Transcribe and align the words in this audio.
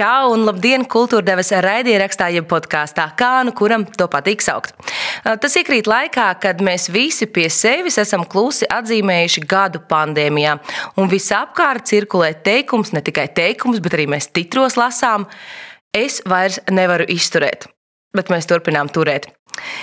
Čau 0.00 0.30
un 0.32 0.46
labdien, 0.46 0.86
kultūrdevas 0.88 1.50
raidierakstā, 1.60 2.30
jeb 2.32 2.46
podkāstā, 2.48 3.04
kā 3.20 3.42
nu 3.44 3.52
kuram 3.52 3.82
to 3.84 4.06
patīk 4.08 4.40
saukt. 4.40 4.72
Tas 5.42 5.56
iekrīt 5.60 5.90
laikā, 5.90 6.30
kad 6.40 6.62
mēs 6.64 6.86
visi 6.88 7.26
pie 7.28 7.50
sevis 7.52 7.98
esam 8.00 8.24
klusi 8.24 8.64
atzīmējuši 8.72 9.42
gadu 9.50 9.82
pandēmijā, 9.90 10.54
un 10.96 11.10
visapkārt 11.12 11.90
cirkulē 11.90 12.30
teikums, 12.46 12.94
ne 12.96 13.04
tikai 13.04 13.26
teikums, 13.36 13.82
bet 13.84 13.98
arī 13.98 14.08
mēs 14.14 14.30
titros 14.32 14.78
lasām: 14.80 15.28
Es 15.92 16.22
vairs 16.24 16.62
nevaru 16.72 17.04
izturēt, 17.12 17.68
bet 18.16 18.32
mēs 18.32 18.48
turpinām 18.48 18.88
turēt. 18.88 19.28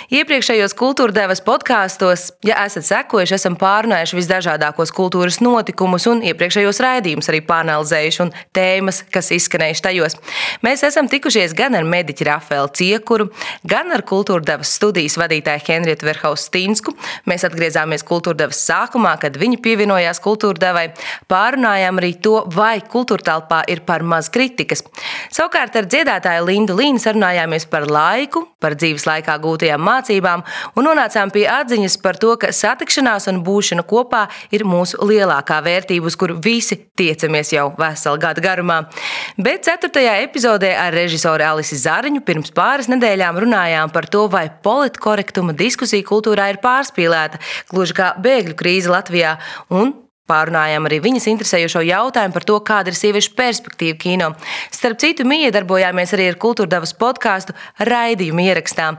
Iepriekšējos 0.08 0.72
kultūrdevas 0.78 1.42
podkāstos, 1.44 2.30
ja 2.46 2.56
esat 2.64 2.86
sekojuši, 2.86 3.34
esam 3.36 3.56
pārunājuši 3.60 4.16
visdažādākos 4.16 4.92
kultūras 4.96 5.36
notikumus 5.44 6.06
un 6.08 6.22
iepriekšējos 6.24 6.80
raidījumus 6.80 7.28
arī 7.28 7.42
pāranalizējuši 7.44 8.22
un 8.24 8.32
tēmas, 8.56 9.02
kas 9.12 9.28
izskanējuši 9.36 9.84
tajos. 9.84 10.16
Mēs 10.64 10.84
esam 10.88 11.10
tikušies 11.12 11.52
gan 11.58 11.76
ar 11.76 11.84
mediķi 11.84 12.28
Rafaelu 12.30 12.72
Ciekuru, 12.80 13.28
gan 13.68 13.92
ar 13.92 14.04
kultūrdevas 14.08 14.72
studijas 14.78 15.18
vadītāju 15.20 15.64
Henrietu 15.68 16.08
Verhaustīnsku. 16.08 16.96
Mēs 17.28 17.44
atgriezāmies 17.48 18.06
kultūrdevas 18.08 18.62
sākumā, 18.64 19.14
kad 19.20 19.36
viņi 19.36 19.60
pievienojās 19.64 20.22
kultūrdevai. 20.24 20.86
Pārunājām 21.28 22.00
arī 22.00 22.14
to, 22.24 22.38
vai 22.56 22.78
kultūrtelpā 22.80 23.60
ir 23.68 23.84
par 23.84 24.06
maz 24.06 24.32
kritikas. 24.32 24.86
Savukārt 25.28 25.76
ar 25.76 25.86
dziedātāju 25.90 26.48
Lindu 26.48 26.80
Līnu 26.80 27.02
sarunājāmies 27.02 27.68
par 27.68 27.84
laiku, 27.90 28.46
par 28.62 28.78
dzīves 28.78 29.04
laikā 29.08 29.36
gūtajām 29.36 29.57
iegūtajām 29.58 29.82
mācībām 29.82 30.44
un 30.76 30.86
nonācām 30.86 31.32
pie 31.34 31.46
atziņas 31.50 31.98
par 32.02 32.16
to, 32.16 32.36
ka 32.38 32.52
satikšanās 32.52 33.28
un 33.28 33.42
būšana 33.44 33.84
kopā 33.88 34.28
ir 34.54 34.64
mūsu 34.64 34.98
lielākā 35.02 35.60
vērtība, 35.64 36.06
uz 36.06 36.16
kuru 36.16 36.38
visi 36.42 36.78
tiecamies 36.98 37.52
jau 37.52 37.72
veselu 37.78 38.18
gadu 38.18 38.42
garumā. 38.44 38.88
Bet 39.36 39.66
4. 39.66 39.90
epizodē 40.24 40.74
ar 40.78 40.94
režisoru 40.94 41.44
Alisi 41.44 41.78
Zariņu 41.78 42.22
pirms 42.26 42.52
pāris 42.54 42.88
nedēļām 42.88 43.38
runājām 43.44 43.92
par 43.92 44.06
to, 44.06 44.26
vai 44.28 44.48
politkorektuma 44.62 45.54
diskusija 45.56 46.06
kultūrā 46.06 46.50
ir 46.52 46.62
pārspīlēta, 46.62 47.40
gluži 47.72 47.96
kā 47.98 48.12
bēgļu 48.18 48.58
krīze 48.58 48.92
Latvijā. 48.92 49.38
Un 49.70 49.94
Pārunājām 50.28 50.84
arī 50.84 50.98
viņas 51.00 51.24
interesējošo 51.30 51.80
jautājumu 51.88 52.34
par 52.36 52.44
to, 52.44 52.58
kāda 52.60 52.92
ir 52.92 52.96
sieviešu 52.98 53.32
perspektīva 53.38 53.96
kino. 53.96 54.26
Starp 54.74 55.00
citu, 55.00 55.24
miedarbojāmies 55.28 56.12
arī 56.12 56.26
ar 56.28 56.36
kultūrdevas 56.42 56.92
podkāstu 57.00 57.54
raidījumu 57.88 58.44
ierakstā. 58.44 58.90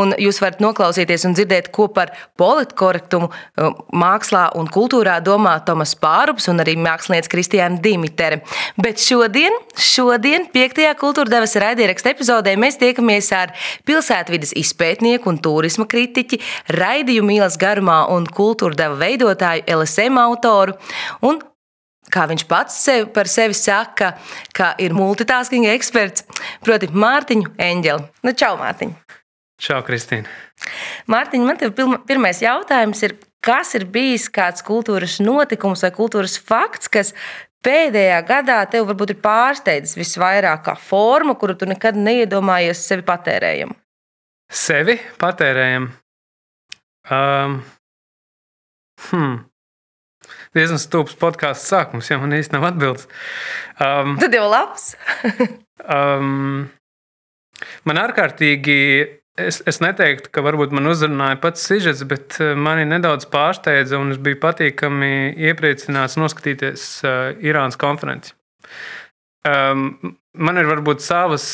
Un 0.00 0.14
jūs 0.16 0.40
varat 0.40 0.62
noklausīties 0.64 1.26
un 1.28 1.36
dzirdēt, 1.36 1.68
ko 1.76 1.90
par 1.92 2.14
politkorektumu 2.40 3.28
uh, 3.28 3.82
mākslā 3.92 4.46
un 4.56 4.70
kultūrā 4.72 5.18
domā 5.24 5.58
Tomas 5.66 5.92
Pārups 5.98 6.48
un 6.48 6.64
arī 6.64 6.78
mākslinieca 6.80 7.34
Kristiāna 7.34 7.82
Dimitere. 7.84 8.40
Bet 8.80 9.04
šodien, 9.04 9.52
šodien, 9.76 10.48
5. 10.54 10.82
kultūrdevas 11.02 11.58
raidieraksta 11.60 12.14
epizodē, 12.14 12.56
mēs 12.56 12.80
tiekamies 12.80 13.28
ar 13.36 13.52
pilsētvidas 13.84 14.54
izpētnieku 14.56 15.28
un 15.28 15.42
turisma 15.44 15.84
kritiķi, 15.90 16.40
raidījumu 16.78 17.34
mīlas 17.34 17.60
garumā 17.60 18.06
un 18.14 18.24
kultūrdeva 18.24 18.96
veidotāju 19.04 19.68
LSM 19.76 20.16
autoru 20.24 20.77
Un 21.26 21.40
kā 22.12 22.24
viņš 22.28 22.44
pats 22.48 22.80
sev 22.84 23.08
par 23.14 23.28
sevi 23.30 23.56
saka, 23.56 24.14
ka 24.56 24.72
ir 24.82 24.96
multitasking 24.96 25.68
eksperts, 25.74 26.24
proti, 26.64 26.90
Mārtiņu 26.92 27.54
Eņģeli. 27.60 28.08
Nu, 28.26 28.34
čau, 28.38 28.54
Mārtiņ! 28.60 28.94
Čau, 29.62 29.80
Kristīne! 29.86 30.30
Mārtiņ, 31.10 31.44
man 31.46 31.58
te 31.58 31.70
pirmais 32.08 32.42
jautājums 32.42 33.02
ir, 33.06 33.16
kas 33.44 33.74
ir 33.78 33.86
bijis 33.90 34.28
kāds 34.34 34.64
kultūras 34.66 35.18
notikums 35.22 35.84
vai 35.86 35.92
kultūras 35.94 36.38
fakts, 36.38 36.90
kas 36.90 37.12
pēdējā 37.66 38.20
gadā 38.26 38.60
tev 38.70 38.88
varbūt 38.90 39.16
ir 39.16 39.20
pārsteidzis 39.22 39.98
visvairāk 39.98 40.64
kā 40.68 40.76
forma, 40.78 41.34
kuru 41.38 41.58
tu 41.58 41.68
nekad 41.70 41.98
neiedomājies 41.98 42.84
sevi 42.86 43.06
patērējam? 43.06 43.74
Sevi 44.48 44.96
patērējam? 45.20 45.90
Um, 47.08 47.60
hmm 49.10 49.36
diezgan 50.58 50.80
stulbs 50.82 51.16
podkāstu 51.18 51.72
sākums, 51.72 52.10
ja 52.10 52.18
man 52.20 52.34
īsti 52.36 52.56
nav 52.56 52.66
atbildes. 52.72 53.06
Um, 53.78 54.16
Tad 54.20 54.34
jau 54.36 54.48
labs. 54.50 54.90
um, 55.98 56.66
man 57.88 58.02
ārkārtīgi. 58.06 58.80
Es, 59.38 59.60
es 59.70 59.76
neteiktu, 59.78 60.32
ka 60.34 60.42
varbūt 60.42 60.72
man 60.74 60.90
uzrunāja 60.90 61.36
pats 61.38 61.62
sižets, 61.68 62.02
bet 62.10 62.40
uh, 62.42 62.56
mani 62.58 62.82
nedaudz 62.90 63.28
pārsteidza, 63.30 64.00
un 64.02 64.10
es 64.10 64.18
biju 64.18 64.40
patīkami 64.42 65.36
iepriecināts 65.46 66.18
noskatīties 66.18 66.86
uh, 67.06 67.20
Irānas 67.46 67.78
konferenci. 67.78 68.34
Um, 69.46 69.92
man 70.34 70.58
ir 70.58 70.66
varbūt 70.66 71.04
savas 71.06 71.46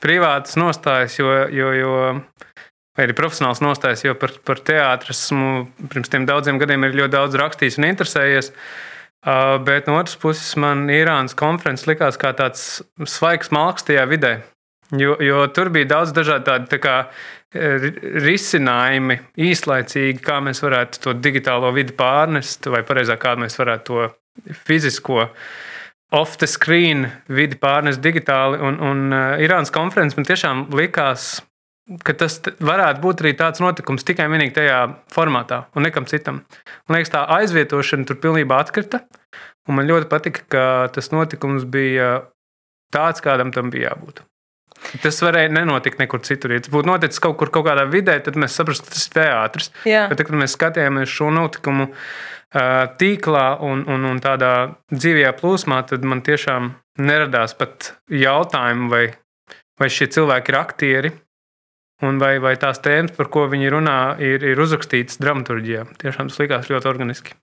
privātas 0.00 0.56
nostājas, 0.56 1.18
jo, 1.20 1.28
jo, 1.52 1.68
jo 1.76 1.92
vai 3.00 3.08
arī 3.08 3.16
profesionāls 3.16 3.62
nostājs, 3.64 4.04
jo 4.04 4.14
par, 4.20 4.36
par 4.44 4.60
teātru 4.60 5.16
esmu 5.16 5.50
pirms 5.88 6.12
tiem 6.12 6.28
daudziem 6.28 6.60
gadiem 6.60 6.84
ļoti 6.92 7.14
daudz 7.16 7.40
rakstījis 7.40 7.80
un 7.80 7.88
interesējies. 7.90 8.52
Uh, 9.20 9.58
bet 9.64 9.88
no 9.88 9.98
otras 10.00 10.16
puses, 10.16 10.54
man 10.56 10.86
Irānas 10.92 11.36
konferences 11.36 11.88
likās 11.88 12.16
kā 12.20 12.32
tāds 12.36 12.80
svaigs 13.04 13.52
malks 13.52 13.84
tajā 13.88 14.06
vidē. 14.08 14.38
Jo, 14.96 15.14
jo 15.22 15.44
tur 15.54 15.68
bija 15.70 15.86
daudz 15.92 16.14
dažādu 16.16 16.48
tādu 16.48 16.70
tā 16.72 16.78
kā, 16.82 16.94
risinājumi 17.50 19.16
īslaicīgi, 19.42 20.22
kā 20.22 20.38
mēs 20.44 20.62
varētu 20.62 21.02
to 21.02 21.14
digitālo 21.18 21.72
vidi 21.74 21.94
pārnest, 21.98 22.68
vai 22.70 22.84
precīzāk, 22.86 23.18
kā 23.24 23.34
mēs 23.38 23.58
varētu 23.58 23.84
to 23.90 24.54
fizisko 24.54 25.26
off 26.14 26.38
the 26.38 26.46
screen 26.46 27.08
vidi 27.28 27.58
pārnest 27.58 28.02
digitāli. 28.02 28.58
Un, 28.62 28.78
un 28.82 29.10
uh, 29.10 29.42
Irānas 29.42 29.74
konferences 29.74 30.18
man 30.18 30.26
tiešām 30.26 30.68
likās 30.74 31.40
ka 32.06 32.14
tas 32.14 32.38
varētu 32.62 33.02
būt 33.02 33.22
arī 33.24 33.32
tāds 33.38 33.62
notikums 33.62 34.06
tikai 34.06 34.28
un 34.28 34.36
vienīgi 34.36 34.56
tajā 34.60 34.80
formātā 35.12 35.64
un 35.74 35.86
nekam 35.86 36.06
citam. 36.10 36.42
Man 36.88 36.98
liekas, 36.98 37.12
tā 37.14 37.24
aizvietošana 37.38 38.06
tur 38.08 38.20
pilnībā 38.22 38.60
atkrita. 38.62 39.02
Man 39.70 39.86
ļoti 39.86 40.08
patika, 40.10 40.44
ka 40.50 40.64
tas 40.94 41.10
notikums 41.12 41.66
bija 41.68 42.26
tāds, 42.94 43.22
kādam 43.22 43.52
tam 43.54 43.70
bija 43.70 43.92
jābūt. 43.92 44.24
Tas 45.02 45.18
varēja 45.22 45.52
nenotikt 45.52 46.00
nekur 46.00 46.22
citur. 46.24 46.54
Ja 46.54 46.62
tas 46.64 46.72
būtu 46.72 46.88
noticis 46.88 47.22
kaut 47.22 47.36
kur, 47.38 47.50
kaut 47.52 47.66
kādā 47.68 47.84
vidē, 47.90 48.16
tad 48.24 48.38
mēs 48.40 48.56
saprastu, 48.56 48.88
ka 48.88 48.96
tas 48.96 49.06
ir 49.06 49.16
teātris. 49.18 49.72
Bet, 50.10 50.16
tad, 50.16 50.26
kad 50.30 50.38
mēs 50.40 50.56
skatījāmies 50.56 51.12
šo 51.12 51.28
notikumu 51.34 51.90
tīklā 52.50 53.46
un, 53.62 53.84
un, 53.86 54.06
un 54.10 54.22
tādā 54.22 54.52
dzīvajā 54.90 55.34
plūsmā, 55.38 55.82
tad 55.90 56.06
man 56.08 56.22
tiešām 56.26 56.72
neradās 57.02 57.54
pat 57.58 57.92
jautājumu, 58.10 58.88
vai, 58.90 59.04
vai 59.78 59.90
šie 59.92 60.08
cilvēki 60.16 60.50
ir 60.50 60.58
aktieri 60.58 61.12
un 62.06 62.18
vai, 62.22 62.34
vai 62.42 62.54
tās 62.60 62.80
tēmas, 62.84 63.14
par 63.16 63.30
ko 63.32 63.46
viņi 63.52 63.70
runā, 63.74 64.00
ir, 64.24 64.44
ir 64.52 64.60
uzrakstītas 64.64 65.20
dramaturgijā. 65.22 65.86
Tiešām 66.00 66.32
tas 66.32 66.40
likās 66.42 66.70
ļoti 66.72 66.90
organiski. 66.90 67.36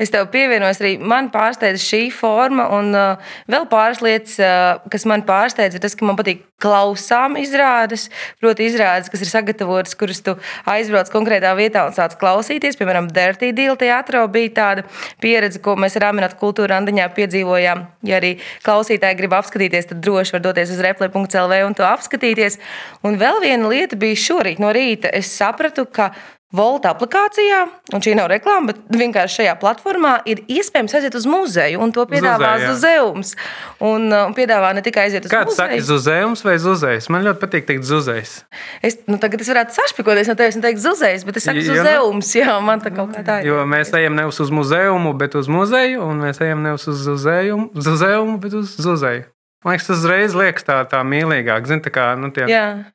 Es 0.00 0.08
tev 0.08 0.30
pievienojos 0.32 0.78
arī. 0.80 0.94
Man 0.96 1.28
pārsteidza 1.32 1.82
šī 1.84 2.06
forma, 2.14 2.64
un 2.72 2.94
uh, 2.96 3.32
vēl 3.50 3.66
pāris 3.68 4.00
lietas, 4.00 4.38
uh, 4.40 4.80
kas 4.92 5.04
man 5.08 5.26
pārsteidza, 5.28 5.76
ir 5.76 5.84
tas, 5.84 5.96
ka 5.98 6.06
man 6.08 6.16
patīk 6.16 6.46
klausām 6.60 7.36
izrādes. 7.40 8.06
Proti, 8.40 8.70
izrādes, 8.70 9.10
kas 9.12 9.24
ir 9.24 9.28
sagatavotas, 9.28 9.96
kuras 10.00 10.22
tu 10.24 10.36
aizbrauc 10.68 11.12
konkrētā 11.12 11.52
vietā 11.58 11.84
un 11.88 11.96
sāc 11.96 12.16
klausīties. 12.20 12.80
Piemēram, 12.80 13.10
Dirty 13.12 13.52
Deal 13.56 13.76
teātrā 13.80 14.24
bija 14.32 14.54
tāda 14.56 14.86
pieredze, 15.20 15.60
ko 15.60 15.76
mēs 15.80 16.00
ar 16.00 16.08
Aminatu 16.10 16.40
kultūra 16.40 16.80
andiņā 16.80 17.10
piedzīvojām. 17.16 17.84
Ja 18.08 18.20
arī 18.20 18.34
klausītāji 18.64 19.20
grib 19.20 19.36
apskatīties, 19.36 19.92
tad 19.92 20.04
droši 20.04 20.38
var 20.38 20.46
doties 20.48 20.72
uz 20.72 20.84
repli.lv 20.88 21.62
un 21.68 21.76
to 21.76 21.84
apskatīties. 21.84 22.60
Un 23.04 23.20
vēl 23.20 23.44
viena 23.44 23.68
lieta 23.68 24.00
bija 24.00 24.24
šorīt 24.28 24.60
no 24.64 24.72
rīta. 24.72 25.12
Es 25.12 25.32
sapratu, 25.36 25.84
ka 25.84 26.14
Volta 26.50 26.90
aplikācijā, 26.90 27.60
un 27.94 28.02
šī 28.02 28.16
nav 28.18 28.26
reklāma, 28.32 28.72
bet 28.72 28.78
vienkārši 28.98 29.36
šajā 29.38 29.52
platformā 29.60 30.16
ir 30.26 30.40
iespējams 30.50 30.96
aiziet 30.98 31.14
uz 31.14 31.28
muzeju, 31.30 31.78
un 31.78 31.92
to 31.94 32.02
piedāvā 32.10 32.56
Zuzējums. 32.64 33.36
Un, 33.78 34.08
uh, 34.10 34.24
un 34.26 34.34
piedāvā 34.34 34.72
ne 34.74 34.82
tikai 34.82 35.04
aiziet 35.06 35.28
uz 35.28 35.30
Kāds 35.30 35.52
muzeju. 35.52 35.62
Kāds 35.62 35.78
saka, 35.78 35.86
Zuzējums 35.92 36.42
vai 36.48 36.56
Zuzējs? 36.58 37.06
Man 37.14 37.22
ļoti 37.28 37.42
patīk 37.44 37.70
teikt 37.70 37.86
Zuzējs. 37.86 38.34
Es, 38.82 38.98
nu, 39.06 39.20
tagad 39.22 39.46
es 39.46 39.52
varētu 39.54 39.78
sašpikoties 39.78 40.32
no 40.32 40.38
tevis 40.42 40.58
un 40.58 40.66
teikt 40.66 40.82
Zuzējs, 40.82 41.26
bet 41.28 41.38
es 41.38 41.46
saku 41.46 41.62
Zuzējums, 41.70 42.34
jā, 42.42 42.58
man 42.66 42.82
tā 42.82 42.90
kaut 42.98 43.14
kā 43.14 43.22
tā 43.22 43.40
ir. 43.44 43.52
Jo 43.52 43.62
mēs 43.70 43.94
ejam 43.94 44.18
nevis 44.18 44.42
uz 44.42 44.50
muzejumu, 44.50 45.14
bet 45.22 45.38
uz 45.38 45.46
muzeju, 45.46 46.02
un 46.02 46.26
mēs 46.26 46.42
ejam 46.42 46.66
nevis 46.66 46.90
uz 46.90 47.06
Zuzējumu, 47.06 47.70
Zuzējumu 47.78 48.40
bet 48.42 48.58
uz 48.58 48.74
Zuzēju. 48.74 49.28
Man 49.60 49.74
liekas, 49.74 49.90
tas 49.90 49.98
uzreiz 49.98 50.32
liekas 50.32 50.64
tā, 50.64 50.78
tā 50.88 51.02
mīlīgāk. 51.04 51.66
Zini, 51.68 51.82
tā 51.84 51.90
kā 51.92 52.04
nu, 52.16 52.30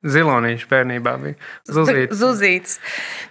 zilonīši 0.01 0.65
bērnībā 0.71 1.11
bija. 1.21 1.35
Zuzīts. 1.69 2.15
Zuzīts. 2.21 2.79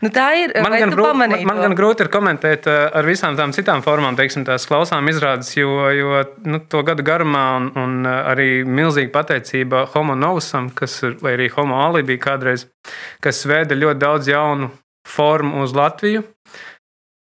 Nu, 0.04 0.12
tā 0.14 0.28
ir. 0.38 0.54
Man 0.62 0.76
gan, 0.78 0.94
grūti, 0.94 1.18
man, 1.18 1.34
man 1.50 1.62
gan 1.64 1.74
grūti 1.74 2.06
ir 2.06 2.12
komentēt 2.14 2.68
eh, 2.70 2.84
ar 2.94 3.08
visām 3.08 3.34
tām 3.34 3.50
citām 3.56 3.82
formām, 3.82 4.14
teiksim, 4.14 4.46
tās 4.46 4.68
klausām 4.70 5.10
izrādes, 5.10 5.50
jo, 5.58 5.72
jo 5.90 6.22
nu, 6.46 6.62
to 6.62 6.84
gadu 6.86 7.02
garumā 7.06 7.42
un, 7.58 7.68
un 7.74 7.98
eh, 8.06 8.20
arī 8.30 8.48
milzīga 8.62 9.10
pateicība 9.18 9.82
Homo 9.96 10.14
Novusam, 10.14 10.70
kas 10.70 11.00
ir, 11.02 11.18
vai 11.24 11.34
arī 11.34 11.50
Homo 11.56 11.82
Alibi 11.88 12.20
kādreiz, 12.22 12.68
kas 13.24 13.42
veda 13.50 13.74
ļoti 13.74 14.02
daudz 14.06 14.30
jaunu 14.30 14.70
formu 15.10 15.66
uz 15.66 15.74
Latviju. 15.74 16.22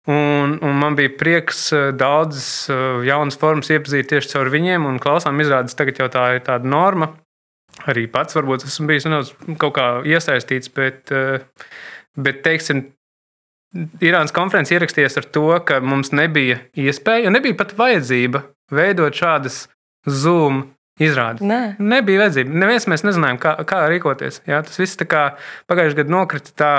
Un 0.07 0.57
un, 0.63 0.75
man 0.80 0.95
bija 0.95 1.12
prieks 1.19 1.65
daudzas 2.00 2.69
jaunas 3.07 3.39
formas 3.39 3.71
iepazīt 3.74 4.07
tieši 4.12 4.31
caur 4.33 4.51
viņiem, 4.54 4.86
un 4.88 5.01
klausām 5.04 5.39
izrādes 5.44 5.75
tagad 5.75 6.00
jau 6.00 6.07
tā 6.12 6.27
ir 6.38 6.45
tāda 6.45 6.69
norma. 6.69 7.12
Arī 7.92 8.07
pats 8.09 8.38
varbūt 8.38 8.65
esmu 8.65 8.88
bijis 8.89 9.06
nedaudz 9.06 9.33
kaut 9.62 9.75
kā 9.75 9.88
iesaistīts, 10.07 10.71
bet, 10.74 11.12
bet 12.18 12.39
teiksim, 12.45 12.88
Irānas 14.01 14.31
konferences 14.33 14.71
ierakstījies 14.74 15.19
ar 15.19 15.25
to, 15.36 15.50
ka 15.68 15.81
mums 15.83 16.13
nebija 16.15 16.62
iespēja, 16.80 17.30
nebija 17.33 17.57
pat 17.60 17.75
vajadzība 17.77 18.45
veidot 18.74 19.15
šādas 19.15 19.65
Zoom 20.07 20.63
izrādi. 21.02 21.46
Nē. 21.48 21.62
Nebija 21.80 22.24
vajadzība. 22.24 22.54
Neviens 22.64 22.88
mēs 22.90 23.06
nezinājām, 23.06 23.40
kā, 23.42 23.54
kā 23.68 23.84
rīkoties. 23.92 24.42
Jā, 24.50 24.62
tas 24.66 24.80
viss 24.82 24.98
pagājušajā 24.98 25.98
gadā 26.02 26.14
nokrita 26.14 26.54
tā 26.58 26.72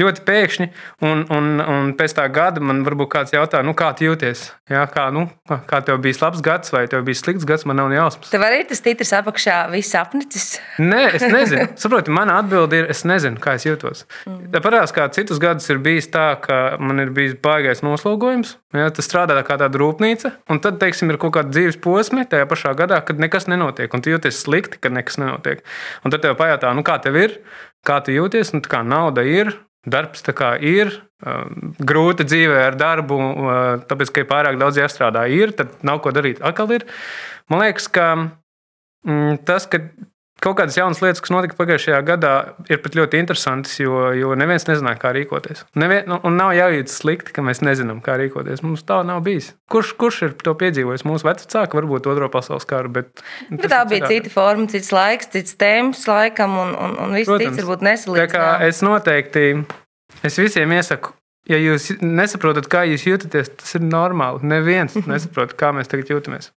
ļoti 0.00 0.24
pēkšņi, 0.26 0.68
un, 1.06 1.24
un, 1.32 1.50
un 1.60 1.92
pēc 1.98 2.16
tā 2.18 2.26
gada 2.32 2.62
man 2.64 2.82
varbūt 2.86 3.10
kāds 3.14 3.34
jautā, 3.34 3.62
nu, 3.64 3.74
kā 3.78 3.92
jūties? 4.04 4.48
Jā, 4.70 4.84
kā, 4.88 5.10
nu, 5.12 5.26
kā 5.68 5.80
tev 5.84 5.98
bija 6.04 6.16
labs 6.22 6.40
gads 6.44 6.72
vai 6.72 6.86
tev 6.88 7.02
bija 7.04 7.18
slikts 7.18 7.44
gads, 7.48 7.66
man 7.68 7.76
nav 7.80 7.92
jausmas. 7.92 8.30
Tev 8.32 8.44
arī 8.46 8.62
tas 8.68 8.80
titrs 8.84 9.12
apakšā 9.18 9.58
viss 9.72 9.96
apnicis? 9.98 10.54
Nē, 10.80 11.02
es 11.18 11.24
nezinu. 11.28 11.66
Saproti, 11.82 12.12
mana 12.14 12.38
atbilde 12.40 12.80
ir, 12.80 12.88
es 12.92 13.04
nezinu, 13.08 13.40
kā 13.44 13.58
es 13.58 13.66
jūtos. 13.68 14.06
Mm. 14.24 14.54
Parādās, 14.64 14.94
kā 14.96 15.04
citus 15.12 15.40
gadus 15.42 15.68
ir 15.68 15.82
bijis 15.84 16.08
tā, 16.12 16.30
ka 16.40 16.78
man 16.80 17.02
ir 17.04 17.12
bijis 17.14 17.36
baigais 17.44 17.84
noslogojums. 17.84 18.56
Jā, 18.74 18.88
tas 18.90 19.06
strādā 19.06 19.36
kā 19.46 19.58
tāda 19.60 19.78
rūpnīca, 19.78 20.32
un 20.50 20.58
tad, 20.64 20.80
teiksim, 20.80 21.12
ir 21.12 21.20
kaut 21.22 21.36
kāda 21.36 21.52
dzīves 21.52 21.76
posma 21.84 22.24
tajā 22.26 22.48
pašā 22.50 22.72
gadā, 22.78 22.98
kad 23.06 23.20
nekas 23.22 23.46
nenotiek, 23.54 23.94
un 23.94 24.04
tu 24.04 24.12
jūties 24.12 24.42
slikti, 24.44 24.82
kad 24.82 24.94
nekas 24.94 25.18
nenotiek. 25.22 25.64
Un 26.04 26.14
tad 26.14 26.26
tev 26.26 26.36
pajautā, 26.40 26.74
nu, 26.76 26.84
kā 26.86 26.98
tev 27.02 27.16
ir, 27.20 27.38
kā 27.86 28.02
tu 28.04 28.14
jūties, 28.14 28.52
nu, 28.56 28.62
kā 28.66 28.82
nauda 28.86 29.24
ir, 29.26 29.54
darbs 29.88 30.24
ir, 30.60 30.92
grūti 31.80 32.26
dzīvē 32.28 32.64
ar 32.68 32.76
darbu, 32.76 33.18
tāpēc, 33.88 34.12
ka 34.12 34.24
ir 34.24 34.30
pārāk 34.30 34.58
daudz 34.60 34.80
jāstrādā, 34.80 35.26
ir, 35.32 35.54
tad 35.56 35.72
nav 35.86 36.02
ko 36.04 36.12
darīt. 36.12 36.42
Atkal 36.44 36.72
ir. 36.76 36.84
Man 37.48 37.64
liekas, 37.64 37.88
ka 37.88 38.08
mm, 39.04 39.44
tas, 39.48 39.68
ka 39.70 39.80
Kaut 40.44 40.58
kādas 40.58 40.76
jaunas 40.76 41.00
lietas, 41.00 41.22
kas 41.24 41.32
notika 41.32 41.56
pagājušajā 41.56 41.98
gadā, 42.04 42.32
ir 42.68 42.80
pat 42.84 42.96
ļoti 42.98 43.20
interesantas, 43.22 43.78
jo, 43.80 44.10
jo 44.12 44.34
neviens 44.36 44.66
nezināja, 44.68 44.98
kā 45.00 45.14
rīkoties. 45.16 45.62
Nevien, 45.80 46.04
nu, 46.10 46.18
un 46.28 46.36
nav 46.36 46.52
jājūtas 46.52 46.98
slikti, 47.00 47.32
ka 47.32 47.44
mēs 47.46 47.62
nezinām, 47.64 48.02
kā 48.04 48.18
rīkoties. 48.20 48.60
Mums 48.66 48.84
tā 48.84 48.98
nav 49.08 49.22
bijis. 49.24 49.54
Kurš, 49.72 49.94
kurš 50.00 50.20
ir 50.26 50.36
to 50.44 50.52
piedzīvojis? 50.60 51.06
Mūsu 51.08 51.30
vecāki, 51.30 51.78
varbūt 51.80 52.10
Otro 52.12 52.28
pasaules 52.32 52.68
karu. 52.68 52.92
Bet, 52.98 53.24
nu, 53.48 53.62
tā 53.64 53.80
bija 53.88 54.10
cita 54.10 54.32
forma, 54.34 54.68
cits 54.68 54.92
laiks, 54.92 55.32
cits 55.32 55.56
tēmas 55.60 56.04
laikam, 56.10 56.58
un, 56.60 56.76
un, 56.76 56.96
un 57.06 57.16
viss 57.16 57.30
Protams, 57.30 57.56
cits 57.56 57.64
varbūt 57.64 57.86
nesalīdzināms. 57.88 58.66
Es 58.68 58.82
noteikti, 58.84 59.46
es 60.28 60.40
visiem 60.42 60.76
iesaku. 60.76 61.16
Ja 61.48 61.56
jūs 61.60 61.90
nesaprotat, 62.00 62.68
kā 62.72 62.84
jūs 62.88 63.04
jūtaties, 63.08 63.50
tas 63.60 63.74
ir 63.76 63.84
normāli. 63.84 64.44
Neviens 64.48 64.96
nesaprot, 65.10 65.56
kā 65.56 65.72
mēs 65.76 65.88
tagad 65.92 66.12
jūtamies. 66.12 66.52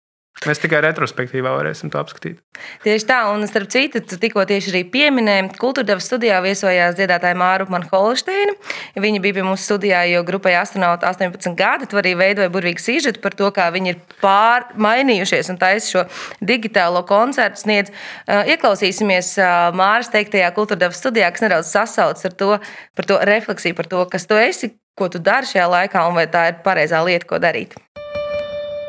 Mēs 0.44 0.60
tikai 0.60 0.82
retrospektīvā 0.84 1.48
varēsim 1.56 1.88
to 1.88 1.96
apskatīt. 1.96 2.42
Tieši 2.84 3.06
tā, 3.08 3.22
un 3.32 3.46
starp 3.48 3.70
citu, 3.72 4.02
tu 4.04 4.18
tikko 4.20 4.42
tieši 4.46 4.68
arī 4.68 4.82
pieminēji, 4.92 5.46
kultūrdevas 5.56 6.04
studijā 6.10 6.42
viesojās 6.44 6.98
dziedātāja 6.98 7.38
Māra 7.40 7.64
Manholsteina. 7.72 8.52
Viņa 9.00 9.22
bija 9.24 9.38
pie 9.38 9.46
mums 9.46 9.64
studijā, 9.64 10.02
jo 10.10 10.20
grupai 10.28 10.52
astronauti 10.60 11.08
18 11.08 11.56
gadi. 11.56 11.88
Tu 11.88 12.00
arī 12.02 12.12
veidoja 12.20 12.52
burvīgu 12.52 12.84
sižetu 12.84 13.22
par 13.24 13.38
to, 13.38 13.48
kā 13.56 13.70
viņi 13.72 13.94
ir 13.94 14.02
pārmainījušies 14.20 15.50
un 15.54 15.60
taisa 15.62 15.88
šo 15.88 16.04
digitālo 16.44 17.00
koncertu 17.08 17.64
sniedz. 17.64 17.94
Uh, 18.28 18.44
ieklausīsimies 18.52 19.32
uh, 19.40 19.72
Māras 19.76 20.12
teiktajā 20.12 20.52
kultūrdevas 20.58 21.00
studijā, 21.00 21.32
kas 21.32 21.48
nedaudz 21.48 21.72
sasauc 21.72 22.20
ar 22.28 22.36
to, 22.36 22.52
par 22.92 23.08
to 23.08 23.18
refleksiju 23.32 23.80
par 23.80 23.88
to, 23.88 24.04
kas 24.12 24.28
tu 24.28 24.36
esi, 24.36 24.74
ko 24.96 25.08
tu 25.08 25.16
dari 25.16 25.48
šajā 25.48 25.66
laikā 25.78 26.06
un 26.10 26.20
vai 26.20 26.28
tā 26.28 26.50
ir 26.52 26.62
pareizā 26.66 27.00
lieta, 27.08 27.32
ko 27.32 27.40
darīt. 27.40 27.80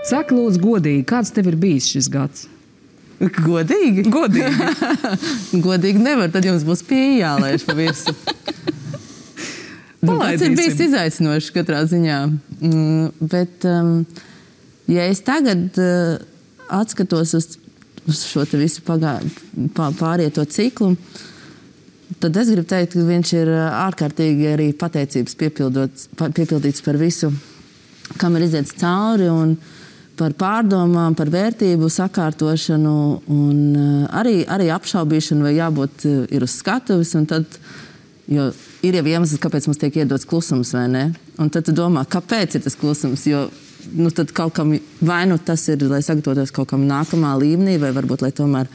Saka, 0.08 0.32
lūdzu, 0.32 0.62
godīgi, 0.64 1.04
kāds 1.08 1.34
tev 1.36 1.50
ir 1.52 1.58
bijis 1.60 1.90
šis 1.92 2.08
gads? 2.12 2.46
Godīgi? 3.20 4.06
Godīgi. 4.14 4.68
godīgi 5.66 6.00
nevar, 6.00 6.30
tad 6.32 6.46
jums 6.48 6.64
būs 6.68 6.84
pieeja 6.88 7.34
jālaiž 7.34 7.66
pa 7.68 7.76
visu. 7.76 8.14
Tas 10.08 10.44
ir 10.46 10.54
bijis 10.56 10.80
izaicinoši 10.86 11.54
katrā 11.56 11.82
ziņā. 11.90 12.18
Mm, 12.62 13.08
bet, 13.34 13.66
um, 13.68 14.06
ja 14.88 15.08
es 15.12 15.20
tagad 15.26 15.80
uh, 15.82 16.22
atskatos 16.72 17.34
uz, 17.36 17.48
uz 18.08 18.22
šo 18.30 18.46
visu 18.54 18.86
pagā, 18.88 19.18
pārieto 19.76 20.46
ciklu, 20.48 20.94
tad 22.22 22.38
es 22.40 22.54
gribu 22.54 22.70
teikt, 22.70 22.94
ka 22.94 23.08
viņš 23.10 23.34
ir 23.42 23.52
uh, 23.52 23.66
ārkārtīgi 23.88 24.54
arī 24.54 24.70
pateicības 24.78 25.36
piepildīts 25.42 26.86
par 26.86 27.02
visu, 27.02 27.34
kam 28.22 28.38
ir 28.38 28.48
iziets 28.48 28.78
cauri. 28.78 29.28
Un, 29.34 29.58
uh, 29.58 29.74
par 30.18 30.34
pārdomām, 30.38 31.16
par 31.18 31.30
vērtību 31.34 31.90
sakārtošanu 31.92 32.96
un 33.34 33.60
eh, 33.78 34.18
arī, 34.20 34.40
arī 34.50 34.72
apšaubīšanu, 34.76 35.46
vai 35.48 35.56
jābūt 35.58 36.08
eh, 36.08 36.18
ir 36.36 36.46
uz 36.46 36.58
skatuves. 36.58 37.14
Tad, 37.30 37.60
jo 38.32 38.50
ir 38.86 39.00
jau 39.00 39.06
iemesls, 39.06 39.40
kāpēc 39.44 39.70
mums 39.70 39.82
tiek 39.82 40.02
iedots 40.02 40.28
klusums, 40.28 40.74
vai 40.76 40.88
ne? 40.92 41.06
Un 41.42 41.52
tad 41.54 41.68
tu 41.68 41.76
domā, 41.76 42.06
kāpēc 42.10 42.58
ir 42.58 42.66
tas 42.66 42.78
klusums? 42.80 43.26
Jo 43.30 43.48
nu, 43.96 44.12
tad 44.12 44.34
kaut 44.36 44.56
kam 44.58 44.74
vai 45.00 45.24
nu 45.30 45.38
tas 45.40 45.64
ir, 45.72 45.86
lai 45.88 46.02
sagatavotos 46.04 46.52
kaut 46.56 46.72
kam 46.74 46.88
nākamā 46.90 47.38
līmenī, 47.40 47.78
vai 47.82 47.94
varbūt 47.96 48.26
lai 48.26 48.34
tomēr. 48.36 48.70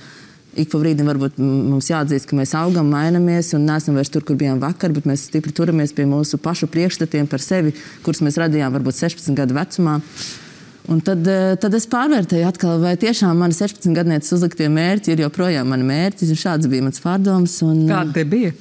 Ik 0.52 0.68
pa 0.68 0.76
brīdim 0.82 1.08
varbūt 1.08 1.38
mums 1.40 1.86
jāatzīst, 1.88 2.26
ka 2.28 2.36
mēs 2.36 2.52
augam, 2.58 2.90
mainamies 2.92 3.54
un 3.56 3.64
neesam 3.64 3.96
vairs 3.96 4.12
tur, 4.12 4.20
kur 4.20 4.36
bijām 4.36 4.60
vakar, 4.60 4.92
bet 4.92 5.08
mēs 5.08 5.24
stipri 5.30 5.52
turamies 5.56 5.94
pie 5.96 6.04
mūsu 6.04 6.36
pašu 6.36 6.68
priekšstatiem 6.68 7.28
par 7.28 7.40
sevi, 7.40 7.72
kurus 8.04 8.20
mēs 8.20 8.36
radījām 8.40 8.74
varbūt 8.76 8.98
16 9.00 9.38
gadu 9.38 9.56
vecumā. 9.56 9.96
Uh, 9.96 10.51
Un 10.90 10.98
tad, 11.00 11.22
eh, 11.26 11.54
tad 11.62 11.74
es 11.78 11.86
pārvērtēju, 11.86 12.48
atkal, 12.48 12.80
vai 12.82 12.96
tiešām 12.98 13.38
mani 13.38 13.54
16 13.54 13.94
gadsimta 13.94 14.34
uzliktie 14.34 14.66
mērķi 14.72 15.14
ir 15.14 15.24
joprojām 15.26 15.70
mani 15.70 15.86
mērķi. 15.86 16.32
Šāds 16.34 16.66
bija 16.70 16.82
mans 16.82 17.02
pārdoms. 17.02 17.60
Un, 17.62 17.84
Kāda 17.86 18.16
tie 18.16 18.24
bija? 18.26 18.52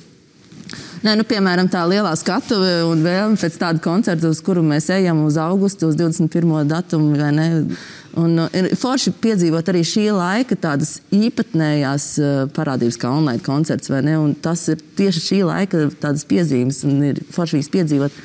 Nē, 1.01 1.15
nu, 1.17 1.25
piemēram, 1.25 1.65
tā 1.65 1.81
lielā 1.89 2.11
skatuve 2.15 2.83
un 2.85 3.01
vēlme 3.01 3.39
pēc 3.41 3.55
tāda 3.57 3.81
koncerta, 3.81 4.29
uz 4.29 4.37
kuru 4.45 4.61
mēs 4.61 4.91
ejam 4.93 5.23
uz 5.25 5.39
augustu, 5.41 5.89
uz 5.89 5.97
21. 5.97 6.61
datumu. 6.69 7.15
Un, 8.21 8.37
uh, 8.37 8.53
ir 8.53 8.69
forši 8.77 9.15
piedzīvot 9.23 9.71
arī 9.71 9.81
šī 9.87 10.05
laika 10.13 10.55
tādas 10.61 10.99
īpatnējās 11.15 12.05
parādības, 12.53 12.99
kā 13.01 13.09
online 13.09 13.41
koncerts. 13.41 13.89
Tas 14.45 14.67
ir 14.69 14.85
tieši 14.99 15.25
šī 15.25 15.41
laika 15.49 15.87
piezīmes, 16.29 16.83
un 16.85 17.01
ir 17.09 17.25
forši 17.33 17.57
viņas 17.57 17.73
piedzīvot. 17.73 18.21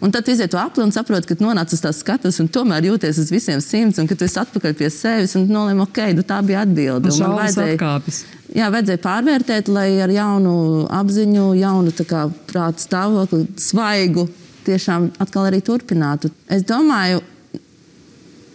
Un 0.00 0.12
tad 0.12 0.28
iziet 0.28 0.50
to 0.52 0.58
apli 0.60 0.84
un 0.84 0.92
saproti, 0.92 1.30
ka 1.30 1.36
nonāc 1.40 1.72
uz 1.72 1.80
tās 1.80 2.02
skatuves 2.02 2.36
un 2.42 2.50
tomēr 2.52 2.84
jūties 2.90 3.20
uz 3.22 3.30
visiem 3.32 3.62
simts, 3.64 4.00
un 4.02 4.08
ka 4.10 4.16
tu 4.18 4.26
esi 4.26 4.38
atpakaļ 4.42 4.74
pie 4.76 4.90
sevis 4.92 5.36
un 5.38 5.46
nolēmi, 5.48 5.86
ok, 5.86 6.00
nu 6.18 6.24
tā 6.26 6.42
bija 6.44 6.66
atbilde. 6.66 7.12
Man 7.20 7.36
vajadzēja, 7.40 7.78
atkāpis. 7.78 8.18
jā, 8.52 8.68
vajadzēja 8.74 9.02
pārvērtēt, 9.06 9.70
lai 9.72 9.88
ar 10.04 10.12
jaunu 10.12 10.56
apziņu, 10.98 11.46
jaunu 11.62 11.94
kā, 12.02 12.26
prātu 12.50 12.84
stāvokli, 12.84 13.46
svaigu, 13.60 14.26
tiešām 14.68 15.14
atkal 15.22 15.48
arī 15.48 15.62
turpinātu. 15.64 16.28
Es 16.52 16.66
domāju, 16.68 17.24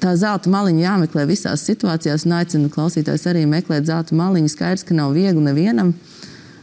tā 0.01 0.13
zelta 0.19 0.49
maliņa 0.51 0.85
jāmeklē 0.85 1.25
visās 1.29 1.65
situācijās, 1.65 2.25
un 2.27 2.37
aicinu 2.39 2.71
klausītājus 2.73 3.27
arī 3.31 3.47
meklēt 3.49 3.89
zelta 3.89 4.17
maliņu. 4.17 4.51
Skaidrs, 4.51 4.85
ka 4.87 4.97
nav 4.97 5.13
viegli 5.17 5.43
nevienam. 5.45 5.93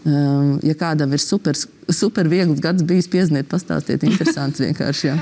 Ehm, 0.09 0.57
ja 0.65 0.75
kādam 0.79 1.13
ir 1.13 1.21
super, 1.21 1.57
super 1.93 2.29
viegls 2.31 2.63
gads 2.65 2.87
bijis, 2.89 3.11
piezniet, 3.13 3.49
pastāstiet, 3.51 4.07
interesants 4.09 4.63
vienkārši. 4.63 5.11
Jā. 5.11 5.19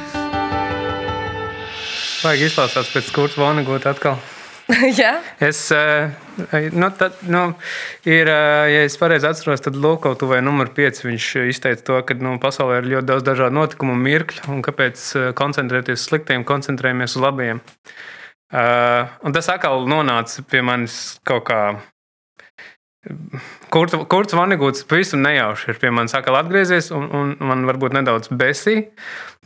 Vajag 2.23 2.47
izklausās 2.47 2.91
pēc 2.95 3.13
kurta 3.15 3.43
Voneguta 3.43 3.93
atkal. 3.95 4.19
Jā. 5.01 5.13
Es, 5.43 5.61
eh, 5.71 6.11
nu, 6.75 6.89
tad, 6.99 7.21
nu, 7.31 7.43
ir, 8.03 8.27
eh, 8.27 8.63
ja 8.73 8.81
es 8.87 8.97
pareizi 8.99 9.29
atceros, 9.29 9.63
tad 9.63 9.79
Lūkautuvē 9.79 10.41
numur 10.43 10.73
5 10.75 11.05
viņš 11.07 11.29
izteica 11.53 11.85
to, 11.87 12.01
ka 12.09 12.17
nu, 12.19 12.35
pasaulē 12.43 12.81
ir 12.81 12.91
ļoti 12.97 13.11
daudz 13.13 13.27
dažādu 13.29 13.59
notikumu 13.61 13.95
un 13.95 14.03
mirkļu, 14.07 14.49
un 14.55 14.65
kāpēc 14.67 15.05
eh, 15.15 15.29
koncentrēties 15.39 16.01
uz 16.01 16.09
sliktiem, 16.11 16.47
koncentrējamies 16.47 17.15
uz 17.19 17.27
labiem. 17.27 17.63
Uh, 18.47 19.11
un 19.27 19.35
tas 19.35 19.49
atkal 19.51 19.89
nonāca 19.91 20.45
pie 20.47 20.61
manis 20.63 21.17
kaut 21.27 21.49
kā 21.49 21.57
Kurts 23.71 24.35
Vanigūts 24.35 24.87
pavisam 24.89 25.21
nejauši 25.23 25.71
ir 25.73 25.79
pie 25.83 25.91
manis 25.95 26.15
atkal 26.17 26.39
atgriezies, 26.39 26.89
un, 26.95 27.07
un 27.15 27.33
man 27.45 27.63
varbūt 27.69 27.95
nedaudz 27.95 28.31
besī, 28.35 28.77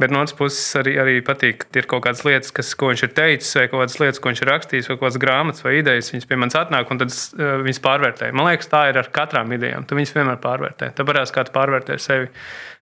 bet 0.00 0.12
no 0.14 0.22
otras 0.22 0.36
puses 0.38 0.62
arī, 0.80 0.94
arī 1.02 1.16
patīk, 1.24 1.66
ka 1.68 1.82
ir 1.82 1.88
kaut 1.90 2.04
kādas 2.06 2.24
lietas, 2.24 2.54
kas, 2.56 2.72
ko 2.78 2.90
viņš 2.92 3.04
ir 3.04 3.12
teicis, 3.16 3.52
vai 3.58 3.66
kaut 3.68 3.82
kādas 3.82 3.98
lietas, 4.00 4.22
ko 4.22 4.32
viņš 4.32 4.42
ir 4.44 4.52
rakstījis, 4.52 4.90
vai 4.90 4.96
kaut 4.96 5.04
kādas 5.06 5.20
grāmatas 5.24 5.66
vai 5.66 5.76
idejas, 5.80 6.10
viņas 6.14 6.28
pie 6.30 6.40
manis 6.40 6.58
atnāk, 6.60 6.92
un 6.92 7.02
tad 7.02 7.12
uh, 7.12 7.54
viņas 7.66 7.84
pārvērtē. 7.84 8.32
Man 8.36 8.48
liekas, 8.48 8.72
tā 8.72 8.82
ir 8.92 9.00
ar 9.00 9.12
katrām 9.14 9.56
idejām. 9.56 9.88
Tu 9.88 9.98
viņas 9.98 10.16
vienmēr 10.16 10.40
pārvērtē. 10.44 10.92
Tāpēc 10.96 11.34
kā 11.36 11.46
tu 11.48 11.56
pārvērtē 11.56 12.00
sevi. 12.00 12.30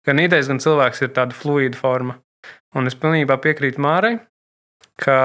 Gan 0.06 0.22
idejas, 0.22 0.50
gan 0.52 0.62
cilvēks 0.62 1.06
ir 1.06 1.14
tāda 1.16 1.36
fluīda 1.36 1.78
forma. 1.78 2.20
Un 2.78 2.86
es 2.86 2.98
pilnībā 2.98 3.40
piekrītu 3.42 3.82
Mārai, 3.82 4.18
ka 5.00 5.18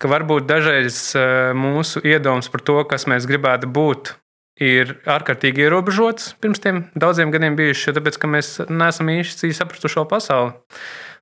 ka 0.00 0.08
varbūt 0.08 0.48
dažreiz 0.48 0.96
uh, 1.18 1.52
mūsu 1.56 2.00
iedoms 2.08 2.48
par 2.52 2.64
to, 2.64 2.78
kas 2.88 3.04
mēs 3.10 3.28
gribētu 3.28 3.68
būt, 3.68 4.14
ir 4.60 4.96
ārkārtīgi 5.08 5.64
ierobežots 5.66 6.34
pirms 6.40 6.62
tiem 6.62 6.84
daudziem 6.98 7.32
gadiem 7.34 7.56
bijuši, 7.58 7.94
tāpēc 7.96 8.18
ka 8.20 8.30
mēs 8.30 8.58
neesam 8.68 9.12
īsti 9.12 9.54
sapratuši 9.56 9.96
šo 9.96 10.04
pasauli. 10.10 10.52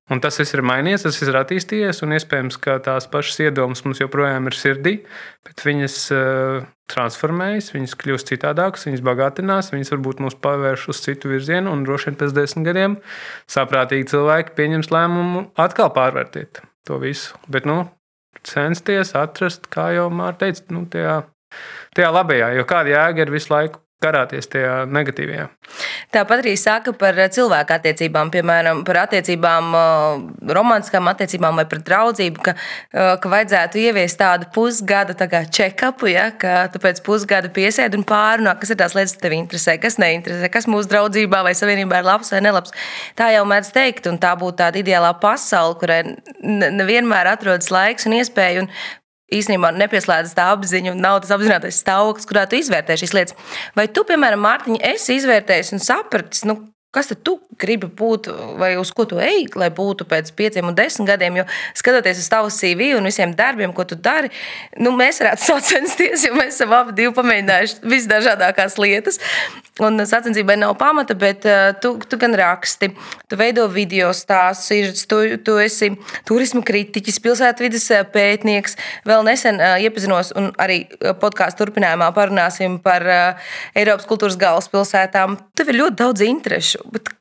Un 0.09 0.17
tas 0.23 0.39
viss 0.41 0.55
ir 0.55 0.63
mainījies, 0.65 1.03
tas 1.05 1.19
ir 1.21 1.37
attīstījies, 1.37 1.99
un 2.01 2.15
iespējams, 2.17 2.57
ka 2.63 2.79
tās 2.81 3.05
pašas 3.11 3.43
iedomas 3.45 3.83
mums 3.85 3.99
joprojām 4.01 4.49
ir 4.49 4.57
sirdī, 4.57 4.93
bet 5.45 5.61
viņas 5.61 5.97
uh, 6.15 6.63
transformējas, 6.89 7.69
viņas 7.75 7.93
kļūst 8.01 8.31
citādākas, 8.31 8.87
viņas 8.89 9.03
bagātinās, 9.05 9.69
viņas 9.75 9.93
varbūt 9.93 10.23
mūs 10.25 10.39
pavērš 10.41 10.87
uz 10.95 11.03
citu 11.05 11.29
virzienu, 11.29 11.69
un 11.75 11.85
droši 11.85 12.09
vien 12.09 12.19
pēc 12.23 12.33
desmit 12.39 12.71
gadiem 12.71 12.97
saprātīgi 13.53 14.09
cilvēki 14.15 14.57
pieņems 14.57 14.89
lēmumu 14.95 15.45
atkal 15.61 15.93
pārvērtēt 15.93 16.63
to 16.89 16.97
visu. 17.03 17.37
Bet, 17.45 17.69
nu, 17.69 17.83
censties 18.49 19.13
atrast, 19.13 19.69
kā 19.69 19.91
jau 19.93 20.09
Mārta 20.09 20.47
teica, 20.47 20.65
nu, 20.73 20.87
tajā, 20.89 21.19
tajā 21.97 22.09
labajā, 22.15 22.53
jo 22.57 22.65
kāda 22.69 22.95
jēga 22.95 23.25
ir 23.25 23.37
visu 23.37 23.53
laiku 23.53 23.83
karāties 23.99 24.47
tajā 24.47 24.85
negatīvajā. 24.87 25.45
Tāpat 26.13 26.41
arī 26.41 26.53
saka 26.57 26.93
par 26.97 27.17
cilvēku 27.35 27.73
attiecībām, 27.75 28.31
piemēram, 28.31 28.83
par 28.87 29.01
attiecībām, 29.03 29.75
romantiskām 30.55 31.09
attiecībām 31.11 31.59
vai 31.59 31.65
par 31.69 31.81
draudzību, 31.85 32.43
ka, 32.45 32.53
ka 32.93 33.31
vajadzētu 33.33 33.81
ieviest 33.83 34.19
tādu 34.21 34.47
pusgada 34.55 35.15
tā 35.19 35.27
check-upu, 35.27 36.09
ja, 36.13 36.29
ka 36.39 36.69
tu 36.73 36.81
pēc 36.81 37.03
pusgada 37.05 37.51
piesēdi 37.53 37.99
un 37.99 38.07
pārunā, 38.07 38.55
kas 38.61 38.71
ir 38.73 38.79
tās 38.79 38.95
lietas, 38.95 39.17
kas 39.17 39.25
tev 39.25 39.35
interesē, 39.35 39.75
kas 39.83 39.99
neinteresē, 40.01 40.49
kas 40.53 40.69
mūsu 40.71 40.89
draudzībā 40.93 41.43
vai 41.45 41.53
savienībā 41.57 41.99
ir 41.99 42.07
labs 42.07 42.31
vai 42.33 42.41
nelabs. 42.45 42.73
Tā 43.19 43.33
jau 43.35 43.43
mēdz 43.51 43.73
teikt, 43.75 44.07
un 44.09 44.21
tā 44.21 44.31
būtu 44.39 44.61
tāda 44.63 44.79
ideālā 44.79 45.11
pasaule, 45.19 45.75
kurai 45.81 46.01
nevienmēr 46.39 47.33
atrodas 47.35 47.67
laiks 47.73 48.07
un 48.07 48.15
iespēja. 48.21 48.63
Un 48.63 48.71
īstenībā 49.35 49.71
nepieslēdzas 49.77 50.35
tā 50.37 50.49
apziņa 50.55 50.93
un 50.95 51.03
nav 51.03 51.21
tas 51.23 51.33
apzinātais 51.35 51.79
stāvoklis, 51.83 52.27
kurā 52.29 52.45
tu 52.49 52.59
izvērtē 52.59 52.97
šīs 52.99 53.15
lietas. 53.17 53.55
Vai 53.77 53.87
tu, 53.93 54.05
piemēram, 54.07 54.41
Mārtiņa, 54.45 54.81
esi 54.93 55.19
izvērtējis 55.19 55.73
un 55.75 55.83
sapratis, 55.83 56.45
nu, 56.49 56.57
Kas 56.89 57.05
tad 57.05 57.19
tu 57.21 57.35
gribi 57.61 57.85
būt, 57.85 58.31
vai 58.57 58.71
uz 58.81 58.89
ko 58.97 59.03
tu 59.05 59.19
ej, 59.21 59.43
lai 59.61 59.67
būtu 59.69 60.07
pēc 60.09 60.31
pieciem 60.33 60.71
un 60.71 60.73
desmit 60.73 61.05
gadiem? 61.11 61.35
Jo 61.37 61.43
skatoties 61.77 62.17
uz 62.23 62.29
tavu 62.33 62.49
CV 62.49 62.95
un 62.97 63.05
visiem 63.05 63.35
darbiem, 63.37 63.69
ko 63.77 63.85
tu 63.85 63.93
dari, 63.93 64.31
nu, 64.81 64.95
mēs 64.97 65.21
varētu 65.21 65.45
sacensties, 65.51 66.25
jo 66.25 66.33
mēs 66.33 66.55
esam 66.55 66.73
abi 66.73 67.05
pamēģinājuši 67.13 67.91
visdažādākās 67.93 68.79
lietas. 68.81 69.21
Un 69.85 70.01
sacensībai 70.01 70.57
nav 70.59 70.73
pamata, 70.81 71.13
bet 71.15 71.45
uh, 71.47 71.69
tu, 71.79 71.93
tu 72.09 72.17
gan 72.19 72.33
raksti, 72.35 72.89
tu 73.29 73.37
veido 73.39 73.67
video 73.71 74.09
stāstus, 74.09 75.05
tu, 75.07 75.21
tu 75.45 75.59
esi 75.61 75.91
turismu 76.27 76.65
kritiķis, 76.65 77.21
pilsētvidas 77.23 77.85
uh, 77.93 78.01
pētnieks. 78.17 78.75
Vēl 79.07 79.23
nesen 79.29 79.61
uh, 79.61 79.77
iepazinos, 79.79 80.33
un 80.35 80.49
arī 80.59 80.81
podkāstu 81.21 81.63
turpinājumā 81.67 82.09
parunāsim 82.17 82.81
par 82.83 83.05
Eiropas 83.77 84.09
kultūras 84.09 84.41
galvaspilsētām. 84.41 85.37
Tev 85.55 85.71
ir 85.71 85.81
ļoti 85.83 86.01
daudz 86.01 86.27
interešu 86.27 86.78
Bet 86.93 87.11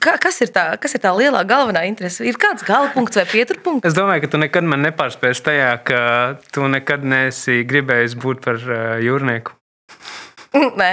kas 0.00 0.40
ir, 0.44 0.50
tā, 0.54 0.64
kas 0.80 0.96
ir 0.96 1.02
tā 1.04 1.12
lielā 1.16 1.42
galvenā 1.48 1.84
interese? 1.88 2.24
Ir 2.26 2.38
kāds 2.40 2.64
galapunkts 2.66 3.20
vai 3.20 3.26
pieturpunkts? 3.30 3.88
Es 3.90 3.96
domāju, 3.96 4.24
ka 4.24 4.32
tu 4.34 4.40
nekad 4.40 4.66
man 4.68 4.84
nepārspēsi 4.86 5.46
tajā, 5.50 5.70
ka 5.86 6.00
tu 6.54 6.66
nekad 6.70 7.04
neesi 7.04 7.62
gribējis 7.68 8.16
būt 8.22 8.42
par 8.46 8.60
jūrnieku. 9.02 9.56
Nē. 10.56 10.90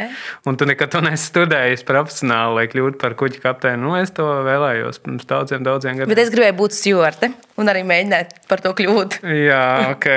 Un 0.49 0.57
tu 0.59 0.65
nekad 0.67 0.91
to 0.91 1.01
neesi 1.03 1.29
studējis 1.29 1.85
profesionāli, 1.87 2.55
lai 2.57 2.65
kļūtu 2.71 2.99
par 3.01 3.15
kuģa 3.19 3.41
kapteini. 3.43 3.81
Nu, 3.83 3.93
es 3.99 4.11
to 4.15 4.25
vēlējos 4.45 4.99
pirms 5.03 5.27
daudziem, 5.29 5.63
daudziem 5.65 5.99
gadiem. 5.99 6.11
Bet 6.11 6.23
es 6.25 6.31
gribēju 6.33 6.57
būt 6.59 6.75
stūrte 6.75 7.29
un 7.61 7.71
arī 7.71 7.85
mēģināt 7.87 8.35
par 8.49 8.63
to 8.65 8.73
kļūt. 8.77 9.21
jā, 9.49 9.63
ok. 9.93 10.09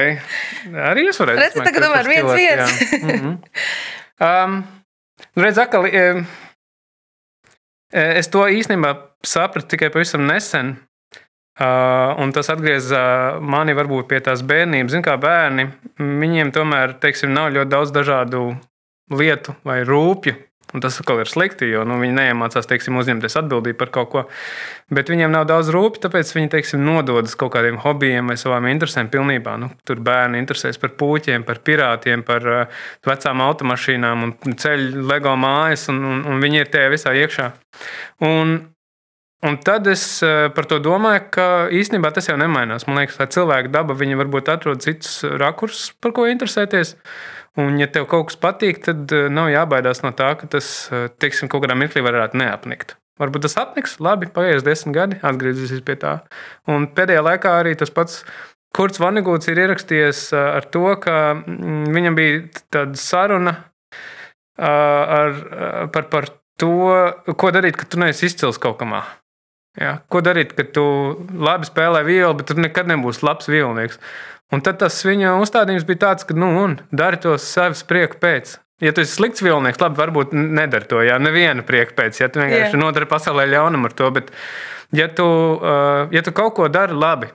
Arī 0.88 1.06
es 1.12 1.20
varēju. 1.22 1.42
Redzi, 1.44 1.62
tagad 1.62 1.86
tomēr 1.86 2.10
viens 2.10 2.32
viens. 2.32 2.80
mm 2.98 3.14
-hmm. 3.20 3.38
um, 4.26 4.58
redz, 5.44 5.62
akali, 5.62 5.92
Es 7.96 8.28
to 8.28 8.44
īstenībā 8.52 8.92
sapratu 9.24 9.70
tikai 9.72 9.88
pavisam 9.94 10.26
nesen. 10.28 10.76
Uh, 11.56 12.12
un 12.20 12.34
tas 12.36 12.50
atgrieza 12.52 12.98
mani 13.40 13.72
varbūt 13.72 14.10
pie 14.10 14.18
tās 14.20 14.42
bērnības. 14.44 14.92
Ziniet, 14.92 15.06
kā 15.06 15.14
bērni, 15.16 15.70
viņiem 15.96 16.50
tomēr 16.52 16.98
teiksim, 17.00 17.32
nav 17.32 17.48
ļoti 17.54 17.72
daudz 17.72 17.94
dažādu 17.96 18.42
lietu 19.16 19.54
vai 19.64 19.78
rūpju, 19.88 20.34
Un 20.76 20.82
tas 20.84 20.98
atkal 21.00 21.22
ir 21.22 21.30
slikti, 21.30 21.70
jo 21.72 21.86
nu, 21.88 21.96
viņi 22.02 22.12
neiemācās 22.18 22.68
teiksim, 22.68 22.98
uzņemties 23.00 23.38
atbildību 23.40 23.78
par 23.80 23.92
kaut 23.94 24.10
ko. 24.12 24.22
Bet 24.92 25.08
viņiem 25.08 25.32
nav 25.32 25.46
daudz 25.48 25.70
rūpīgi, 25.72 26.02
tāpēc 26.04 26.32
viņi 26.36 26.50
teiksim, 26.52 26.82
nododas 26.84 27.32
kaut 27.40 27.54
kādiem 27.54 27.78
hobijiem 27.80 28.28
vai 28.28 28.36
savām 28.36 28.68
interesēm 28.68 29.08
pilnībā. 29.08 29.56
Nu, 29.62 29.70
tur 29.88 30.02
bērni 30.04 30.42
interesēs 30.42 30.76
par 30.82 30.92
puķiem, 31.00 31.48
par 31.48 31.62
pirātiem, 31.64 32.26
par 32.28 32.48
uh, 32.52 32.84
vecām 33.08 33.40
automašīnām 33.46 34.28
un 34.28 34.56
ceļu 34.60 35.08
LEGO 35.08 35.32
mājas, 35.40 35.88
un, 35.94 36.04
un, 36.12 36.24
un 36.28 36.44
viņi 36.44 36.66
ir 36.66 36.72
tajā 36.76 36.92
visā 36.92 37.16
iekšā. 37.24 37.52
Un, 38.28 38.58
Un 39.44 39.58
tad 39.60 39.84
es 39.86 40.02
uh, 40.24 40.48
par 40.56 40.64
to 40.66 40.78
domāju, 40.82 41.20
ka 41.36 41.46
īstenībā 41.70 42.08
tas 42.16 42.26
jau 42.26 42.38
nemainās. 42.40 42.86
Man 42.88 42.96
liekas, 42.98 43.18
ka 43.20 43.28
cilvēka 43.30 43.68
daba 43.70 43.94
varbūt 43.94 44.48
atrod 44.48 44.80
citus 44.82 45.20
rakursus, 45.38 45.92
par 46.00 46.14
ko 46.16 46.24
interesēties. 46.26 46.94
Un, 47.56 47.78
ja 47.80 47.88
tev 47.88 48.04
kaut 48.10 48.28
kas 48.28 48.36
patīk, 48.40 48.82
tad 48.84 49.12
eh, 49.16 49.30
nav 49.32 49.48
jābaidās 49.48 50.02
no 50.04 50.12
tā, 50.16 50.34
ka 50.40 50.48
tas 50.52 50.66
eh, 50.92 51.06
teiksim, 51.22 51.48
kaut 51.52 51.64
kādā 51.64 51.76
mirklī 51.78 52.02
varētu 52.04 52.36
neapnikt. 52.40 52.96
Varbūt 53.20 53.46
tas 53.46 53.56
apniks, 53.62 53.96
labi, 54.04 54.28
paies 54.28 54.64
desmit 54.64 54.92
gadi, 54.92 55.20
atgriezīsies 55.24 55.80
pie 55.86 55.96
tā. 56.02 56.18
Un 56.68 56.84
pēdējā 56.92 57.22
laikā 57.24 57.54
arī 57.62 57.72
tas 57.80 57.92
pats 57.92 58.20
Kurts 58.76 59.00
Vanigūts 59.00 59.48
ir 59.48 59.62
ierakstījies 59.62 60.26
eh, 60.36 60.48
ar 60.58 60.68
to, 60.68 60.84
ka 61.00 61.16
mm, 61.38 61.86
viņam 61.96 62.18
bija 62.18 62.42
tāda 62.76 63.00
saruna 63.00 63.56
ar, 64.56 65.34
par, 65.92 66.06
par 66.08 66.26
to, 66.56 66.76
ko 67.36 67.50
darīt, 67.52 67.76
kad 67.76 67.90
tu 67.92 68.00
neesi 68.00 68.24
izcils 68.30 68.56
kaut 68.60 68.78
kamā. 68.80 69.02
Ja? 69.76 69.98
Ko 70.12 70.22
darīt, 70.24 70.54
kad 70.56 70.72
tu 70.76 70.84
labi 71.36 71.68
spēlē 71.68 72.00
violi, 72.06 72.38
bet 72.38 72.48
tu 72.48 72.56
nekad 72.56 72.88
nebūsi 72.88 73.24
labs 73.26 73.50
violnieks. 73.52 74.00
Un 74.54 74.62
tad 74.62 74.78
tas 74.78 75.00
viņa 75.02 75.34
uzstādījums 75.42 75.86
bija 75.88 76.02
tāds, 76.04 76.26
ka, 76.26 76.36
nu, 76.38 76.52
un 76.62 76.76
dari 76.94 77.18
to 77.22 77.34
savas 77.42 77.82
prieka 77.86 78.20
pēc. 78.22 78.56
Ja 78.84 78.92
tu 78.92 79.02
esi 79.02 79.16
slikts 79.16 79.42
vilnieks, 79.42 79.80
labi, 79.80 79.98
varbūt 79.98 80.34
nedari 80.36 80.86
to. 80.90 81.00
Jā, 81.02 81.16
neviena 81.22 81.64
prieka 81.66 81.96
pēc, 81.96 82.20
ja 82.20 82.28
tu 82.28 82.42
vienkārši 82.42 82.74
yeah. 82.74 82.82
nodari 82.82 83.08
pasaulē 83.08 83.46
ļaunam 83.48 83.88
ar 83.88 83.96
to. 83.96 84.10
Bet, 84.14 84.30
ja 84.94 85.08
tu, 85.08 85.26
ja 86.12 86.22
tu 86.22 86.34
kaut 86.36 86.54
ko 86.58 86.68
dari 86.70 86.94
labi, 86.94 87.30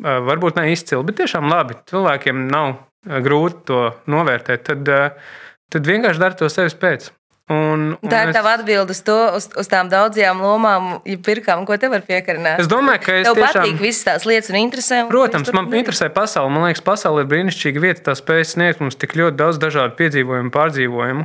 varbūt 0.00 0.60
ne 0.60 0.68
izcili, 0.74 1.02
bet 1.08 1.18
tiešām 1.22 1.48
labi, 1.50 1.78
cilvēkiem 1.90 2.44
nav 2.52 2.76
grūti 3.24 3.64
to 3.70 3.80
novērtēt, 4.12 4.68
tad, 4.68 4.92
tad 5.72 5.88
vienkārši 5.88 6.22
dari 6.22 6.38
to 6.38 6.50
sevis 6.52 6.76
pēc. 6.76 7.08
Un, 7.50 7.96
un 7.98 8.10
tā 8.10 8.20
ir 8.22 8.30
es... 8.30 8.36
tava 8.36 8.52
atbilde 8.54 8.94
uz, 8.94 9.00
to, 9.02 9.16
uz, 9.34 9.48
uz 9.58 9.68
tām 9.70 9.88
daudzajām 9.90 10.38
lomām, 10.38 10.90
ja 11.08 11.18
pirkām, 11.26 11.64
ko 11.66 11.74
te 11.82 11.88
var 11.90 12.04
piekarināt. 12.06 12.62
Es 12.62 12.70
domāju, 12.70 13.02
ka 13.02 13.16
es 13.18 13.26
Tev 13.26 13.40
tiešām... 13.40 13.64
patīk 13.64 13.80
visas 13.82 14.06
tās 14.06 14.26
lietas 14.30 14.52
un 14.52 14.58
interesē. 14.60 15.00
Un 15.02 15.10
Protams, 15.10 15.50
man 15.56 15.70
interesē 15.74 16.12
pasaule. 16.14 16.52
Man 16.54 16.68
liekas, 16.68 16.84
pasaule 16.86 17.24
ir 17.24 17.30
brīnišķīga 17.32 17.82
vieta. 17.82 18.04
Tā 18.06 18.14
spēj 18.20 18.44
sniegt 18.52 18.84
mums 18.84 18.98
tik 19.00 19.16
ļoti 19.18 19.40
daudz 19.40 19.58
dažādu 19.62 19.98
piedzīvojumu, 19.98 20.52
pārdzīvojumu. 20.54 21.24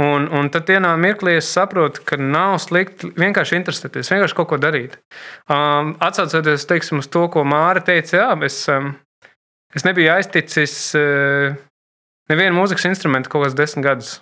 Un, 0.00 0.26
un 0.32 0.48
tad 0.52 0.68
vienā 0.68 0.90
mirklī 1.00 1.34
es 1.36 1.48
saprotu, 1.52 2.00
ka 2.08 2.16
nav 2.20 2.58
slikti 2.64 3.10
vienkārši 3.16 3.58
interesēties, 3.58 4.08
vienkārši 4.12 4.36
kaut 4.38 4.48
ko 4.52 4.58
darīt. 4.60 4.98
Um, 5.52 5.94
Atcaucoties 6.00 6.64
teiksim, 6.68 7.00
uz 7.04 7.08
to, 7.12 7.26
ko 7.32 7.44
Māra 7.48 7.80
teica, 7.84 8.16
jā, 8.22 8.28
es, 8.48 8.56
um, 8.72 8.94
es 9.76 9.84
nebiju 9.84 10.14
aizticis 10.14 10.76
uh, 10.96 11.56
nevienu 12.32 12.56
mūzikas 12.56 12.88
instrumentu 12.88 13.32
kaut 13.32 13.44
kādus 13.44 13.58
desmit 13.58 13.88
gadus. 13.88 14.14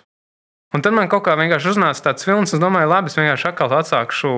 Un 0.71 0.83
tad 0.83 0.95
man 0.95 1.09
kaut 1.11 1.25
kā 1.25 1.35
vienkārši 1.39 1.73
uznāca 1.73 2.05
tāds 2.09 2.27
filmas, 2.27 2.53
un 2.53 2.59
es 2.59 2.63
domāju, 2.63 2.89
labi, 2.91 3.11
es 3.11 3.17
vienkārši 3.19 3.49
atkal 3.49 3.73
atsākšu, 3.75 4.33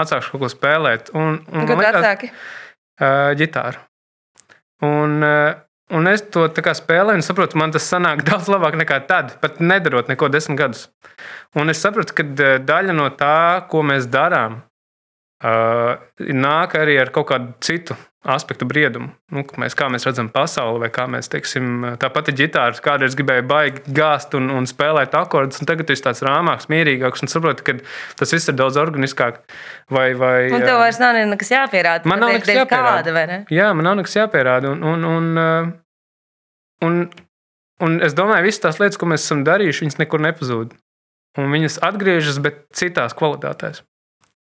atsākšu 0.00 0.32
kaut 0.34 0.44
ko 0.44 0.52
spēlēt. 0.52 1.10
Un, 1.12 1.42
un, 1.52 1.66
Kad 1.68 1.82
vecāki? 1.82 2.30
Uh, 3.00 3.32
ģitāru. 3.36 3.82
Un, 4.88 5.18
uh, 5.20 5.60
un 5.96 6.08
es 6.08 6.24
to 6.32 6.46
spēlēju, 6.48 7.20
un 7.20 7.26
saprotu, 7.26 7.60
man 7.60 7.76
tas 7.76 7.88
sanāk 7.92 8.24
daudz 8.28 8.48
labāk 8.52 8.78
nekā 8.80 9.02
tad, 9.10 9.36
pat 9.44 9.60
nedarot 9.60 10.08
neko 10.08 10.32
desmit 10.32 10.60
gadus. 10.62 10.88
Un 11.60 11.72
es 11.72 11.82
sapratu, 11.84 12.16
ka 12.16 12.24
daļa 12.64 12.96
no 12.96 13.10
tā, 13.20 13.68
ko 13.68 13.84
mēs 13.84 14.08
darām, 14.08 14.62
uh, 15.44 16.00
nāk 16.24 16.78
arī 16.80 16.96
ar 17.04 17.12
kaut 17.12 17.28
kādu 17.34 17.52
citu 17.60 18.00
aspektu 18.20 18.66
briedumu. 18.68 19.14
Nu, 19.32 19.42
mēs, 19.60 19.72
kā 19.78 19.86
mēs 19.92 20.04
redzam 20.04 20.28
pasauli, 20.32 20.82
vai 20.82 20.90
kā 20.92 21.06
mēs 21.08 21.30
teiksim, 21.32 21.94
tā 22.00 22.10
pati 22.12 22.34
ģitāra, 22.36 22.76
kādreiz 22.84 23.16
gribēja 23.16 23.44
baigi 23.48 23.94
gāzt 23.96 24.36
un, 24.36 24.50
un 24.52 24.68
spēlēt 24.68 25.16
akordus, 25.16 25.62
un 25.62 25.68
tagad 25.70 25.88
tas 25.88 26.02
ir 26.02 26.04
tāds 26.04 26.20
rāmāks, 26.26 26.68
mierīgāks 26.72 27.24
un 27.24 27.32
saproti, 27.32 27.64
ka 27.64 27.76
tas 28.20 28.36
viss 28.36 28.52
ir 28.52 28.58
daudz 28.60 28.76
organiskāk. 28.80 29.40
Vai, 29.88 30.10
vai, 30.20 30.50
un 30.52 30.66
tev 30.66 30.82
vairs 30.82 31.00
nav 31.00 31.16
nekas 31.32 31.54
jāpierāda. 31.54 32.12
Man 32.12 32.20
nav 32.20 32.36
nekas 32.36 32.52
jāpierāda. 32.52 33.08
Kāda, 33.08 33.26
ne? 33.32 33.40
Jā, 33.56 33.72
man 33.72 33.88
nav 33.88 33.96
nekas 34.02 34.18
jāpierāda. 34.20 34.74
Un, 34.76 34.84
un, 34.84 35.08
un, 35.08 35.74
un, 36.84 37.02
un 37.88 38.00
es 38.04 38.16
domāju, 38.18 38.50
visas 38.50 38.66
tās 38.68 38.82
lietas, 38.82 39.00
ko 39.00 39.08
mēs 39.08 39.24
esam 39.24 39.46
darījuši, 39.48 39.86
viņas 39.86 40.02
nekur 40.04 40.28
nepazūd. 40.28 40.76
Un 41.40 41.54
viņas 41.54 41.80
atgriežas, 41.86 42.42
bet 42.42 42.66
citās 42.76 43.16
kvalitātēs 43.16 43.80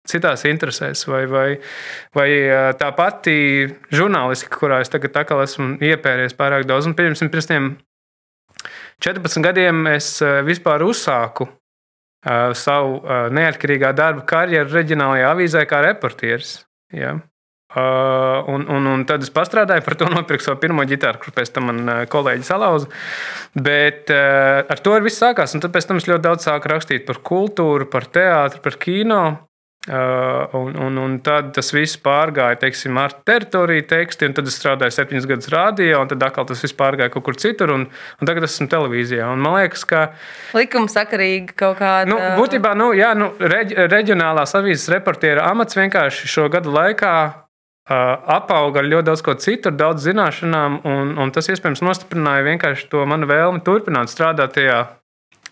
citās 0.09 0.45
interesēs, 0.49 1.05
vai, 1.11 1.23
vai, 1.31 1.49
vai 2.17 2.29
tā 2.81 2.91
pati 2.97 3.37
žurnālistika, 3.95 4.59
kurā 4.61 4.81
es 4.85 4.93
tagad 4.93 5.17
esmu 5.45 5.77
iepēries 5.85 6.37
pārāk 6.39 6.67
daudz. 6.69 6.89
Un, 6.89 6.97
pirms, 6.99 7.23
pirms 7.23 7.51
tiem 7.51 7.71
14 9.05 9.45
gadiem 9.45 9.87
es 9.93 10.17
vispār 10.49 10.83
uzsāku 10.87 11.47
savu 12.59 12.99
neatkarīgā 13.31 13.93
darba 13.95 14.25
karjeru 14.27 14.75
reģionālajā 14.75 15.33
avīzē 15.37 15.67
kā 15.71 15.85
reportieris. 15.87 16.57
Ja? 16.93 17.19
Uh, 17.69 18.45
un, 18.49 18.65
un, 18.69 18.87
un 18.89 19.03
tad 19.05 19.21
es 19.21 19.29
pastrādāju 19.29 19.83
par 19.85 19.95
to, 20.01 20.07
nopirku 20.09 20.41
savu 20.41 20.57
pirmo 20.63 20.87
ģitāru, 20.89 21.21
kur 21.21 21.35
pēc 21.37 21.51
tam 21.53 21.67
man 21.69 21.83
uh, 21.85 21.99
kolēģi 22.09 22.47
salauza. 22.49 22.89
Bet 23.53 24.09
uh, 24.09 24.65
ar 24.65 24.81
to 24.81 24.95
viss 25.05 25.21
sākās. 25.21 25.53
Un 25.53 25.61
tad 25.61 25.75
pēc 25.75 25.91
tam 25.91 26.01
es 26.01 26.09
ļoti 26.09 26.25
daudz 26.25 26.47
sāku 26.49 26.73
rakstīt 26.73 27.05
par 27.05 27.21
kultūru, 27.29 27.91
par 27.93 28.09
teātru, 28.09 28.63
par 28.65 28.79
kino. 28.81 29.21
Uh, 29.87 30.49
un, 30.53 30.75
un, 30.77 30.97
un 31.01 31.13
tad 31.25 31.53
tas 31.57 31.71
viss 31.73 31.97
pārgāja 32.03 32.59
teiksim, 32.61 32.99
ar 33.01 33.15
teritoriju 33.25 33.87
tekstu, 33.89 34.27
un 34.29 34.35
tad 34.37 34.51
es 34.51 34.59
strādāju 34.59 34.93
septiņus 34.93 35.29
gadus 35.31 35.49
rādījā, 35.55 36.01
un 36.03 36.11
tad 36.11 36.25
atkal 36.27 36.45
tas 36.51 36.61
viss 36.61 36.77
pārgāja 36.77 37.13
kaut 37.15 37.25
kur 37.25 37.39
citur, 37.41 37.73
un, 37.73 37.87
un 37.89 38.29
tagad 38.29 38.45
esmu 38.45 38.67
televīzijā. 38.69 39.31
Un 39.33 39.41
man 39.41 39.55
liekas, 39.57 39.87
ka. 39.89 40.03
Likumsakarīgi 40.59 41.57
kaut 41.57 41.79
kāda. 41.79 42.11
Nu, 42.11 42.19
būtībā, 42.37 42.75
nu, 42.77 42.91
jā, 42.99 43.15
nu, 43.17 43.31
reģ, 43.39 43.77
reģionālās 43.89 44.53
avīzes 44.59 44.91
reportiera 44.93 45.47
amats 45.49 45.79
vienkārši 45.79 46.29
šo 46.35 46.51
gadu 46.53 46.75
laikā 46.75 47.15
apauga 47.89 48.83
ar 48.83 48.91
ļoti 48.91 49.09
daudz 49.09 49.23
ko 49.25 49.37
citu, 49.41 49.73
daudz 49.73 50.05
zināšanām, 50.05 50.83
un, 50.85 51.15
un 51.23 51.33
tas 51.33 51.49
iespējams 51.49 51.81
nostiprināja 51.87 52.45
vienkārši 52.51 52.91
to 52.93 53.07
manu 53.09 53.31
vēlmi 53.31 53.65
turpināt 53.65 54.13
strādāt 54.13 54.59
tajā 54.59 54.83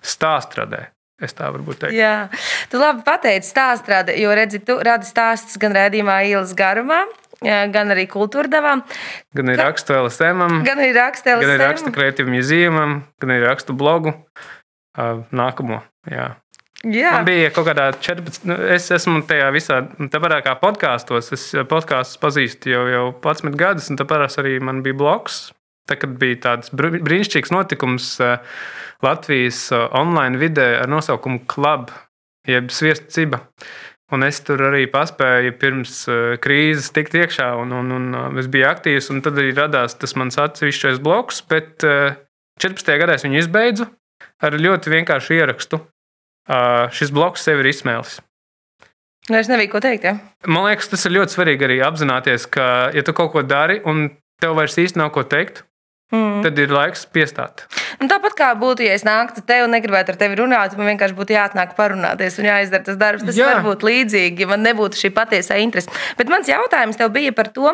stāstradē. 0.04 0.90
Es 1.22 1.32
tā 1.32 1.48
varbūt 1.48 1.78
teiktu. 1.80 1.96
Jā, 1.96 2.28
tu 2.68 2.80
labi 2.80 3.00
pateici 3.06 3.48
stāstrāde, 3.48 4.12
jo 4.20 4.32
redzi, 4.36 4.60
tu 4.60 4.76
radi 4.84 5.08
stāstus 5.08 5.56
gan 5.62 5.72
redzījumā 5.72 6.18
ielas 6.28 6.52
garumā, 6.56 7.02
gan 7.40 7.94
arī 7.94 8.04
kultūra 8.10 8.50
devām. 8.52 8.82
Gan 9.36 9.52
arī 9.52 9.62
rakstu 9.62 9.96
LSM, 9.96 10.60
gan 10.66 10.82
arī 10.82 10.92
rakstu 10.96 11.32
LSM, 11.32 11.44
gan 11.46 11.54
arī 11.54 11.70
rakstu 11.70 11.94
kreatīvu 11.96 12.34
muzeumam, 12.36 12.98
gan 13.22 13.32
arī 13.32 13.48
rakstu 13.48 13.76
blogu. 13.76 14.12
Nākamo. 14.96 15.82
Jā. 16.08 16.34
Jā. 16.86 17.10
Man 17.16 17.24
bija 17.26 17.48
kaut 17.52 17.66
kādā 17.66 17.88
14. 17.96 18.44
Nu, 18.46 18.56
es 18.76 18.84
esmu 18.92 19.22
tajā 19.26 19.48
visā, 19.52 19.80
tāpat 20.12 20.38
kā 20.44 20.52
podkāstos. 20.60 21.32
Es 21.34 21.48
podkāstus 21.68 22.20
pazīstu 22.22 22.70
jau, 22.70 22.84
jau 22.92 23.06
11 23.24 23.56
gadus, 23.58 23.88
un 23.90 23.98
tāpēc 23.98 24.36
arī 24.44 24.58
man 24.62 24.84
bija 24.84 24.96
bloks. 25.00 25.46
Tā, 25.86 25.96
bija 26.18 26.38
tāds 26.42 26.72
brīnišķīgs 26.74 27.52
notikums 27.54 28.16
Latvijas 29.04 29.68
online 29.74 30.40
vidē 30.40 30.72
ar 30.80 30.90
nosaukumu 30.90 31.44
Club, 31.50 31.92
jeb 32.48 32.72
Sviesta 32.74 33.12
ciba. 33.14 33.42
Un 34.14 34.22
es 34.22 34.38
tur 34.46 34.60
arī 34.68 34.84
paspēju 34.90 35.56
pirms 35.58 35.94
krīzes 36.42 36.92
tikt 36.94 37.16
iekšā, 37.18 37.48
un, 37.58 37.74
un, 37.74 37.90
un 37.96 38.38
es 38.38 38.46
biju 38.50 38.68
aktīvs. 38.68 39.10
Tad 39.22 39.38
arī 39.42 39.50
radās 39.54 39.98
tas 39.98 40.14
mans 40.18 40.38
atsevišķais 40.38 41.02
bloks, 41.02 41.42
bet 41.50 41.82
14. 41.82 42.92
gadā 43.02 43.18
es 43.18 43.26
viņu 43.26 43.42
izbeidzu 43.42 43.88
ar 44.46 44.58
ļoti 44.58 44.94
vienkāršu 44.94 45.38
ierakstu 45.38 45.82
šis 46.94 47.10
bloks 47.14 47.42
sev 47.46 47.62
ir 47.62 47.70
izsmēlis. 47.72 48.20
Nu, 49.26 49.40
es 49.40 49.50
nebiju 49.50 49.72
ko 49.74 49.82
teikt. 49.82 50.06
Ja? 50.06 50.14
Man 50.46 50.68
liekas, 50.68 50.86
tas 50.92 51.02
ir 51.08 51.16
ļoti 51.16 51.34
svarīgi 51.34 51.66
arī 51.66 51.80
apzināties, 51.82 52.46
ka, 52.46 52.92
ja 52.94 53.02
tu 53.02 53.14
kaut 53.16 53.32
ko 53.34 53.42
dari 53.42 53.80
un 53.82 54.06
tev 54.42 54.54
vairs 54.54 54.78
īsti 54.78 55.00
nav 55.00 55.10
ko 55.16 55.24
teikt, 55.26 55.64
Mm. 56.14 56.44
Tad 56.44 56.58
ir 56.62 56.70
laiks 56.70 57.00
piestāt. 57.10 57.64
Un 57.98 58.06
tāpat 58.06 58.36
kā 58.38 58.48
būtu, 58.54 58.84
ja 58.86 58.94
es 58.94 59.02
nāktu 59.06 59.42
te 59.46 59.56
un 59.64 59.72
negribētu 59.74 60.12
ar 60.12 60.18
tevi 60.20 60.36
runāt, 60.38 60.76
man 60.78 60.86
vienkārši 60.92 61.16
būtu 61.18 61.34
jāatnāk 61.34 61.72
parunāties 61.74 62.36
un 62.38 62.46
jāizdara 62.46 62.86
tas 62.86 62.98
darbs. 63.00 63.24
Tas 63.26 63.34
Jā. 63.34 63.48
var 63.48 63.64
būt 63.64 63.82
līdzīgi, 63.88 64.44
ja 64.44 64.50
man 64.52 64.62
nebūtu 64.62 65.00
šī 65.00 65.10
patiesā 65.16 65.56
interese. 65.58 65.90
Bet 66.18 66.30
mans 66.30 66.46
jautājums 66.46 67.00
tev 67.00 67.10
bija 67.16 67.32
par 67.34 67.50
to, 67.56 67.72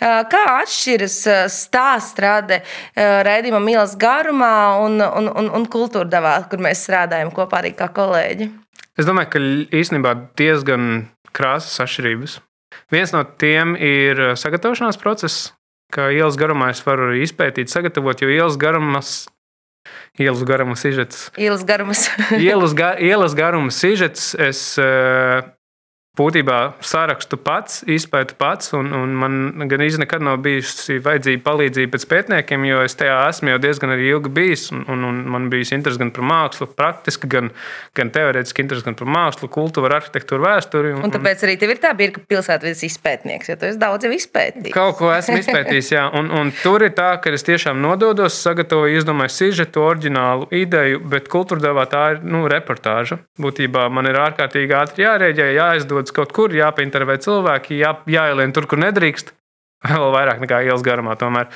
kā 0.00 0.42
atšķiras 0.62 1.18
stāstrāde 1.52 2.62
raidījuma 2.96 3.60
mīlas 3.66 3.98
garumā 4.00 4.54
un, 4.84 4.96
un, 5.04 5.28
un, 5.28 5.50
un 5.60 5.66
kultūra 5.68 6.08
devā, 6.08 6.38
kur 6.48 6.64
mēs 6.64 6.86
strādājam 6.86 7.34
kopā 7.36 7.60
arī 7.60 7.74
kā 7.76 7.90
kolēģi. 7.92 8.48
Es 8.96 9.04
domāju, 9.04 9.32
ka 9.34 9.42
īstenībā 9.76 10.14
diezgan 10.40 11.10
krāsas 11.36 11.82
atšķirības. 11.84 12.38
Viens 12.94 13.12
no 13.12 13.20
tiem 13.42 13.76
ir 13.76 14.22
sagatavošanās 14.40 14.96
process, 15.02 15.50
ka 15.94 16.10
ielas 16.14 16.38
garumā 16.40 16.72
es 16.74 16.82
varu 16.84 17.12
izpētīt, 17.22 17.70
sagatavot, 17.72 18.24
jo 18.24 18.32
ielas 18.32 18.58
garumas 18.60 19.14
Ielas 20.18 20.44
garuma 20.46 20.76
sižets. 20.78 21.30
Ielas 21.36 21.64
garumas. 21.66 22.06
ielas, 22.38 22.72
ga, 22.78 22.94
ielas 23.02 23.34
garuma 23.36 23.72
sižets. 23.74 24.30
Es 24.38 24.78
uh, 24.80 25.42
būtībā 26.18 26.58
sarakstu 26.84 27.38
pats, 27.42 27.80
izpētu 27.90 28.36
pats, 28.38 28.70
un, 28.76 28.92
un 28.94 29.14
man 29.18 29.66
gan 29.70 29.82
īstenībā 29.82 30.04
nekad 30.04 30.24
nav 30.26 30.38
bijusi 30.44 31.00
vajadzīga 31.02 31.42
palīdzība 31.42 31.94
pēc 31.94 32.06
pētniekiem, 32.10 32.66
jo 32.68 32.82
es 32.86 32.94
tajā 32.98 33.16
esmu 33.30 33.54
jau 33.54 33.60
diezgan 33.62 33.94
ilgi 33.96 34.30
bijis, 34.34 34.68
un, 34.74 34.84
un, 34.90 35.04
un 35.08 35.20
man 35.34 35.48
bija 35.50 35.74
interesi 35.74 35.98
gan 35.98 36.12
par 36.14 36.26
mākslu, 36.30 36.68
praktiski, 36.78 37.30
gan, 37.30 37.50
gan 37.98 38.12
teorētiski 38.14 38.62
interesi 38.62 38.86
gan 38.86 38.98
par 38.98 39.10
mākslu, 39.10 39.50
kultūru, 39.54 39.90
arhitektūru, 39.90 40.46
vēsturi. 40.46 40.92
Un, 40.98 41.06
un 41.08 41.14
tāpēc 41.14 41.42
arī 41.48 41.56
tev 41.58 41.74
ir 41.74 41.82
tā 41.82 41.90
birka 41.98 42.22
pilsētvidas 42.30 42.84
izpētnieks, 42.86 43.50
jo 43.50 43.58
tu 43.58 43.68
esi 43.70 43.82
daudz 43.82 44.06
jau 44.06 44.12
izpētījis. 44.14 44.74
Kaut 44.76 44.98
ko 45.00 45.10
esmu 45.16 45.40
izpētījis, 45.42 45.90
jā, 45.96 46.06
un, 46.14 46.30
un 46.30 46.54
tur 46.60 46.86
ir 46.86 46.94
tā, 46.94 47.10
ka 47.24 47.34
es 47.34 47.46
tiešām 47.46 47.82
nododos, 47.82 48.38
sagatavoju, 48.44 49.00
izdomāju 49.00 49.34
sižetu, 49.34 49.82
oriģinālu 49.82 50.50
ideju, 50.54 51.02
bet 51.10 51.26
kultūra 51.32 51.66
devā 51.70 51.88
tā 51.90 52.04
ir 52.14 52.22
nu, 52.22 52.44
reportāža. 52.50 53.18
Būtībā 53.40 53.88
man 53.90 54.06
ir 54.10 54.20
ārkārtīgi 54.20 54.78
ātri 54.78 55.08
jārēģē, 55.08 55.50
jāizdod 55.58 56.03
jādodas 56.04 56.14
kaut 56.14 56.32
kur, 56.32 56.52
jāpaintervē 56.52 57.18
cilvēki, 57.18 57.80
jā, 57.80 57.94
jāielien 58.06 58.52
tur, 58.52 58.66
kur 58.66 58.78
nedrīkst. 58.78 59.32
Vēl 59.84 60.12
vairāk 60.12 60.40
nekā 60.40 60.62
ielas 60.64 60.82
garumā. 60.82 61.14
Tomēr. 61.16 61.50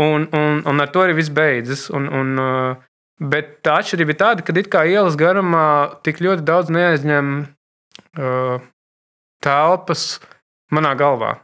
Un, 0.00 0.28
un, 0.34 0.62
un 0.66 0.80
ar 0.80 0.90
to 0.90 1.02
arī 1.02 1.14
viss 1.14 1.30
beidzas. 1.30 1.90
Un, 1.90 2.08
un, 2.08 2.38
uh, 2.38 2.76
bet 3.20 3.62
tā 3.62 3.78
atšķirība 3.78 4.14
ir 4.14 4.18
tāda, 4.18 4.42
ka 4.42 4.52
it 4.58 4.68
kā 4.68 4.84
ielas 4.84 5.16
garumā 5.16 6.00
tik 6.02 6.20
ļoti 6.20 6.42
daudz 6.42 6.70
neaizņem 6.70 7.46
uh, 8.18 8.58
telpas 9.40 10.18
manā 10.74 10.96
galvā. 10.98 11.38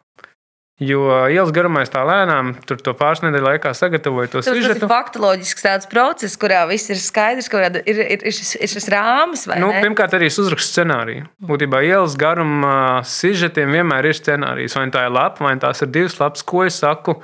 Jo 0.83 1.05
ielas 1.31 1.53
garumā 1.55 1.85
es 1.85 1.91
tā 1.93 2.01
lēnām, 2.03 2.49
tur 2.67 2.81
to 2.83 2.97
pāris 2.99 3.21
nedēļu 3.23 3.47
laikā 3.47 3.71
sagatavoju 3.79 4.31
to 4.33 4.41
sižetu. 4.43 4.73
Tas 4.73 4.81
ir 4.83 4.89
faktoloģisks 4.91 5.63
tāds 5.63 5.87
process, 5.87 6.35
kurā 6.35 6.65
viss 6.67 6.91
ir 6.91 6.99
skaidrs, 6.99 7.47
ka 7.53 7.61
ir, 7.69 7.77
ir, 7.87 8.01
ir, 8.17 8.35
šis, 8.35 8.57
ir 8.59 8.73
šis 8.73 8.91
rāmis. 8.91 9.45
Nu, 9.53 9.69
ne? 9.71 9.85
pirmkārt, 9.85 10.17
arī 10.19 10.33
es 10.33 10.39
uzrakstu 10.43 10.81
scenāriju. 10.81 11.29
Būtībā 11.47 11.79
ielas 11.87 12.17
garumā 12.19 13.05
sižetiem 13.07 13.71
vienmēr 13.79 14.11
ir 14.11 14.19
scenārijs. 14.19 14.75
Vai 14.81 14.89
tā 14.97 15.05
ir 15.07 15.15
lapa, 15.15 15.47
vai 15.47 15.55
tās 15.63 15.85
ir 15.87 15.93
divas 15.95 16.19
lapas, 16.19 16.43
ko 16.43 16.67
es 16.67 16.81
saku, 16.83 17.21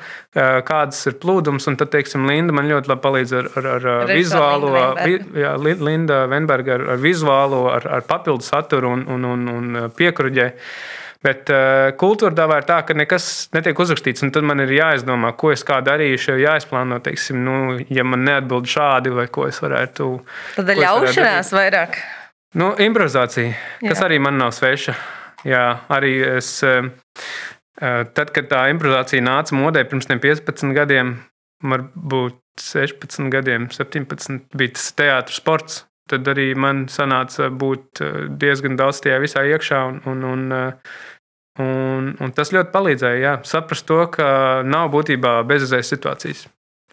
kādas 0.70 1.02
ir 1.10 1.18
plūdums. 1.18 1.66
Un 1.66 1.80
tad, 1.82 1.90
teiksim, 1.90 2.30
Linda 2.30 2.54
man 2.54 2.70
ļoti 2.70 2.94
labi 2.94 3.06
palīdz 3.08 3.36
ar, 3.40 3.50
ar, 3.50 3.68
ar, 3.74 3.90
ar 3.96 4.14
vizuālo, 4.14 4.70
vi, 5.02 5.18
jā, 5.42 5.56
Linda 5.58 6.22
Venberga 6.30 6.78
ar, 6.78 6.86
ar 6.94 7.02
vizuālo, 7.02 7.66
ar, 7.74 7.90
ar 7.98 8.06
papildu 8.06 8.46
saturu 8.46 8.94
un, 8.94 9.06
un, 9.10 9.30
un, 9.34 9.46
un 9.58 9.84
piekruģē. 9.98 10.50
Bet 11.20 11.50
uh, 11.52 11.90
kultūra 12.00 12.32
dāvā 12.32 12.62
ir 12.62 12.66
tā, 12.68 12.78
ka 12.88 12.94
nekas 12.96 13.24
netiek 13.52 13.76
uzrakstīts, 13.82 14.24
un 14.24 14.30
tad 14.32 14.46
man 14.48 14.62
ir 14.64 14.72
jāizdomā, 14.72 15.34
ko 15.36 15.50
es 15.52 15.60
kā 15.68 15.82
darīšu, 15.84 16.30
jau 16.32 16.38
jāizplāno, 16.40 16.96
teiksim, 17.04 17.42
nu, 17.44 17.56
ja 17.92 18.06
man 18.08 18.24
neatbild 18.24 18.70
šādi, 18.70 19.12
vai 19.12 19.26
ko 19.32 19.44
es 19.50 19.60
varētu. 19.60 20.08
Tad 20.56 20.72
ļaušanās 20.80 21.52
vairāk. 21.52 22.00
Nu, 22.56 22.72
improvizācija, 22.80 23.52
Jā. 23.52 23.92
kas 23.92 24.00
arī 24.06 24.16
man 24.22 24.40
nav 24.40 24.54
sveša. 24.56 24.96
Jā, 25.44 25.64
arī 25.92 26.16
es, 26.38 26.54
uh, 26.64 26.88
tad, 27.76 28.32
kad 28.32 28.48
tā 28.48 28.64
improvizācija 28.72 29.24
nāca 29.24 29.60
modē 29.60 29.84
pirms 29.92 30.08
15 30.08 30.72
gadiem, 30.76 31.18
varbūt 31.60 32.40
16 32.64 33.28
gadiem, 33.32 33.68
17, 33.76 34.48
bija 34.56 34.76
tas 34.80 34.88
teātris 34.96 35.44
sports 35.44 35.82
tad 36.10 36.28
arī 36.32 36.50
man 36.58 36.84
sanāca 36.90 37.48
būt 37.50 38.02
diezgan 38.42 38.76
daudz 38.80 39.02
tajā 39.04 39.22
visā 39.22 39.46
iekšā. 39.54 39.80
Un, 39.88 40.02
un, 40.12 40.28
un, 40.34 40.68
Un, 41.60 42.12
un 42.22 42.30
tas 42.32 42.52
ļoti 42.54 42.70
palīdzēja 42.72 43.18
jā, 43.20 43.32
saprast 43.44 43.84
to, 43.88 43.98
ka 44.14 44.26
nav 44.64 44.86
būtībā 44.94 45.40
bezizējas 45.50 45.90
situācijas. 45.92 46.44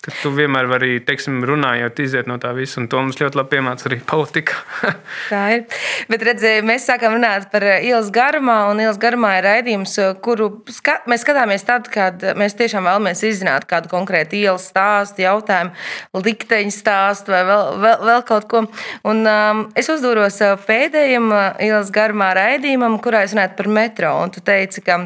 Ka 0.08 0.14
tu 0.22 0.30
vienmēr 0.32 0.70
vari, 0.72 1.02
teiksim, 1.04 1.42
runājot, 1.44 1.98
iziet 2.00 2.30
no 2.32 2.38
tā 2.40 2.54
visa, 2.56 2.80
to 2.88 3.00
mums 3.04 3.18
ļoti 3.20 3.36
labi 3.36 3.58
piemāca 3.58 3.90
arī 3.90 3.98
politika. 4.08 4.56
tā 5.34 5.42
ir. 5.58 5.66
Bet 6.08 6.24
redziet, 6.24 6.64
mēs 6.64 6.86
sākām 6.88 7.18
runāt 7.18 7.50
par 7.52 7.66
eh, 7.68 7.84
ielas 7.90 8.08
garumā, 8.16 8.56
un 8.72 8.80
ielas 8.80 9.00
garumā 9.02 9.34
ir 9.36 9.48
raidījums, 9.50 9.98
eh, 10.00 10.14
kuru 10.24 10.48
skat, 10.72 11.10
mēs 11.12 11.26
skatāmies 11.26 11.68
tad, 11.68 11.92
kad 11.92 12.24
mēs 12.40 12.56
tiešām 12.56 12.88
vēlamies 12.88 13.26
izzināt 13.28 13.68
kādu 13.68 13.92
konkrētu 13.92 14.40
ielas 14.40 14.70
stāstu, 14.72 15.26
jautājumu, 15.26 15.76
likteņu 16.24 16.72
stāstu 16.78 17.36
vai 17.36 17.44
vēl, 17.52 17.76
vēl, 17.84 18.08
vēl 18.14 18.26
kaut 18.32 18.48
ko. 18.48 18.64
Un, 19.12 19.26
um, 19.28 19.68
es 19.76 19.92
uzdūros 19.92 20.40
eh, 20.40 20.56
pēdējiem 20.72 21.30
ielas 21.68 21.92
garumā 21.92 22.32
raidījumam, 22.40 22.96
kurā 23.04 23.28
es 23.28 23.36
runāju 23.36 23.58
par 23.60 23.74
metro, 23.82 24.16
un 24.24 24.32
tu 24.32 24.40
teici, 24.40 24.88
ka 24.88 25.02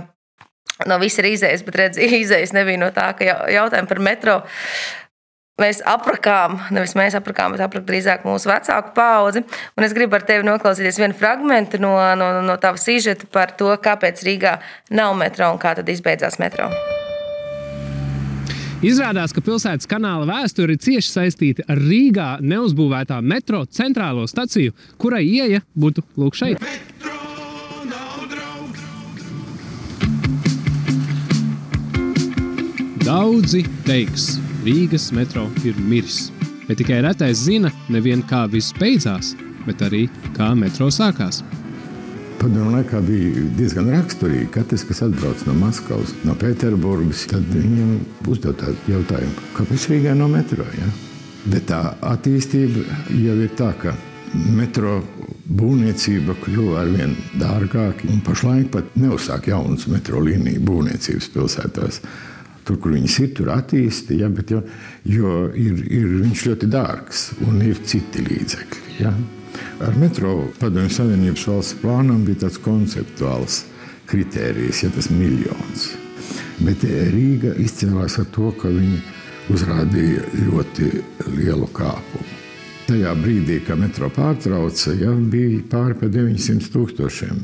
no 0.89 0.97
visa 1.01 1.21
ir 1.23 1.31
izējas, 1.33 1.65
bet 1.67 1.79
redz, 1.79 2.01
izējas 2.23 2.55
nebija 2.57 2.81
no 2.81 2.91
tā, 2.95 3.11
ka 3.17 3.27
jautājumi 3.51 3.91
par 3.91 4.03
metro. 4.03 4.41
Mēs 5.61 5.81
aprakām, 5.85 6.55
nevis 6.73 6.95
mēs 6.97 7.13
aprakām, 7.17 7.53
bet 7.53 7.61
aprakām 7.61 7.85
drīzāk 7.85 8.23
mūsu 8.25 8.49
vecāku 8.49 8.95
paudzi. 8.95 9.43
Un 9.77 9.85
es 9.85 9.93
gribu 9.93 10.17
ar 10.17 10.25
tevi 10.25 10.47
noklausīties 10.47 10.97
vienu 10.97 11.17
fragment 11.17 11.75
no, 11.83 11.93
no, 12.17 12.31
no 12.41 12.55
tava 12.61 12.81
sižeta 12.81 13.29
par 13.29 13.53
to, 13.59 13.69
kāpēc 13.83 14.23
Rīgā 14.25 14.55
nav 14.97 15.13
metro 15.19 15.51
un 15.53 15.61
kā 15.61 15.75
tad 15.77 15.91
izbeidzās 15.91 16.39
metro. 16.41 16.71
Izrādās, 18.81 19.29
ka 19.29 19.43
pilsētas 19.45 19.85
kanāla 19.85 20.25
vēsture 20.25 20.73
ir 20.73 20.81
cieši 20.81 21.11
saistīta 21.11 21.67
ar 21.69 21.77
Rīgā 21.77 22.31
neuzbūvētā 22.41 23.21
metro 23.21 23.61
centrālo 23.69 24.25
staciju, 24.25 24.73
kurai 24.97 25.21
ieeja 25.27 25.61
būtu 25.77 26.07
lūk 26.17 26.41
šeit. 26.41 26.63
Metro! 26.65 27.20
Daudzi 33.11 33.65
teiks, 33.83 34.37
Rīgas 34.63 35.09
metro 35.11 35.41
ir 35.67 35.75
miris. 35.83 36.29
Bet 36.63 36.77
tikai 36.79 37.01
retais 37.03 37.41
zina 37.43 37.67
nevien 37.91 38.21
kā 38.29 38.45
viss 38.47 38.71
beidzās, 38.77 39.33
bet 39.65 39.83
arī 39.83 40.05
kā 40.37 40.53
metro 40.55 40.87
sākās. 40.87 41.41
Padomu 42.39 42.71
laikā 42.77 43.01
bija 43.03 43.43
diezgan 43.57 43.89
raksturīgi. 43.91 44.47
Katrs, 44.55 44.85
kas 44.87 45.03
atbrauc 45.09 45.43
no 45.49 45.57
Maskavas, 45.59 46.15
no 46.23 46.37
Pēterburgas, 46.39 47.25
tad 47.33 47.51
viņam 47.51 47.97
uzdod 48.31 48.61
tādu 48.63 48.95
jautājumu, 48.95 49.43
kāpēc 49.59 49.89
Rīgā 49.91 50.15
no 50.15 50.31
metro? 50.31 50.69
Ja? 50.79 50.87
Bet 51.51 51.67
tā 51.73 51.83
attīstība 52.13 52.87
jau 53.11 53.37
ir 53.43 53.53
tā, 53.59 53.73
ka 53.83 53.97
metro 54.55 55.01
būvniecība 55.51 56.39
kļuva 56.45 56.85
ar 56.85 56.95
vien 56.95 57.19
dārgāka. 57.43 58.07
Pašlaik 58.23 58.71
pat 58.71 58.95
neuzsāk 58.95 59.51
jaunas 59.51 59.89
metro 59.91 60.23
līniju 60.23 60.63
būvniecības 60.63 61.33
pilsētās. 61.35 62.05
Tur, 62.67 62.77
kur 62.77 62.93
viņas 62.93 63.17
ir, 63.23 63.31
tur 63.37 63.51
attīstīta, 63.55 64.17
ja, 64.21 64.29
jo, 64.51 64.61
jo 65.09 65.35
ir, 65.57 65.79
ir 65.89 66.09
viņš 66.21 66.43
ļoti 66.49 66.69
dārgs 66.71 67.23
un 67.47 67.61
ir 67.65 67.79
citi 67.89 68.21
līdzekļi. 68.27 68.97
Ja. 69.01 69.13
Ar 69.81 69.97
metro 69.99 70.35
padomju 70.59 70.93
Savienības 70.93 71.47
valsts 71.49 71.79
plānam 71.81 72.21
bija 72.27 72.45
tāds 72.45 72.59
konceptuāls 72.61 73.63
kritērijs, 74.11 74.83
ja 74.85 74.91
tas 74.93 75.09
ir 75.09 75.17
miljons. 75.17 75.89
Bet 76.61 76.85
Rīga 76.85 77.55
izcēlās 77.61 78.19
ar 78.21 78.29
to, 78.35 78.51
ka 78.61 78.69
viņi 78.69 79.01
uzrādīja 79.51 80.27
ļoti 80.45 80.91
lielu 81.33 81.67
kāpumu. 81.73 82.37
Tajā 82.91 83.11
brīdī, 83.15 83.61
kad 83.63 83.79
metro 83.79 84.09
pārtrauca, 84.11 84.93
ja, 84.99 85.13
bija 85.15 85.61
pāri 85.71 85.95
par 85.95 86.09
900 86.11 86.71
tūkstošiem 86.73 87.37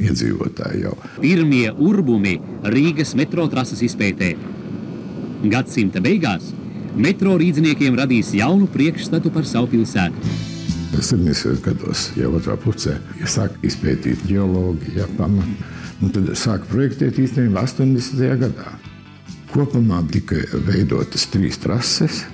iedzīvotāju. 0.00 0.80
Jau. 0.86 0.94
Pirmie 1.20 1.66
urbumi 1.72 2.38
Rīgas 2.72 3.12
metro 3.18 3.44
trases 3.52 3.82
izpētē. 3.84 4.32
Gadsimta 5.52 6.00
beigās 6.04 6.52
metro 6.96 7.34
rīzniekiem 7.38 7.96
radīs 7.98 8.32
jaunu 8.36 8.68
priekšstatu 8.70 9.32
par 9.34 9.46
savu 9.48 9.70
pilsētu. 9.74 10.34
70. 10.94 11.58
gados, 11.64 12.08
jau 12.14 12.30
otrā 12.38 12.54
pusē, 12.60 12.94
ja 13.18 13.28
sāk 13.28 13.56
izpētīt 13.66 14.22
geoloģiju, 14.28 14.94
ja, 15.00 15.08
pamat, 15.18 15.64
nu, 16.00 16.10
tad 16.14 16.30
sāk 16.38 16.68
projektēt 16.70 17.18
īstenībā 17.18 17.64
80. 17.66 18.22
gadā. 18.44 18.76
Kopumā 19.50 20.00
tika 20.10 20.38
veidotas 20.66 21.26
trīs 21.30 21.58
trases. 21.62 22.24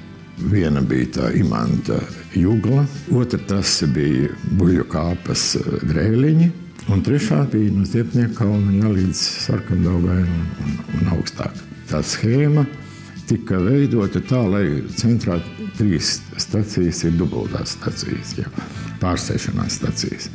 Viena 0.41 0.81
bija 0.81 1.09
tā 1.19 1.31
imanta 1.37 1.99
jūgla, 2.37 2.87
otra 3.17 3.41
trase 3.49 3.89
bija 3.93 4.31
buļļu 4.57 4.87
kāpas 4.93 5.43
drēliņi, 5.89 6.47
un 6.93 7.03
trešā 7.05 7.43
bija 7.53 7.75
no 7.75 7.85
Ziepnieka 7.89 8.39
kalna 8.39 8.93
līdz 8.93 9.25
Sarkandaugai 9.47 10.23
un, 10.23 10.47
un, 10.65 10.79
un 11.01 11.13
augstāk. 11.17 11.61
Tā 11.91 12.01
schēma 12.07 12.65
tika 13.31 13.61
veidota 13.63 14.23
tā, 14.27 14.41
lai 14.51 14.65
centrā 14.99 15.39
trīs 15.79 16.19
stacijas 16.41 17.05
ir 17.07 17.15
dubultās 17.21 17.77
stacijas, 17.77 18.35
jau 18.41 18.51
pārsēšanās 19.03 19.79
stacijas. 19.79 20.31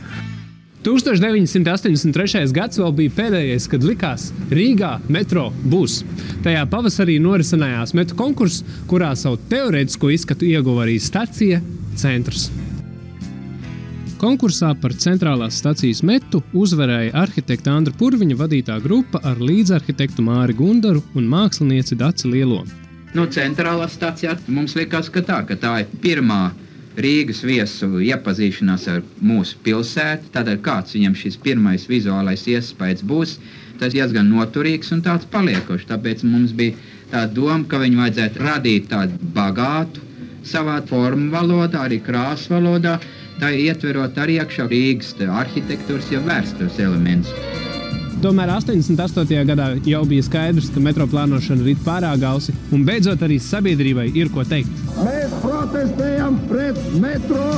1983. 0.86 2.52
gads 2.54 2.78
vēl 2.78 2.92
bija 2.94 3.14
pēdējais, 3.18 3.66
kad 3.72 3.86
likās, 3.88 4.28
Rīgā 4.54 4.92
metro 5.10 5.48
būs. 5.66 6.04
Tajā 6.46 6.62
pavasarī 6.70 7.18
norisinājās 7.24 7.96
metu 7.98 8.18
konkurss, 8.20 8.62
kurā 8.90 9.16
savu 9.18 9.40
teorētisko 9.50 10.14
izskatu 10.14 10.46
ieguva 10.46 10.86
arī 10.86 11.00
stacija 11.02 11.58
centrs. 11.98 12.52
Konkursā 14.22 14.72
par 14.80 14.94
centrālās 14.94 15.58
stacijas 15.60 16.00
metu 16.06 16.40
uzvarēja 16.56 17.18
arhitekta 17.26 17.74
Andra 17.76 17.94
Purviņa 17.98 18.38
vadītā 18.40 18.78
grupa 18.86 19.20
ar 19.26 19.42
līdzarhitektu 19.42 20.24
Māri 20.24 20.56
Gundaru 20.56 21.04
un 21.18 21.28
mākslinieci 21.34 21.98
Daci 22.00 22.30
Lielo. 22.32 22.64
No 23.16 23.26
centrālā 23.32 23.88
stācijā 23.88 24.36
mums 24.52 24.76
liekas, 24.76 25.08
ka 25.14 25.22
tā, 25.24 25.40
ka 25.48 25.56
tā 25.60 25.74
ir 25.84 25.92
pirmā 26.04 26.52
Rīgas 27.00 27.42
viesu 27.44 28.00
iepazīšanās 28.04 28.88
ar 28.92 29.02
mūsu 29.24 29.60
pilsētu. 29.64 30.32
Tādēļ 30.36 30.60
kāds 30.64 30.96
viņam 30.96 31.16
šis 31.20 31.38
pirmais 31.44 31.88
vizuālais 31.92 32.46
iespējas 32.52 33.04
būs, 33.08 33.38
tas 33.80 33.96
diezgan 33.96 34.32
noturīgs 34.32 34.94
un 34.96 35.04
tāds 35.04 35.28
paliekošs. 35.32 35.90
Tāpēc 35.92 36.24
mums 36.28 36.56
bija 36.56 36.76
tā 37.12 37.26
doma, 37.32 37.64
ka 37.68 37.84
viņu 37.84 38.02
vajadzētu 38.04 38.44
radīt 38.48 38.90
tādu 38.92 39.32
bagātu 39.36 40.04
savā 40.48 40.80
formu 40.88 41.32
valodā, 41.36 41.84
arī 41.88 42.00
krāsu 42.04 42.56
valodā, 42.56 42.98
tā 43.40 43.52
ietverot 43.52 44.20
arī 44.24 44.40
iekšā 44.42 44.68
Rīgas 44.72 45.16
arhitektūras 45.44 46.12
jau 46.16 46.24
vēstures 46.28 46.84
elementus. 46.84 47.75
Tomēr 48.24 48.50
88. 48.56 49.42
gadā 49.48 49.68
jau 49.86 50.02
bija 50.08 50.24
skaidrs, 50.26 50.70
ka 50.74 50.82
metro 50.84 51.08
plānošana 51.10 51.66
ir 51.68 51.82
pārāk 51.86 52.22
gausi, 52.24 52.56
un 52.74 52.86
beidzot 52.88 53.22
arī 53.26 53.38
sabiedrībai 53.44 54.08
ir 54.16 54.32
ko 54.34 54.46
teikt. 54.48 54.72
Mēs 55.04 55.36
protestējam 55.44 56.40
pret 56.50 56.80
metro! 57.02 57.50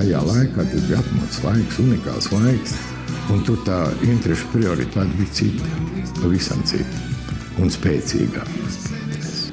Tajā 0.00 0.22
laikā 0.24 0.64
tas 0.72 0.84
bija 0.88 1.02
atmodas 1.02 1.42
laiks, 1.44 1.80
unikāls 1.84 2.30
laiks, 2.32 2.76
un 3.34 3.44
tur 3.44 3.60
tā 3.66 3.82
interešu 4.06 4.48
prioritāte 4.54 5.12
bija 5.20 5.36
cita, 5.36 5.72
pavisam 6.22 6.64
cita 6.64 7.60
un 7.60 7.68
spēcīgāka. 7.68 8.60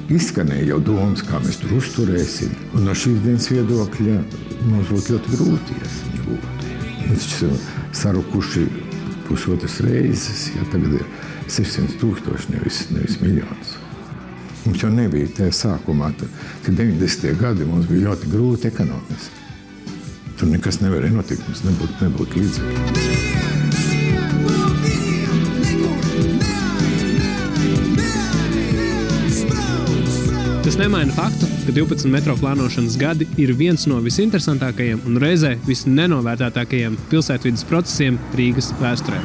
Izskanēja 0.08 0.70
jau 0.70 0.78
domas, 0.86 1.20
kā 1.28 1.36
mēs 1.44 1.60
tur 1.60 1.76
uzturēsim, 1.82 2.54
un 2.78 2.88
no 2.88 2.96
šīs 2.96 3.20
dienas 3.26 3.50
viedokļa 3.52 4.22
mums 4.70 4.94
būtu 4.94 5.18
ļoti 5.18 5.34
grūti, 5.36 5.82
ja 5.82 6.57
Viņš 7.08 7.26
ir 7.46 7.58
sarukuši 7.96 8.66
pusotras 9.28 9.80
reizes, 9.84 10.48
ja 10.56 10.64
tagad 10.72 10.98
ir 11.00 11.04
600 11.48 11.98
tūkstoši, 12.00 12.54
nevis, 12.54 12.80
nevis 12.92 13.18
miljonus. 13.22 13.76
Mums 14.66 14.82
jau 14.84 14.90
nebija 14.92 15.28
tajā 15.38 15.54
sākumā, 15.56 16.10
kad 16.64 16.74
90. 16.74 17.36
gadi 17.40 17.68
mums 17.68 17.88
bija 17.88 18.10
ļoti 18.10 18.32
grūti 18.32 18.68
ekonomiski. 18.72 19.46
Tur 20.38 20.52
nekas 20.52 20.82
nevarēja 20.84 21.16
notikt, 21.16 21.46
mums 21.48 21.64
nebūtu, 21.66 22.02
nebūtu 22.04 22.42
līdzekļu. 22.42 23.57
Tas 30.78 30.86
nemaina 30.86 31.10
faktu, 31.10 31.46
ka 31.66 31.72
12 31.74 32.06
metro 32.06 32.36
plānošanas 32.38 32.94
gadi 33.00 33.26
ir 33.42 33.50
viens 33.58 33.82
no 33.90 33.96
visinteresantākajiem 33.98 35.00
un 35.10 35.18
reizē 35.18 35.56
visnenovērtētākajiem 35.66 36.94
pilsētvidas 37.10 37.66
procesiem 37.66 38.20
Rīgas 38.38 38.68
vēsturē. 38.78 39.18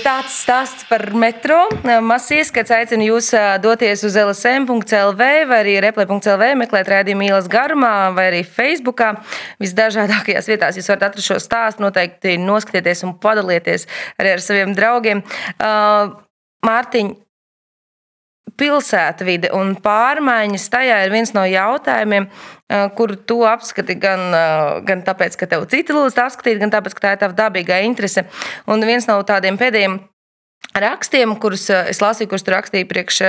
Tāds 0.00 0.40
stāsts 0.46 0.88
par 0.88 1.10
metro. 1.12 1.60
Mazs 1.84 2.32
ieskats 2.38 2.72
aicinu 2.72 3.10
jūs 3.10 3.34
doties 3.60 4.08
uz 4.08 4.16
LSM.CLV 4.16 5.30
vai 5.52 5.60
arī 5.60 5.76
replē.CLV, 5.84 6.54
meklēt 6.64 6.88
rādījumu 6.96 7.28
ielas 7.28 7.52
garumā 7.52 7.94
vai 8.16 8.30
arī 8.32 8.44
Facebookā. 8.48 9.12
Visdažādākajās 9.60 10.48
vietās 10.48 10.80
jūs 10.80 10.88
varat 10.88 11.10
atrast 11.12 11.34
šo 11.34 11.42
stāstu. 11.44 11.84
Noteikti 11.84 12.40
noskatieties 12.40 13.04
un 13.04 13.18
padalieties 13.20 13.90
arī 14.16 14.38
ar 14.38 14.48
saviem 14.48 14.72
draugiem. 14.72 15.26
Mārtiņ, 16.64 17.18
pilsētvide 18.60 19.50
un 19.56 19.74
pārmaiņas 19.80 20.68
tajā 20.72 20.98
ir 21.04 21.14
viens 21.14 21.32
no 21.36 21.44
jautājumiem, 21.48 22.28
kuru 22.98 23.16
tu 23.26 23.40
apskati 23.48 23.96
gan, 24.00 24.26
gan 24.86 25.04
tāpēc, 25.06 25.38
ka 25.40 25.48
tev 25.50 25.66
citi 25.70 25.96
lūdz 25.96 26.18
apskatīt, 26.26 26.60
gan 26.60 26.72
tāpēc, 26.74 26.96
ka 26.96 27.06
tā 27.06 27.14
ir 27.16 27.22
tava 27.24 27.38
dabīgā 27.38 27.80
interese. 27.86 28.26
Un 28.70 28.84
viens 28.86 29.08
no 29.10 29.18
tādiem 29.26 29.58
pēdējiem 29.60 29.98
rakstiem, 30.76 31.34
kurus 31.40 31.66
es 31.72 32.02
lasīju, 32.02 32.30
kurus 32.30 32.44
tu 32.46 32.54
rakstīji 32.54 32.88
priekš 32.90 33.22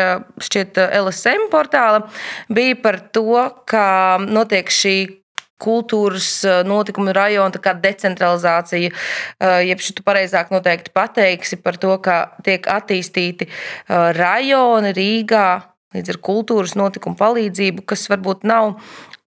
šķiet 0.45 0.81
LSM 0.99 1.47
portāla, 1.53 2.03
bija 2.51 2.77
par 2.83 2.99
to, 3.15 3.47
ka 3.69 4.19
notiek 4.27 4.69
šī 4.69 5.20
kultūras 5.61 6.29
eh, 6.47 6.61
notikumu 6.67 7.13
rajonu 7.15 7.61
decentralizācija, 7.83 8.91
eh, 8.91 9.57
jeb 9.69 9.83
šī 9.83 10.01
pareizāk 10.05 10.51
noteikti 10.53 10.93
pateiksi 10.95 11.61
par 11.61 11.77
to, 11.81 11.97
ka 12.03 12.33
tiek 12.45 12.65
attīstīti 12.67 13.47
eh, 13.47 14.11
rajoni 14.17 14.95
Rīgā 14.97 15.47
līdz 15.95 16.13
ar 16.13 16.21
kultūras 16.23 16.77
notikumu 16.79 17.19
palīdzību, 17.19 17.83
kas 17.85 18.07
varbūt 18.11 18.45
nav 18.47 18.77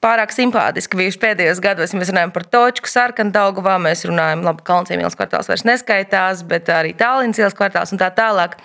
pārāk 0.00 0.32
simpātiski 0.32 0.96
bijuši 0.96 1.20
pēdējos 1.20 1.60
gados. 1.60 1.92
Mēs 1.96 2.10
runājam 2.12 2.32
par 2.32 2.46
Točku, 2.48 2.88
Sarkanu 2.88 3.32
Daugavā, 3.34 3.76
mēs 3.82 4.06
runājam, 4.08 4.44
labi, 4.46 4.64
Kalnciem 4.64 5.02
ielas 5.02 5.16
kvartāls 5.16 5.48
vairs 5.50 5.66
neskaitās, 5.68 6.44
bet 6.48 6.70
arī 6.72 6.94
Tālīnas 6.96 7.40
ielas 7.40 7.56
kvartāls 7.56 7.92
un 7.92 8.00
tā 8.00 8.08
tālāk. 8.16 8.56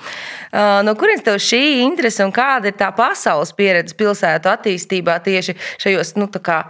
No 0.87 0.95
kurienes 0.95 1.25
tev 1.27 1.41
šī 1.43 1.61
interese 1.83 2.23
un 2.23 2.31
kāda 2.35 2.71
ir 2.71 2.77
tā 2.79 2.87
pasaules 2.95 3.51
pieredze 3.57 3.97
pilsētu 3.99 4.51
attīstībā 4.53 5.17
tieši 5.27 5.57
šajos, 5.83 6.15
nu, 6.21 6.29
tā 6.31 6.39
kā 6.43 6.61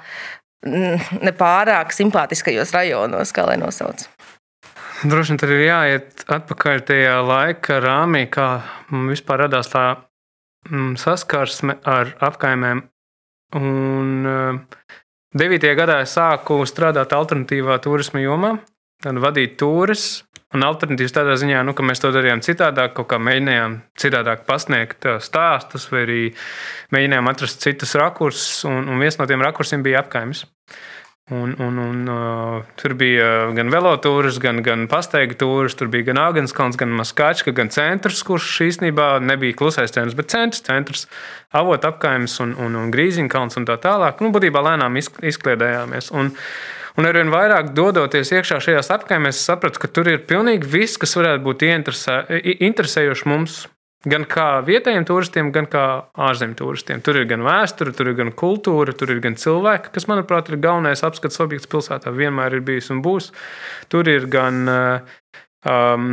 nepārāk 0.64 1.94
simpātiskajos 1.94 2.74
rajonos, 2.76 3.34
kā 3.36 3.46
lai 3.50 3.58
nosauc. 3.62 4.08
Droši 5.06 5.34
vien 5.34 5.40
tur 5.42 5.52
ir 5.54 5.64
jāiet 5.68 6.24
atpakaļ 6.32 6.84
tajā 6.88 7.16
laika 7.28 7.80
rāmī, 7.84 8.26
kā 8.32 8.48
vispār 9.12 9.46
radās 9.46 9.70
tā 9.74 9.86
saskarsme 10.98 11.78
ar 11.86 12.16
apkaimēm. 12.26 12.82
Un 13.56 14.24
9. 15.36 15.68
gadā 15.78 16.00
es 16.06 16.16
sāku 16.16 16.62
strādāt 16.66 17.14
alternatīvā 17.14 17.78
turisma 17.84 18.24
jomā, 18.24 18.56
tad 19.04 19.20
vadīt 19.22 19.60
tūris 19.60 20.24
Un 20.56 20.64
alternatīvas 20.64 21.16
tādā 21.16 21.36
ziņā, 21.40 21.62
nu, 21.68 21.76
ka 21.76 21.84
mēs 21.84 22.00
to 22.00 22.14
darījām 22.16 22.40
citādāk, 22.46 22.94
kaut 22.96 23.10
kā 23.12 23.20
mēģinājām 23.20 23.80
citādāk 24.00 24.46
pasniegt 24.48 25.08
stāstus, 25.24 25.90
vai 25.92 26.04
arī 26.06 26.20
mēģinājām 26.96 27.32
atrast 27.32 27.66
citus 27.66 27.96
rakursus, 28.00 28.62
un, 28.70 28.88
un 28.88 29.02
viens 29.04 29.20
no 29.20 29.28
tiem 29.28 29.44
rakursiem 29.44 29.84
bija 29.84 30.06
apkaimes. 30.06 30.46
Un, 31.34 31.56
un, 31.58 31.78
un, 31.82 32.02
uh, 32.06 32.66
tur 32.78 32.94
bija 32.94 33.48
gan 33.58 33.72
velotūras, 33.74 34.36
gan, 34.38 34.60
gan 34.62 34.84
pastaiga 34.86 35.34
tūris, 35.42 35.74
tur 35.74 35.90
bija 35.90 36.12
gan 36.12 36.20
Agenskalns, 36.22 36.78
gan 36.78 36.92
Maskačka, 36.94 37.50
gan 37.58 37.72
centrs, 37.74 38.22
kurš 38.28 38.52
īstenībā 38.68 39.08
nebija 39.26 39.58
klusais 39.58 39.96
centrs, 39.96 40.14
bet 40.14 40.30
centrs, 40.30 40.62
centrs 40.68 41.08
avot 41.50 41.82
apkaimes 41.90 42.38
un, 42.46 42.54
un, 42.62 42.78
un 42.78 42.94
grīziņkalns 42.94 43.58
un 43.58 43.66
tā 43.66 43.80
tālāk. 43.82 44.22
Nu, 44.22 44.30
būtībā 44.38 44.62
lēnām 44.70 45.02
izkliedējāmies. 45.02 46.12
Un, 46.14 46.30
un 46.96 47.08
arvien 47.10 47.32
vairāk 47.34 47.74
dodoties 47.78 48.34
iekšā 48.34 48.60
šajās 48.64 48.92
apkaimēs, 48.96 49.44
sapratu, 49.46 49.82
ka 49.84 49.92
tur 49.92 50.10
ir 50.12 50.26
pilnīgi 50.30 50.70
viss, 50.70 51.00
kas 51.02 51.16
varētu 51.20 51.46
būt 51.46 51.66
interesējoši 51.68 53.32
mums 53.32 53.64
Gan 54.06 54.28
kā 54.30 54.60
vietējiem 54.62 55.06
turistiem, 55.08 55.48
gan 55.54 55.66
kā 55.70 55.84
ārzemju 56.28 56.60
turistiem. 56.60 57.02
Tur 57.02 57.18
ir 57.18 57.26
gan 57.30 57.42
vēsture, 57.46 57.94
tur 57.98 58.12
ir 58.12 58.18
gan 58.20 58.30
kultūra, 58.38 58.94
tur 58.94 59.10
ir 59.16 59.22
gan 59.24 59.34
cilvēki, 59.42 59.90
kas, 59.96 60.06
manuprāt, 60.12 60.52
ir 60.52 60.62
galvenais 60.62 61.02
apskates 61.08 61.42
objekts 61.42 61.70
pilsētā. 61.72 62.14
Vienmēr 62.14 62.60
ir 62.60 62.62
bijis 62.68 62.92
un 62.94 63.02
būs. 63.06 63.32
Tur 63.90 64.06
ir 64.12 64.28
gan, 64.30 64.62
um, 65.66 66.12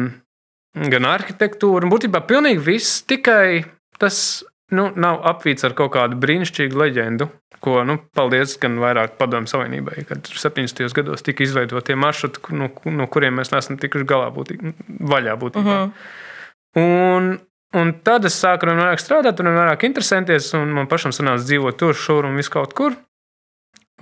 gan 0.73 1.09
arhitektūra, 1.11 1.91
būtībā 1.93 2.25
pilnīgi 2.31 2.65
viss. 2.65 3.03
Tikai 3.05 3.67
tas 4.01 4.41
nu, 4.77 4.89
nav 4.97 5.21
apvīts 5.33 5.67
ar 5.69 5.77
kaut 5.79 5.93
kādu 5.97 6.19
brīnišķīgu 6.23 6.83
leģendu. 6.85 7.29
Ko, 7.63 7.77
nu, 7.87 7.95
paldies 8.17 8.57
gan 8.59 8.81
vairāk 8.83 9.15
Padomju 9.21 9.53
Savienībai, 9.53 10.03
kad 10.09 10.27
70. 10.27 10.83
gados 10.97 11.23
tika 11.23 11.45
izveidoti 11.45 11.93
tie 11.93 11.97
maršruti, 12.01 12.43
no, 12.59 12.73
no 12.91 13.07
kuriem 13.07 13.39
mēs 13.39 13.53
neesam 13.55 13.79
tikuši 13.79 14.09
galā 14.09 14.33
būtībā, 14.35 14.75
vaļā 15.13 15.39
būtībā. 15.39 15.79
Uh 15.79 15.89
-huh. 15.89 16.83
Un, 16.83 17.33
Un 17.73 17.95
tad 18.05 18.27
es 18.29 18.35
sāku 18.37 18.69
ar 18.69 18.77
vairāk 18.77 19.01
strādāt, 19.01 19.39
un 19.41 19.49
vairāk 19.57 19.87
interesēties, 19.89 20.51
un 20.59 20.75
man 20.77 20.89
pašam 20.91 21.15
sanāca 21.17 21.47
dzīvot 21.47 21.79
tur, 21.81 21.97
šur 21.97 22.29
un 22.29 22.37
viskaut 22.37 22.75
kur. 22.77 22.99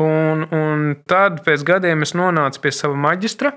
Un, 0.02 0.42
un 0.50 0.96
tad 1.10 1.42
pēc 1.46 1.62
gadiem 1.66 2.02
es 2.02 2.16
nonācu 2.18 2.62
pie 2.64 2.72
sava 2.74 2.96
maģistra, 2.98 3.52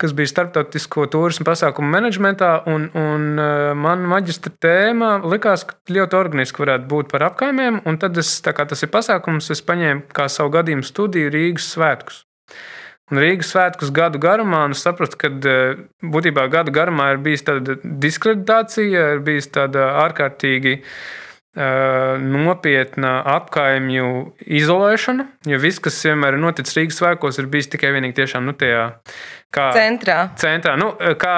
kas 0.00 0.12
bija 0.16 0.28
starptautisko 0.28 1.06
turismu 1.12 1.46
pasākumu 1.48 1.88
menedžmentā. 1.94 2.50
Un, 2.68 2.88
un 2.96 3.26
uh, 3.40 3.72
man 3.78 4.04
maģistra 4.10 4.52
tēma 4.62 5.16
likās, 5.24 5.64
ka 5.68 5.78
ļoti 5.96 6.18
organiski 6.18 6.62
varētu 6.64 6.88
būt 6.90 7.10
par 7.12 7.26
apkaimēm. 7.30 7.82
Un 7.88 8.00
tad 8.02 8.18
es, 8.20 8.36
tā 8.44 8.52
kā 8.56 8.68
tas 8.68 8.84
ir 8.84 8.92
pasākums, 8.92 9.50
es 9.54 9.64
paņēmu 9.64 10.08
kā 10.16 10.28
savu 10.32 10.52
gadījumu 10.58 10.86
studiju 10.86 11.32
Rīgas 11.32 11.70
svētkus. 11.74 12.22
Un 13.12 13.22
Rīgas 13.22 13.52
svētkus 13.54 13.92
gadu 13.94 14.18
garumā, 14.18 14.64
es 14.74 14.82
sapratu, 14.82 15.18
ka 15.20 15.30
eh, 15.30 15.76
būtībā 16.02 16.48
gadu 16.50 16.74
garumā 16.74 17.12
ir 17.14 17.20
bijusi 17.22 17.46
tāda 17.46 17.76
diskreditācija, 17.84 19.04
ir 19.14 19.22
bijusi 19.28 19.52
tāda 19.54 19.92
ārkārtīgi 20.02 20.80
uh, 20.80 20.90
nopietna 21.56 23.14
apkaimju 23.36 24.10
izolēšana. 24.60 25.24
Jo 25.48 25.60
viss, 25.62 25.80
kas 25.80 26.02
vienmēr 26.04 26.36
ir 26.36 26.42
noticis 26.42 26.76
Rīgas 26.76 27.00
svētkos, 27.00 27.40
ir 27.40 27.48
bijis 27.52 27.70
tikai 27.72 27.94
vienīgi 27.96 28.18
tiešām 28.20 28.44
nu, 28.44 28.52
tajā 28.58 28.84
kā, 29.54 29.70
centrā. 29.76 30.20
centrā. 30.40 30.76
Nu, 30.80 30.92
eh, 31.00 31.16
kā, 31.20 31.36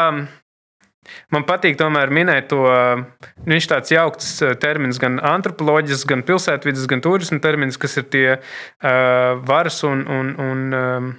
Man 1.32 1.44
patīk 1.48 1.78
tomēr 1.80 2.10
minēt 2.12 2.50
to, 2.50 2.58
nu, 2.68 3.48
viņš 3.48 3.68
tāds 3.70 3.92
jaukts 3.94 4.26
termins, 4.60 4.98
gan 5.00 5.16
antropoloģisks, 5.24 6.04
gan 6.08 6.24
pilsētvidas, 6.28 6.84
gan 6.90 7.00
turisma 7.04 7.40
termins, 7.40 7.78
kas 7.80 7.96
ir 8.00 8.08
tie 8.12 8.26
uh, 8.36 9.40
varas 9.48 9.80
un, 9.88 10.04
un, 10.04 10.34
un 10.36 10.78
um, 10.78 11.10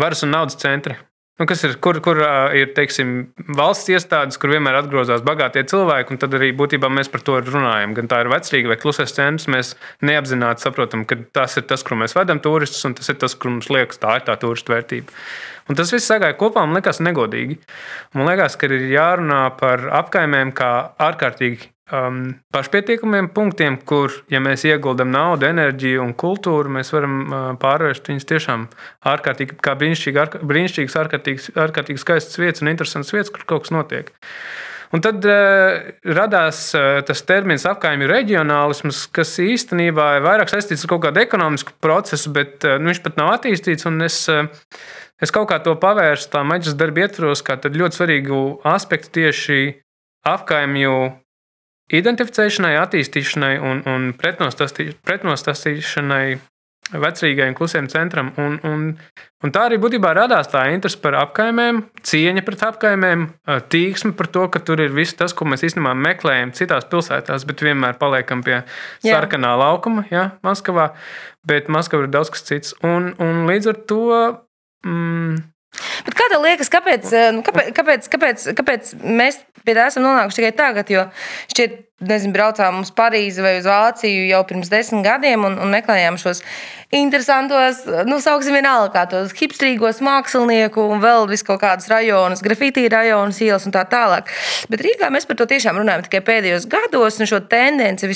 varas 0.00 0.24
un 0.24 0.32
naudas 0.32 0.56
centri. 0.60 0.96
Nu, 1.42 1.46
kas 1.50 1.64
ir, 1.66 1.72
kur, 1.82 1.96
kur 1.98 2.20
ir 2.54 2.68
teiksim, 2.76 3.08
valsts 3.58 3.90
iestādes, 3.90 4.36
kur 4.38 4.52
vienmēr 4.52 4.76
atgrozās 4.78 5.24
bagātie 5.26 5.64
cilvēki, 5.66 6.14
un 6.14 6.20
tad 6.22 6.36
arī 6.38 6.52
būtībā 6.54 6.86
mēs 6.86 7.10
par 7.10 7.24
to 7.26 7.40
runājam. 7.42 7.96
Gan 7.96 8.06
tā 8.12 8.20
ir 8.22 8.30
vecrīga 8.30 8.70
vai 8.70 8.76
klusais 8.78 9.10
centrs, 9.16 9.48
mēs 9.50 9.72
neapzināti 10.06 10.62
saprotam, 10.62 11.02
ka 11.02 11.18
tas 11.34 11.58
ir 11.58 11.66
tas, 11.66 11.82
kur 11.82 11.98
mēs 11.98 12.14
vedam 12.14 12.38
turistus, 12.44 12.84
un 12.86 12.94
tas 12.94 13.10
ir 13.10 13.18
tas, 13.18 13.34
kur 13.34 13.50
mums 13.50 13.72
liekas, 13.74 13.98
tā 13.98 14.20
ir 14.20 14.28
tā 14.28 14.38
turistu 14.38 14.76
vērtība. 14.76 15.18
Un 15.66 15.80
tas 15.82 15.90
viss 15.90 16.06
sagāja 16.12 16.38
kopā, 16.38 16.62
man 16.62 16.78
liekas, 16.78 17.02
negodīgi. 17.02 17.58
Man 18.14 18.30
liekas, 18.30 18.54
ka 18.60 18.70
ir 18.70 18.86
jārunā 18.94 19.42
par 19.58 19.88
apkaimēm 19.98 20.54
kā 20.54 20.70
ārkārtīgi 21.10 21.71
um, 21.90 22.34
pašpietiekamiem 22.54 23.30
punktiem, 23.34 23.78
kur, 23.88 24.12
ja 24.32 24.40
mēs 24.44 24.64
ieguldam 24.68 25.10
naudu, 25.12 25.48
enerģiju 25.48 26.02
un 26.04 26.14
kultūru, 26.18 26.72
mēs 26.78 26.92
varam 26.94 27.20
uh, 27.24 27.44
pārvērst 27.62 28.10
viņus 28.12 28.28
tiešām 28.28 28.66
ārkārtīgi, 29.12 29.58
kā 29.62 29.74
brīnišķīgi, 29.80 30.20
ārk 30.22 30.36
brīnišķīgas, 30.46 30.98
ārkārtīgi, 31.04 31.54
ārkārtīgi 31.64 32.02
skaistas 32.02 32.40
vietas 32.40 32.64
un 32.64 32.72
interesantas 32.72 33.14
vietas, 33.14 33.32
kur 33.34 33.46
kaut 33.48 33.66
kas 33.66 33.74
notiek. 33.74 34.12
Un 34.92 35.00
tad 35.00 35.24
uh, 35.24 35.78
radās 36.04 36.66
uh, 36.76 37.00
tas 37.08 37.24
termins 37.24 37.64
apgājuma 37.68 38.10
reģionālisms, 38.10 39.06
kas 39.16 39.38
īstenībā 39.40 40.18
ir 40.18 40.26
vairāk 40.26 40.52
saistīts 40.52 40.84
ar 40.84 40.92
kaut 40.92 41.06
kādu 41.06 41.22
ekonomisku 41.24 41.72
procesu, 41.80 42.32
bet 42.36 42.66
uh, 42.68 42.76
nu, 42.76 42.92
viņš 42.92 43.00
pat 43.06 43.16
nav 43.16 43.32
attīstīts. 43.38 43.88
Es, 44.04 44.18
uh, 44.28 44.44
es 45.22 45.32
kaut 45.32 45.48
kā 45.48 45.62
to 45.64 45.78
pavērstu 45.80 46.36
tā 46.36 46.44
maģiskā 46.44 46.76
darba 46.84 47.06
ietvaros, 47.06 47.40
kā 47.46 47.56
ļoti 47.64 48.02
svarīgu 48.02 48.42
aspektu 48.68 49.16
tieši 49.16 49.62
apgājumu 50.28 51.21
identificēšanai, 51.92 52.76
attīstīšanai 52.80 53.58
un, 53.60 53.82
un 53.88 54.12
pretnostastīšanai 54.16 56.38
vecrīgai 56.92 57.48
un 57.50 57.56
klusiem 57.56 57.88
centram. 57.88 58.32
Un, 58.40 58.58
un, 58.68 58.84
un 59.44 59.54
tā 59.54 59.66
arī 59.68 59.78
būtībā 59.80 60.12
radās 60.16 60.50
tā 60.52 60.64
interese 60.74 61.00
par 61.02 61.16
apkaimēm, 61.20 61.82
cieņa 62.08 62.44
pret 62.46 62.64
apkaimēm, 62.68 63.26
tīksme 63.72 64.14
par 64.18 64.28
to, 64.34 64.46
ka 64.52 64.62
tur 64.66 64.82
ir 64.84 64.94
viss 64.96 65.16
tas, 65.18 65.34
ko 65.36 65.48
mēs 65.48 65.64
īstenībā 65.68 65.94
meklējam 65.98 66.54
citās 66.56 66.88
pilsētās, 66.90 67.46
bet 67.48 67.64
vienmēr 67.64 67.98
paliekam 68.00 68.44
pie 68.44 68.58
jā. 68.58 68.64
sarkanā 69.06 69.54
laukuma, 69.60 70.06
ja, 70.12 70.30
Maskavā. 70.46 70.92
Bet 71.48 71.70
Maskava 71.72 72.06
ir 72.06 72.12
daudz 72.12 72.32
kas 72.34 72.46
cits. 72.48 72.76
Un, 72.86 73.12
un 73.22 73.46
līdz 73.50 73.72
ar 73.72 73.80
to. 73.88 74.04
Mm, 74.86 75.40
Bet 76.06 76.16
kā 76.18 76.28
tev 76.32 76.42
liekas, 76.44 76.70
kāpēc, 76.72 77.08
nu, 77.36 77.44
kāpēc, 77.46 77.72
kāpēc, 77.76 78.10
kāpēc, 78.12 78.44
kāpēc 78.58 78.92
mēs 79.02 79.40
pie 79.64 79.76
tā 79.78 79.86
esam 79.88 80.04
nonākuši 80.06 80.40
tikai 80.40 80.52
tagad? 80.58 80.92
Jo 80.92 81.06
šķiet, 81.52 81.78
nezinu, 82.08 82.34
braucām 82.36 82.82
uz 82.82 82.92
Parīzi 82.94 83.44
vai 83.44 83.56
uz 83.60 83.66
Vāciju 83.68 84.28
jau 84.28 84.42
pirms 84.48 84.70
desmit 84.72 85.04
gadiem 85.06 85.46
un, 85.48 85.58
un 85.62 85.74
meklējām 85.74 86.18
šos 86.20 86.42
interesantos, 86.92 87.80
nu, 88.04 88.18
sauksim 88.20 88.52
vienalga, 88.58 88.90
kā 88.92 89.02
tos 89.08 89.32
hipstrīgos 89.38 90.02
mākslinieku 90.04 90.82
un 90.92 91.00
vēl 91.00 91.24
vis 91.30 91.40
kaut 91.46 91.62
kādas 91.62 91.88
rajonus, 91.88 92.42
grafitī 92.44 92.84
rajonus, 92.92 93.40
ielas 93.40 93.64
un 93.68 93.72
tā 93.72 93.86
tālāk. 93.88 94.28
Bet 94.68 94.84
Rīgā 94.84 95.08
mēs 95.14 95.24
par 95.28 95.38
to 95.40 95.46
tiešām 95.48 95.80
runājam 95.80 96.04
tikai 96.04 96.20
pēdējos 96.26 96.68
gados, 96.72 97.16
un 97.16 97.30
šo 97.30 97.40
tendenci 97.48 98.12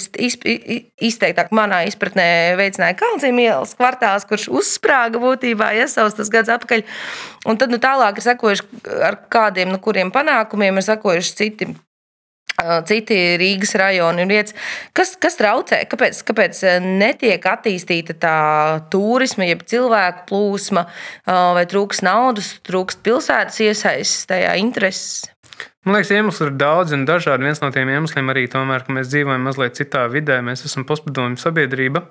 izteiktāk 1.08 1.54
manā 1.56 1.86
izpratnē 1.88 2.28
veicināja 2.60 2.98
Kalncīm 3.00 3.40
ielas 3.46 3.72
kvartāls, 3.78 4.28
kurš 4.28 4.50
uzsprāga 4.52 5.24
būtībā 5.24 5.72
iesaustas 5.80 6.26
tas 6.26 6.32
gads 6.32 6.52
atpakaļ. 6.52 6.84
Un 7.48 7.56
tad 7.60 7.72
nu, 7.72 7.80
tālāk 7.80 8.20
ir 8.20 8.28
sekojuši 8.28 8.92
ar 9.08 9.22
kādiem, 9.32 9.72
nu, 9.72 9.80
kuriem 9.80 10.12
panākumiem 10.12 10.76
ir 10.76 10.88
sekojuši 10.92 11.36
citi 11.40 11.72
citi 12.88 13.18
Rīgas 13.40 13.74
rajoni 13.78 14.24
un 14.24 14.32
vietas. 14.32 14.56
Kas, 14.96 15.14
kas 15.20 15.38
traucē? 15.38 15.82
Kāpēc, 15.90 16.22
kāpēc 16.28 16.62
netiek 16.84 17.46
attīstīta 17.52 18.16
tā 18.22 18.40
turisma, 18.92 19.48
jeb 19.48 19.64
cilvēku 19.68 20.26
plūsma, 20.30 20.86
vai 21.26 21.64
trūks 21.68 22.04
naudas, 22.06 22.56
trūks 22.66 23.00
pilsētas 23.04 23.62
iesaistas 23.64 24.28
tajā 24.32 24.56
intereses? 24.62 25.24
Man 25.86 25.94
liekas, 25.94 26.10
iemesli 26.16 26.48
ir 26.48 26.56
daudz 26.58 26.90
un 26.96 27.04
dažādi. 27.06 27.46
Viens 27.46 27.60
no 27.62 27.68
tiem 27.70 27.92
iemesliem 27.92 28.32
arī 28.32 28.48
tomēr, 28.50 28.82
ka 28.82 28.94
mēs 28.96 29.06
dzīvojam 29.12 29.44
mazliet 29.46 29.76
citā 29.78 30.02
vidē. 30.10 30.40
Mēs 30.42 30.64
esam 30.66 30.82
postpadomju 30.88 31.38
sabiedrība. 31.38 32.02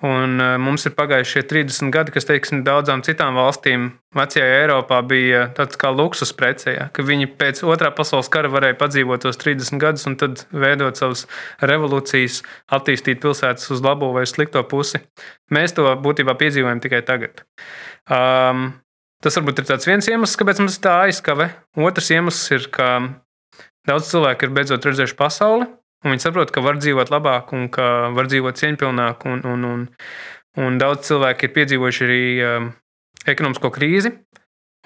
Un 0.00 0.38
uh, 0.40 0.54
mums 0.56 0.86
ir 0.88 0.94
pagājuši 0.96 1.34
šie 1.34 1.42
30 1.50 1.90
gadi, 1.92 2.12
kas, 2.14 2.24
teiksim, 2.24 2.62
daudzām 2.64 3.02
citām 3.04 3.36
valstīm, 3.36 3.90
vecajā 4.16 4.46
Eiropā, 4.62 5.02
bija 5.04 5.42
tāds 5.56 5.76
kā 5.80 5.90
luksus 5.92 6.32
prece. 6.36 6.72
Ja, 6.72 6.86
ka 6.88 7.04
viņi 7.04 7.28
pēc 7.36 7.60
otrā 7.68 7.90
pasaules 7.92 8.30
kara 8.32 8.48
varēja 8.48 8.78
padzīvot 8.80 9.26
tos 9.26 9.36
30 9.42 9.76
gadus 9.82 10.08
un 10.08 10.16
tad 10.20 10.46
veidot 10.56 10.96
savas 10.96 11.26
revolūcijas, 11.60 12.40
attīstīt 12.72 13.20
pilsētas 13.20 13.68
uz 13.76 13.84
labo 13.84 14.08
vai 14.16 14.24
slikto 14.24 14.62
pusi. 14.70 15.02
Mēs 15.52 15.76
to 15.76 15.84
būtībā 16.00 16.32
piedzīvojam 16.40 16.80
tikai 16.80 17.02
tagad. 17.04 17.44
Um, 18.08 18.70
tas 19.20 19.36
varbūt 19.36 19.60
ir 19.60 19.84
viens 19.84 20.08
iemesls, 20.08 20.38
kāpēc 20.40 20.64
mums 20.64 20.80
tā 20.80 20.96
aizkave. 21.10 21.50
Otrs 21.76 22.08
iemesls 22.16 22.56
ir, 22.56 22.70
ka 22.72 22.94
daudz 23.84 24.08
cilvēku 24.14 24.48
ir 24.48 24.56
beidzot 24.56 24.88
redzējuši 24.88 25.20
pasauli 25.20 25.68
Un 26.00 26.14
viņi 26.14 26.24
saprot, 26.24 26.52
ka 26.54 26.62
var 26.64 26.80
dzīvot 26.80 27.12
labāk 27.12 27.52
un 27.56 27.68
ka 27.72 28.08
var 28.16 28.30
dzīvot 28.30 28.56
cieņpilnāk. 28.56 29.26
Un, 29.28 29.44
un, 29.44 29.68
un, 29.68 29.86
un 30.60 30.80
daudz 30.80 31.10
cilvēku 31.10 31.46
ir 31.46 31.54
piedzīvojuši 31.58 32.06
arī 32.06 32.24
um, 32.46 32.68
ekonomisko 33.28 33.72
krīzi. 33.74 34.14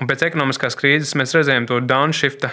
Un 0.02 0.10
pēc 0.10 0.26
ekonomiskās 0.26 0.74
krīzes 0.78 1.14
mēs 1.18 1.36
redzējām 1.36 1.68
to 1.70 1.78
downshift 1.86 2.48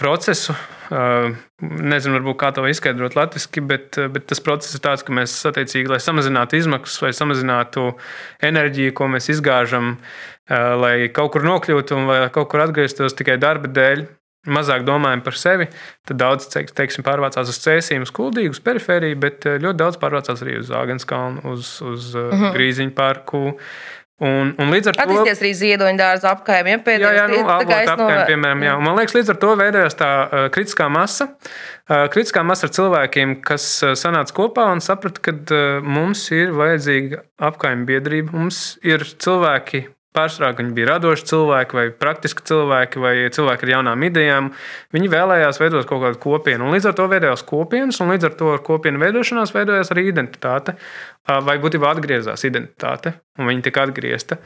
procesu. 0.00 0.54
Nezinu, 0.92 2.16
varbūt 2.18 2.38
kā 2.40 2.50
to 2.52 2.64
izskaidrot 2.68 3.16
latviešu, 3.16 3.64
bet, 3.68 3.96
bet 4.12 4.26
tas 4.28 4.40
process 4.44 4.76
ir 4.76 4.82
tāds, 4.84 5.04
ka 5.04 5.14
mēs 5.16 5.34
attiecīgi, 5.48 5.88
lai 5.88 6.00
samazinātu 6.02 6.58
izmaksas 6.58 7.00
vai 7.02 7.12
samazinātu 7.16 7.92
enerģiju, 8.44 8.92
ko 8.96 9.08
mēs 9.12 9.30
izgāžam, 9.32 9.96
lai 10.48 11.08
kaut 11.14 11.32
kur 11.32 11.46
nokļūtu 11.48 11.96
un 11.96 12.10
lai 12.10 12.18
kaut 12.34 12.50
kur 12.52 12.64
atgrieztos 12.66 13.16
tikai 13.16 13.38
darba 13.40 13.70
dēļ. 13.72 14.04
Mazāk 14.42 14.82
domājam 14.82 15.20
par 15.22 15.36
sevi, 15.38 15.68
tad 16.08 16.18
daudz 16.18 16.48
teiksim, 16.50 17.04
pārvācās 17.06 17.50
uz 17.52 17.60
cēsīm, 17.62 18.02
uz 18.02 18.10
kuldīgu, 18.10 18.56
uz 18.56 18.62
perifēriju, 18.64 19.18
bet 19.22 19.46
ļoti 19.46 19.78
daudz 19.78 20.00
pārvācās 20.02 20.42
arī 20.42 20.56
uz 20.58 20.70
Zāgenskalnu, 20.72 21.44
uz, 21.52 21.76
uz 21.86 22.14
uh 22.18 22.32
-huh. 22.32 22.54
Grīziņu 22.56 22.94
parku, 22.96 23.52
Un, 24.22 24.52
un 24.60 24.68
līdz 24.70 24.92
ar 24.92 24.94
to 24.94 25.02
attīstījās 25.02 25.40
arī 25.42 25.50
ziedoņa 25.58 25.98
dārza 25.98 26.30
apkaimē. 26.36 26.76
Ja, 26.86 26.98
jā, 27.00 27.12
jā, 27.16 27.24
nu, 27.32 27.40
apkaimē, 27.42 27.94
no... 27.98 28.08
piemēram. 28.28 28.60
Jā. 28.62 28.74
Un 28.78 28.86
man 28.86 29.00
liekas, 29.00 29.16
līdz 29.16 29.32
ar 29.32 29.38
to 29.42 29.54
veidojās 29.58 29.98
tā 29.98 30.10
uh, 30.22 30.44
kritiskā 30.54 30.86
masa. 30.92 31.26
Uh, 31.88 32.04
kritiskā 32.12 32.44
masa 32.46 32.68
ar 32.68 32.74
cilvēkiem, 32.76 33.34
kas 33.42 33.66
uh, 33.82 33.96
sanāca 33.98 34.36
kopā 34.36 34.68
un 34.70 34.84
saprata, 34.84 35.24
ka 35.26 35.34
uh, 35.34 35.80
mums 35.82 36.22
ir 36.36 36.54
vajadzīga 36.54 37.24
apkaimē 37.50 37.88
biedrība. 37.88 38.36
Mums 38.36 38.62
ir 38.86 39.02
cilvēki, 39.02 39.88
Pārsvarā 40.12 40.50
viņi 40.58 40.74
bija 40.76 40.90
radoši 40.90 41.24
cilvēki, 41.30 41.76
vai 41.78 41.84
praktiski 41.96 42.44
cilvēki, 42.44 43.00
vai 43.00 43.12
cilvēki 43.32 43.64
ar 43.64 43.70
jaunām 43.76 44.02
idejām. 44.04 44.50
Viņi 44.92 45.08
vēlējās 45.12 45.60
veidot 45.62 45.88
kaut 45.88 46.02
kādu 46.04 46.20
kopienu. 46.20 46.66
Un 46.66 46.76
līdz 46.76 46.90
ar 46.90 46.96
to 46.98 47.06
veidojās 47.08 47.44
kopienas, 47.48 48.00
un 48.04 48.12
līdz 48.12 48.28
ar 48.28 48.36
to 48.36 48.50
ar 48.52 48.60
kopienu 48.66 49.00
veidošanās 49.00 49.54
veidojās 49.56 49.92
arī 49.94 50.04
identitāte. 50.10 50.76
Vai 51.48 51.56
būtībā 51.62 51.94
atgriezās 51.94 52.44
identitāte, 52.44 53.14
un 53.40 53.48
viņi 53.48 53.66
tika 53.68 53.86
atgriezta. 53.86 54.38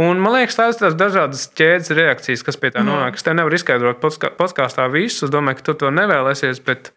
Un, 0.00 0.16
man 0.24 0.32
liekas, 0.38 0.56
tās 0.56 0.78
ir 0.80 0.94
dažādas 0.96 1.42
ķēdes 1.52 1.92
reakcijas, 1.92 2.44
kas 2.46 2.56
pie 2.56 2.70
tā 2.72 2.80
mhm. 2.80 2.88
nonāk. 2.88 3.18
Es 3.18 3.26
tev 3.26 3.36
nevaru 3.36 3.58
izskaidrot 3.58 4.00
podkāstā 4.38 4.86
visu. 4.92 5.26
Es 5.26 5.32
domāju, 5.32 5.58
ka 5.60 5.66
tu 5.66 5.74
to 5.82 5.90
nevēlēsies. 5.92 6.62
Bet, 6.64 6.94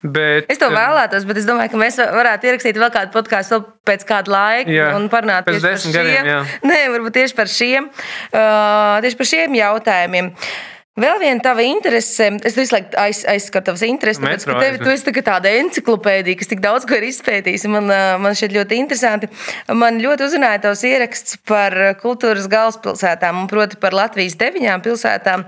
bet, 0.00 0.48
es 0.48 0.62
to 0.62 0.70
vēlētos, 0.72 1.28
bet 1.28 1.42
es 1.42 1.48
domāju, 1.48 1.74
ka 1.74 1.82
mēs 1.82 2.00
varētu 2.00 2.48
ierakstīt 2.48 2.80
vēl 2.80 2.94
kādu 2.96 3.12
podkāstu 3.12 3.60
pēc 3.84 4.08
kāda 4.08 4.32
laika 4.32 4.72
jā, 4.72 4.88
un 4.96 5.10
parunāt 5.12 5.44
par 5.44 5.60
šiem. 5.60 5.92
Gadiem, 5.92 6.32
jā. 6.32 6.40
Nē, 6.72 6.80
varbūt 6.96 7.18
tieši 7.20 7.36
par 7.36 7.52
šiem, 7.52 7.92
uh, 7.92 8.96
tieši 9.04 9.20
par 9.20 9.32
šiem 9.34 9.60
jautājumiem. 9.60 10.32
Uh, 10.32 10.79
Vēl 11.00 11.20
viena 11.22 11.40
tava 11.44 11.64
interese, 11.64 12.28
es 12.44 12.56
visu 12.58 12.74
laiku 12.74 12.98
aiz, 13.00 13.22
aizskatu 13.28 13.70
tavas 13.70 13.84
intereses, 13.86 14.20
tāpēc, 14.20 14.44
ka 14.48 14.56
tev, 14.60 14.78
tu 14.82 14.92
esi 14.92 15.06
tā 15.06 15.22
tāda 15.30 15.52
enciklopēdija, 15.60 16.40
kas 16.40 16.50
tik 16.50 16.60
daudz 16.64 16.86
ko 16.88 16.98
ir 16.98 17.06
izpētījis. 17.08 17.66
Man, 17.72 17.88
man 18.20 18.36
šķiet 18.36 18.56
ļoti 18.58 18.80
interesanti. 18.82 19.30
Man 19.72 20.00
ļoti 20.02 20.26
uzrunāja 20.26 20.64
tavs 20.66 20.84
ieraksts 20.88 21.40
par 21.48 21.76
kultūras 22.02 22.50
galvaspilsētām, 22.50 23.44
un 23.44 23.48
proti 23.50 23.80
par 23.80 23.96
Latvijas 23.96 24.36
deviņām 24.40 24.84
pilsētām, 24.84 25.46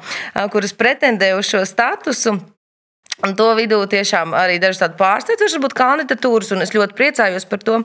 kuras 0.54 0.74
pretendē 0.78 1.34
uz 1.36 1.50
šo 1.52 1.66
statusu. 1.68 2.38
Un 3.22 3.36
to 3.38 3.50
vidū 3.54 3.78
tiešām 3.86 4.32
arī 4.34 4.56
dažas 4.62 4.80
tādas 4.82 4.98
pārsteidzošas, 4.98 5.76
kandidatūras, 5.78 6.54
un 6.56 6.64
es 6.64 6.72
ļoti 6.74 6.96
priecājos 6.98 7.46
par 7.46 7.60
to. 7.62 7.82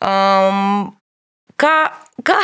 Um, 0.00 0.88
Kā, 1.60 1.92
kā, 2.24 2.38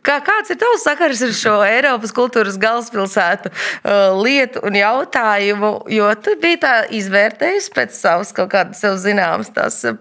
kā, 0.00 0.14
kāds 0.24 0.52
ir 0.54 0.58
tavs 0.60 0.84
sakars 0.86 1.20
ar 1.26 1.34
šo 1.36 1.54
Eiropas 1.66 2.14
kultūras 2.16 2.56
galvaspilsētu 2.60 3.52
uh, 3.52 4.16
lietu 4.22 4.62
un 4.64 4.78
jautājumu? 4.78 5.72
Jo 5.92 6.08
tu 6.24 6.38
biji 6.40 6.62
tā 6.64 6.72
izvērtējis 7.00 7.68
pēc 7.76 7.98
savas 7.98 8.32
kaut 8.36 8.52
kādas 8.54 8.80
sev 8.80 8.96
zināmas 9.02 9.52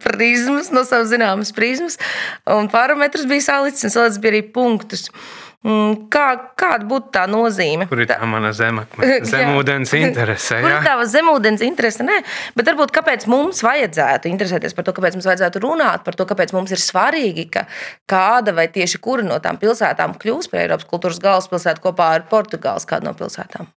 prizmas, 0.06 0.72
no 0.72 0.86
savas 0.88 1.12
zināmas 1.12 1.52
prizmas, 1.56 2.00
un 2.48 2.72
parametrus 2.72 3.28
bija 3.28 3.50
salicis, 3.52 3.90
un 3.90 3.98
salicis 3.98 4.24
bija 4.24 4.38
arī 4.38 4.46
punktus. 4.56 5.10
Uh, 5.12 5.41
kā, 5.62 6.26
kāda 6.58 6.88
būtu 6.90 7.12
tā 7.14 7.28
nozīme? 7.30 7.86
Kur 7.90 8.02
ir 8.02 8.10
tā 8.10 8.18
mana 8.30 8.50
zemakme? 8.56 9.20
Zemūdens 9.32 9.94
interese. 9.98 10.58
Kur 10.64 10.74
ir 10.74 10.86
tā 10.86 10.96
zemūdens 11.12 11.62
interese? 11.66 12.06
Nē, 12.08 12.22
bet 12.58 12.72
varbūt 12.72 12.94
kāpēc 12.96 13.28
mums 13.32 13.62
vajadzētu 13.66 14.32
interesēties 14.32 14.74
par 14.78 14.88
to, 14.88 14.96
kāpēc 14.98 15.18
mums 15.18 15.30
vajadzētu 15.30 15.62
runāt 15.62 16.06
par 16.08 16.18
to, 16.18 16.26
kāpēc 16.30 16.56
mums 16.58 16.74
ir 16.74 16.82
svarīgi, 16.82 17.50
ka 17.54 17.68
kāda 18.10 18.56
vai 18.58 18.68
tieši 18.74 19.02
kura 19.04 19.26
no 19.28 19.38
tām 19.44 19.62
pilsētām 19.62 20.18
kļūs 20.22 20.50
par 20.50 20.64
Eiropas 20.64 20.90
kultūras 20.90 21.22
galvaspilsētu 21.22 21.86
kopā 21.86 22.16
ar 22.18 22.26
Portugāles 22.32 22.90
kādu 22.90 23.12
no 23.12 23.16
pilsētām. 23.18 23.70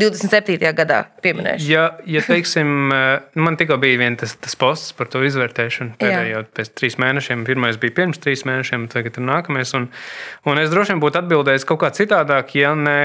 27. 0.00 0.72
gadā 0.76 1.02
pieminēšu. 1.24 1.68
Ja, 1.70 1.84
ja 2.08 2.22
teiksim, 2.24 2.90
eh, 2.94 3.28
man 3.38 3.58
tikko 3.60 3.78
bija 3.82 4.00
viens 4.00 4.20
tas, 4.22 4.34
tas 4.40 4.56
posts 4.58 4.96
par 4.96 5.10
to 5.12 5.22
izvērtēšanu. 5.26 5.96
Pēdējo 6.00 6.44
pēc 6.56 6.72
trīs 6.78 6.98
mēnešiem. 7.02 7.44
Pirmais 7.48 7.78
bija 7.80 7.96
pirms 8.00 8.20
trīs 8.22 8.46
mēnešiem, 8.48 8.88
tagad 8.92 9.20
ir 9.20 9.26
nākamais. 9.28 9.74
Un, 9.78 9.90
un 10.48 10.62
es 10.62 10.72
droši 10.72 10.94
vien 10.94 11.04
būtu 11.04 11.22
atbildējis 11.22 11.68
kaut 11.68 11.82
kā 11.84 11.92
citādāk, 11.96 12.56
ja 12.58 12.74
ne. 12.78 13.00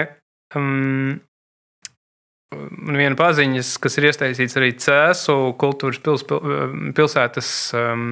Um, 0.56 1.22
Man 2.56 2.96
viena 2.96 3.18
paziņas, 3.20 3.74
kas 3.84 3.98
ir 4.00 4.10
iesaistīts 4.12 4.56
arī 4.60 4.70
Cēzu 4.80 5.36
kultūras 5.60 5.98
pils, 6.04 6.24
pilsētas, 6.96 7.50
um, 7.76 8.06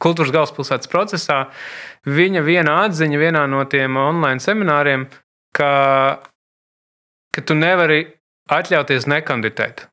kultūras 0.00 0.32
galvaspilsētas 0.32 0.88
procesā, 0.88 1.40
viņa 2.08 2.44
viena 2.46 2.78
atziņa 2.86 3.20
vienā 3.20 3.44
no 3.50 3.64
tiem 3.68 3.98
online 4.00 4.40
semināriem, 4.40 5.08
ka 5.56 5.72
ka 7.34 7.44
tu 7.46 7.56
nevari 7.58 8.04
atļauties 8.50 9.08
nekandidēt. 9.10 9.86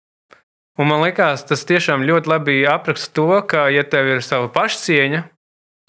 Un 0.78 0.91
man 0.91 1.02
liekas, 1.02 1.45
tas 1.50 1.65
tiešām 1.65 2.06
ļoti 2.06 2.30
labi 2.30 2.60
apraksta 2.69 3.13
to, 3.17 3.30
ka, 3.50 3.65
ja 3.73 3.82
tev 3.88 4.12
ir 4.12 4.21
sava 4.26 4.50
pašcieņa, 4.54 5.23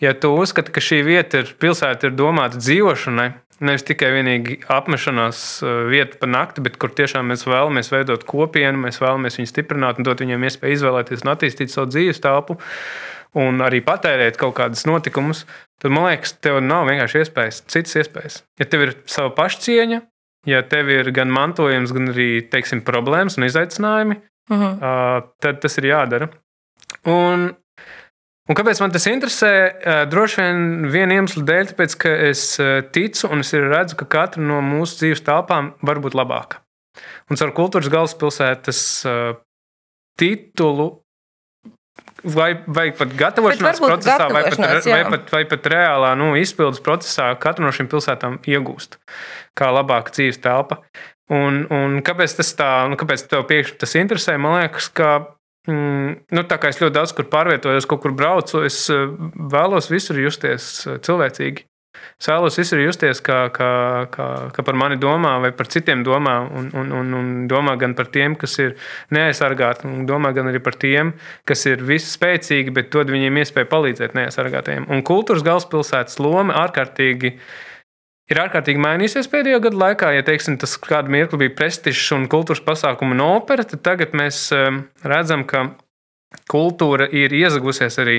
ja 0.01 0.15
tu 0.17 0.33
uzskati, 0.33 0.73
ka 0.73 0.81
šī 0.81 1.03
vieta 1.05 1.43
ir 1.43 1.53
pilsēta, 1.61 2.09
ir 2.09 2.17
domāta 2.17 2.61
dzīvošanai, 2.61 3.29
nevis 3.65 3.85
tikai 3.85 4.11
vienīgi 4.15 4.61
apmešanās 4.71 5.43
uh, 5.61 5.77
vieta 5.91 6.21
pa 6.21 6.31
nakti, 6.31 6.65
bet 6.65 6.79
kur 6.81 6.93
tiešām 6.95 7.29
mēs 7.33 7.45
vēlamies 7.49 7.93
veidot 7.93 8.25
kopienu, 8.29 8.81
mēs 8.87 9.01
vēlamies 9.03 9.41
viņu 9.41 9.51
stiprināt 9.51 10.01
un 10.01 10.09
dot 10.09 10.23
viņiem 10.25 10.47
iespēju 10.49 10.79
izvēlēties 10.79 11.25
un 11.27 11.33
attīstīt 11.35 11.75
savu 11.75 11.91
dzīves 11.93 12.23
telpu. 12.25 12.59
Un 13.37 13.61
arī 13.61 13.83
patērēt 13.85 14.39
kaut 14.41 14.55
kādus 14.57 14.87
notikumus, 14.89 15.43
tad 15.83 15.93
man 15.93 16.09
liekas, 16.09 16.33
tev 16.41 16.63
nav 16.65 16.87
vienkārši 16.89 17.27
iespējas, 17.27 17.59
citas 17.69 17.99
iespējas. 18.01 18.39
Ja 18.57 18.65
tev 18.65 18.87
ir 18.87 18.95
sava 19.11 19.35
pašcieņa, 19.37 20.01
ja 20.47 20.63
tev 20.63 20.91
ir 20.93 21.11
gan 21.15 21.33
mantojums, 21.35 21.95
gan 21.95 22.13
arī 22.13 22.29
teiksim, 22.51 22.83
problēmas 22.87 23.39
un 23.39 23.49
izaicinājumi, 23.49 24.19
uh 24.51 24.57
mhm. 24.57 24.77
-huh. 24.83 25.33
tad 25.41 25.61
tas 25.61 25.79
ir 25.79 25.91
jādara. 25.91 26.29
Un, 27.05 27.51
un 28.49 28.57
kāpēc 28.57 28.81
man 28.81 28.91
tas 28.91 29.07
interesē? 29.07 29.53
Droši 30.11 30.41
vien 30.41 30.89
viena 30.93 31.15
iemesla 31.15 31.43
dēļ, 31.45 31.73
tāpēc, 31.73 31.97
ka 31.99 32.09
es 32.31 32.61
ticu 32.93 33.29
un 33.29 33.41
es 33.41 33.53
redzu, 33.53 33.97
ka 33.97 34.05
katra 34.05 34.43
no 34.43 34.61
mūsu 34.61 35.03
dzīves 35.03 35.25
telpām 35.25 35.75
var 35.83 36.01
būt 36.01 36.15
labāka. 36.15 36.63
Un 37.31 37.37
ar 37.41 37.53
kultūras 37.53 37.91
galvaspilsētas 37.93 39.07
titulu 40.19 41.05
vai, 42.25 42.51
vai 42.67 42.89
pat 42.97 43.15
gatavošanās 43.19 43.83
procesā, 43.83 44.29
vai 44.33 44.45
pat, 44.49 44.59
vai, 44.89 45.03
pat, 45.13 45.33
vai 45.35 45.45
pat 45.51 45.69
reālā 45.73 46.15
nu, 46.19 46.33
izpildes 46.41 46.83
procesā, 46.85 47.31
katra 47.41 47.67
no 47.67 47.75
šīm 47.75 47.91
pilsētām 47.91 48.41
iegūst 48.49 48.99
kā 49.59 49.71
labāka 49.75 50.15
dzīves 50.15 50.43
telpa. 50.43 50.83
Un, 51.35 51.65
un 51.75 51.99
kāpēc 52.05 52.39
tas 52.39 52.55
tā, 52.57 52.71
nu, 52.89 52.97
kāpēc 53.01 53.27
tev 53.29 53.45
pēkšņi 53.51 53.81
tas 53.83 53.97
interesē? 54.01 54.39
Man 54.41 54.63
liekas, 54.63 54.89
ka 54.97 55.11
mm, 55.69 56.15
nu, 56.33 56.45
tā 56.49 56.57
kā 56.61 56.73
es 56.73 56.81
ļoti 56.81 56.97
daudz 56.97 57.13
kur 57.17 57.29
pārvietojos, 57.29 57.89
kaut 57.91 58.01
kur 58.07 58.17
braucu, 58.17 58.63
es 58.65 58.87
eh, 58.95 59.05
vēlos 59.53 59.91
visur 59.93 60.21
justies 60.23 60.71
eh, 60.87 60.97
cilvēcīgi. 61.05 61.68
Es 62.19 62.27
vēlos 62.31 62.59
visur 62.59 62.81
justies, 62.83 63.21
kā, 63.25 63.39
kā, 63.55 63.71
kā, 64.11 64.27
kā 64.55 64.65
par 64.67 64.79
mani 64.79 64.99
domā, 64.99 65.37
vai 65.43 65.53
par 65.55 65.71
citiem 65.71 66.03
domā. 66.07 66.39
Un, 66.59 66.71
un, 66.75 66.91
un, 67.01 67.15
un 67.19 67.31
domā 67.51 67.77
gan 67.81 67.95
par 67.99 68.11
tiem, 68.15 68.35
kas 68.39 68.59
ir 68.63 68.75
neaizsargāti, 69.15 69.87
un 69.87 70.07
domā 70.09 70.33
gan 70.37 70.51
arī 70.51 70.63
par 70.65 70.79
tiem, 70.81 71.15
kas 71.49 71.67
ir 71.71 71.85
visspēcīgi, 71.87 72.75
bet 72.75 72.93
dod 72.95 73.13
viņiem 73.15 73.41
iespēju 73.45 73.71
palīdzēt 73.71 74.19
neaizsargātajiem. 74.19 74.89
Un 74.93 75.07
kultūras 75.07 75.47
galvaspilsētas 75.47 76.19
loma 76.23 76.59
ārkārtīgi 76.65 77.35
ir 78.29 78.41
ārkārtīgi 78.43 78.83
mainījusies 78.83 79.31
pēdējo 79.33 79.63
gadu 79.69 79.81
laikā. 79.81 80.13
Ja 80.17 80.25
teiksim, 80.27 80.59
tas 80.61 80.77
kādu 80.83 81.13
mirkli 81.15 81.45
bija 81.45 81.57
prestižs 81.63 82.11
un 82.17 82.29
kultūras 82.31 82.65
pasākumu 82.65 83.17
un 83.17 83.25
opera, 83.25 83.67
tad 83.69 83.85
tagad 83.87 84.17
mēs 84.19 84.49
um, 84.57 84.83
redzam, 85.07 85.47
ka 85.49 85.71
kultūra 86.51 87.09
ir 87.15 87.33
iezagusies 87.37 87.99
arī 88.03 88.19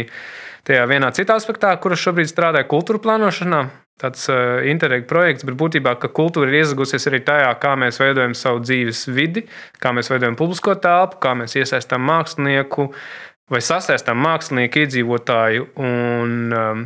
tajā 0.69 0.85
vienā 0.89 1.09
citā 1.17 1.37
aspektā, 1.39 1.73
kurš 1.81 2.07
šobrīd 2.07 2.29
strādā 2.29 2.63
kultūra 2.69 3.01
plānošanā. 3.03 3.63
Tāds 3.99 4.29
uh, 4.31 4.61
interreg 4.69 5.09
projekts, 5.09 5.43
bet 5.43 5.57
būtībā 5.59 5.97
kultūra 5.99 6.47
ir 6.47 6.61
iezagusies 6.61 7.09
arī 7.09 7.19
tajā, 7.27 7.49
kā 7.59 7.73
mēs 7.79 7.99
veidojam 7.99 8.35
savu 8.37 8.61
dzīves 8.63 9.09
vidi, 9.11 9.43
kā 9.83 9.91
mēs 9.95 10.07
veidojam 10.11 10.37
publisko 10.39 10.77
telpu, 10.79 11.19
kā 11.25 11.33
mēs 11.35 11.57
iesaistām 11.59 12.05
mākslinieku 12.07 12.87
vai 13.51 13.59
sasaistām 13.65 14.21
mākslinieku 14.23 14.85
iedzīvotāju. 14.85 15.67
Un 15.83 16.55
um, 16.55 16.85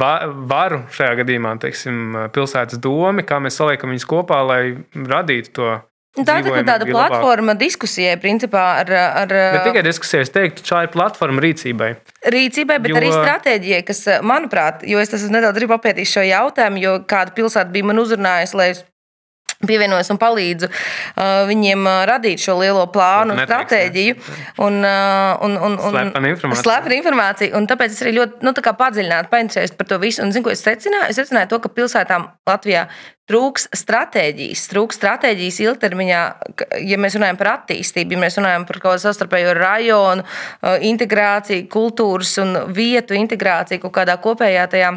va, 0.00 0.14
varu 0.54 0.84
šajā 0.94 1.18
gadījumā, 1.20 1.58
teiksim, 1.60 2.16
pilsētas 2.32 2.80
domi, 2.80 3.26
kā 3.26 3.42
mēs 3.42 3.60
saliekam 3.60 3.92
viņus 3.92 4.08
kopā, 4.08 4.40
lai 4.48 4.62
radītu 4.94 5.52
to 5.58 5.74
Tā 6.14 6.36
ir 6.38 6.46
tā 6.46 6.60
tāda 6.62 6.86
platforma 6.86 7.52
labāk. 7.56 7.60
diskusijai, 7.64 8.14
principā. 8.22 8.62
Ar, 8.84 8.92
ar, 9.24 9.32
ne 9.56 9.62
tikai 9.64 9.82
diskusijai, 9.82 10.22
es 10.22 10.30
teiktu, 10.30 10.62
tā 10.68 10.84
ir 10.86 10.92
platforma 10.94 11.42
rīcībai. 11.42 11.90
Rīcībai, 12.30 12.78
bet 12.84 12.92
jo... 12.92 13.00
arī 13.00 13.10
stratēģijai, 13.10 13.82
kas, 13.88 14.04
manuprāt, 14.22 14.86
jo 14.86 15.02
es 15.02 15.10
esmu 15.18 15.34
nedaudz 15.34 15.66
papētījis 15.74 16.14
šo 16.14 16.26
jautājumu, 16.28 16.82
jo 16.84 16.96
kāda 17.10 17.34
pilsēta 17.34 17.74
bija 17.74 17.90
man 17.90 17.98
uzrunājusi, 18.04 18.60
lai 18.60 18.68
es 18.76 18.84
pievienojos 19.66 20.10
un 20.12 20.20
palīdzu 20.20 20.68
uh, 20.68 21.44
viņiem 21.48 21.86
uh, 21.86 22.02
radīt 22.08 22.42
šo 22.42 22.56
lielo 22.60 22.84
plānu, 22.92 23.36
Netflix, 23.36 23.48
stratēģiju 23.48 24.16
un, 24.66 24.78
uh, 24.84 25.44
un, 25.46 25.56
un, 25.56 25.78
un 25.78 25.96
Slepena 25.96 26.32
informācija. 26.32 26.62
Slepena 26.64 26.98
informācija. 27.00 27.50
Un 27.58 27.68
tāpēc 27.70 27.96
es 27.96 28.04
arī 28.04 28.14
ļoti 28.18 28.46
nu, 28.46 28.54
padziļināti 28.84 29.32
painteresējos 29.32 29.76
par 29.78 29.90
to 29.90 30.00
visu. 30.02 30.22
Un, 30.24 30.34
zinu, 30.34 30.46
ko 30.46 30.54
es 30.54 30.64
secināju? 30.64 31.10
Es 31.10 31.20
secināju 31.20 31.52
to, 31.54 31.60
ka 31.64 31.72
pilsētām 31.78 32.28
Latvijā 32.48 32.86
trūks 33.30 33.70
stratēģijas, 33.72 34.66
trūks 34.68 34.98
stratēģijas 34.98 35.58
ilgtermiņā, 35.64 36.20
ja 36.84 36.96
mēs 37.00 37.14
runājam 37.16 37.38
par 37.40 37.50
attīstību, 37.54 38.12
ja 38.16 38.20
mēs 38.20 38.36
runājam 38.36 38.66
par 38.68 38.78
kaut 38.82 38.90
kādu 38.94 39.04
savstarpējo 39.06 39.54
rajonu 39.56 40.24
uh, 40.26 40.74
integrāciju, 40.84 41.64
kultūras 41.72 42.34
un 42.42 42.52
vietu 42.76 43.16
integrāciju 43.16 43.80
kaut 43.86 43.94
kādā 43.96 44.18
kopējā 44.20 44.66
tajā 44.74 44.90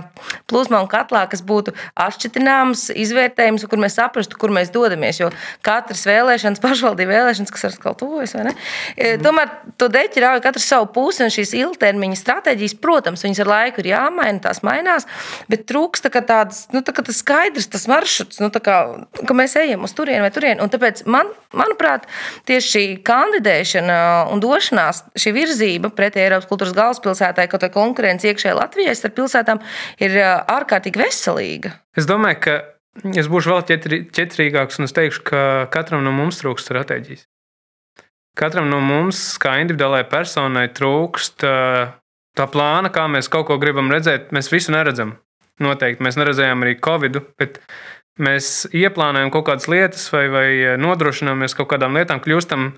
plūsmā 0.52 0.82
un 0.84 0.90
katlā, 0.92 1.24
kas 1.32 1.44
būtu 1.48 1.72
atšķitināms, 2.04 2.90
izvērtējums, 3.00 3.64
un 3.64 3.72
kur 3.72 3.82
mēs 3.86 3.96
saprastu, 3.96 4.40
kur 4.42 4.52
mēs 4.52 4.74
dodamies. 4.76 5.22
Jo 5.24 5.32
katras 5.64 6.04
vēlēšanas, 6.10 6.60
pašvaldību 6.66 7.16
vēlēšanas, 7.16 7.56
kas 7.56 7.70
ar 7.70 7.76
skolu 7.78 8.00
tuvojas, 8.04 8.36
vai 8.36 8.50
ne? 8.50 8.56
E, 9.00 9.14
Tomēr 9.24 9.56
to 9.80 9.88
deķi 9.94 10.26
rauj 10.26 10.44
katrs 10.44 10.68
savu 10.68 10.92
pusi, 11.00 11.24
un 11.24 11.32
šīs 11.32 11.56
ilgtermiņa 11.62 12.20
stratēģijas, 12.20 12.76
protams, 12.84 13.24
viņas 13.24 13.44
ar 13.46 13.54
laiku 13.54 13.86
ir 13.86 13.94
jāmaina, 13.94 14.44
tās 14.50 14.60
mainās, 14.68 15.08
bet 15.48 15.64
trūks 15.72 16.04
tā 16.04 16.12
tādas, 16.18 16.66
nu, 16.76 16.84
tā 16.84 16.92
kā 16.92 17.08
tas 17.08 17.24
skaidrs, 17.24 17.72
tas 17.72 17.88
maršruts, 17.88 18.17
nu, 18.42 18.50
tā 18.54 18.62
kā, 18.64 18.78
ka 19.28 19.36
mēs 19.38 19.56
ejam 19.60 19.86
uz 19.88 19.94
turieni 19.98 20.24
vai 20.26 20.32
turieni. 20.34 20.62
Un 20.64 20.72
tāpēc, 20.74 21.04
man, 21.10 21.30
manuprāt, 21.58 22.08
tieši 22.50 22.72
šī 22.74 22.86
kandidēšana 23.08 24.00
un 24.34 24.42
došanās, 24.44 25.04
šī 25.20 25.34
virzība 25.36 25.92
pretī 25.96 26.24
Eiropas 26.24 26.50
kultūras 26.50 26.76
galvaspilsētai, 26.78 27.48
kaut 27.52 27.66
vai 27.68 27.72
konkurence 27.74 28.30
iekšējā 28.30 28.56
Latvijai 28.58 28.98
starp 28.98 29.18
pilsētām, 29.20 29.62
ir 30.04 30.18
ārkārtīgi 30.24 31.04
veselīga. 31.04 31.76
Es 31.98 32.10
domāju, 32.10 32.42
ka 32.48 32.58
es 33.18 33.30
būšu 33.32 33.54
vēl 33.54 33.66
ķetri, 33.72 34.02
ķetrīgāks 34.14 34.82
un 34.82 34.90
es 34.90 34.96
teikšu, 34.98 35.24
ka 35.28 35.42
katram 35.74 36.06
no 36.06 36.14
mums 36.16 36.42
trūkst 36.42 36.70
stratēģijas. 36.70 37.28
Katram 38.38 38.68
no 38.70 38.78
mums, 38.86 39.20
kā 39.42 39.56
individuālajai 39.64 40.06
personai, 40.12 40.68
trūkst 40.78 41.42
tā 42.38 42.46
plāna, 42.54 42.92
kā 42.94 43.08
mēs 43.10 43.30
kaut 43.34 43.48
ko 43.50 43.58
gribam 43.62 43.90
redzēt. 43.94 44.30
Mēs 44.36 44.52
visu 44.54 44.74
neredzam. 44.76 45.16
Noteikti 45.64 46.06
mēs 46.06 46.20
neredzējām 46.20 46.62
arī 46.62 46.76
Covid, 46.86 47.18
bet 47.42 47.58
mēs 48.22 48.68
ieplānojam 48.76 49.32
kaut 49.34 49.48
kādas 49.50 49.68
lietas 49.72 50.08
vai, 50.14 50.26
vai 50.34 50.48
nodrošināmies 50.82 51.56
kaut 51.58 51.72
kādām 51.74 51.98
lietām, 51.98 52.22
kļūstam 52.24 52.72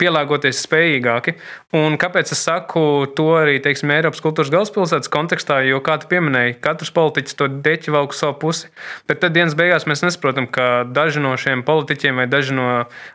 pielāgoties 0.00 0.58
spējīgāki. 0.66 1.36
Un 1.78 1.94
kāpēc 2.00 2.32
es 2.34 2.40
saku 2.42 3.06
to 3.16 3.28
arī 3.38 3.60
teiksim, 3.62 3.92
Eiropas 3.94 4.22
kultūras 4.24 4.50
galvaspilsētas 4.50 5.10
kontekstā? 5.12 5.60
Jo, 5.66 5.78
kā 5.84 5.94
tu 6.02 6.10
pieminēji, 6.10 6.56
katrs 6.64 6.90
politiķis 6.96 7.38
to 7.38 7.48
deķi 7.62 7.94
valk 7.94 8.16
uz 8.16 8.22
savu 8.22 8.34
pusi. 8.42 8.70
Bet 9.06 9.22
tad 9.22 9.36
dienas 9.36 9.54
beigās 9.58 9.86
mēs 9.86 10.02
nesaprotam, 10.02 10.48
ka 10.50 10.82
daži 10.90 11.22
no 11.22 11.36
šiem 11.38 11.62
politiķiem 11.66 12.18
vai 12.22 12.26
daži 12.30 12.56
no 12.58 12.66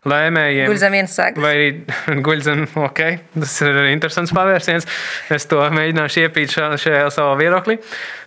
lēmējiem 0.07 0.71
Guļ 0.71 0.81
zem 0.85 0.95
vienas 0.95 1.17
sēgas. 1.19 1.43
Vai 1.43 1.53
arī 1.57 1.69
guļ 2.27 2.45
zem, 2.47 2.63
ok, 2.79 3.03
tas 3.35 3.57
ir 3.67 3.83
interesants 3.91 4.35
pavērsiens. 4.35 4.87
Es 5.35 5.47
to 5.51 5.59
mēģināšu 5.75 6.25
iepīt 6.25 6.55
šā, 6.55 6.71
šajā 6.79 7.05
savā 7.13 7.35
viedoklī. 7.41 7.81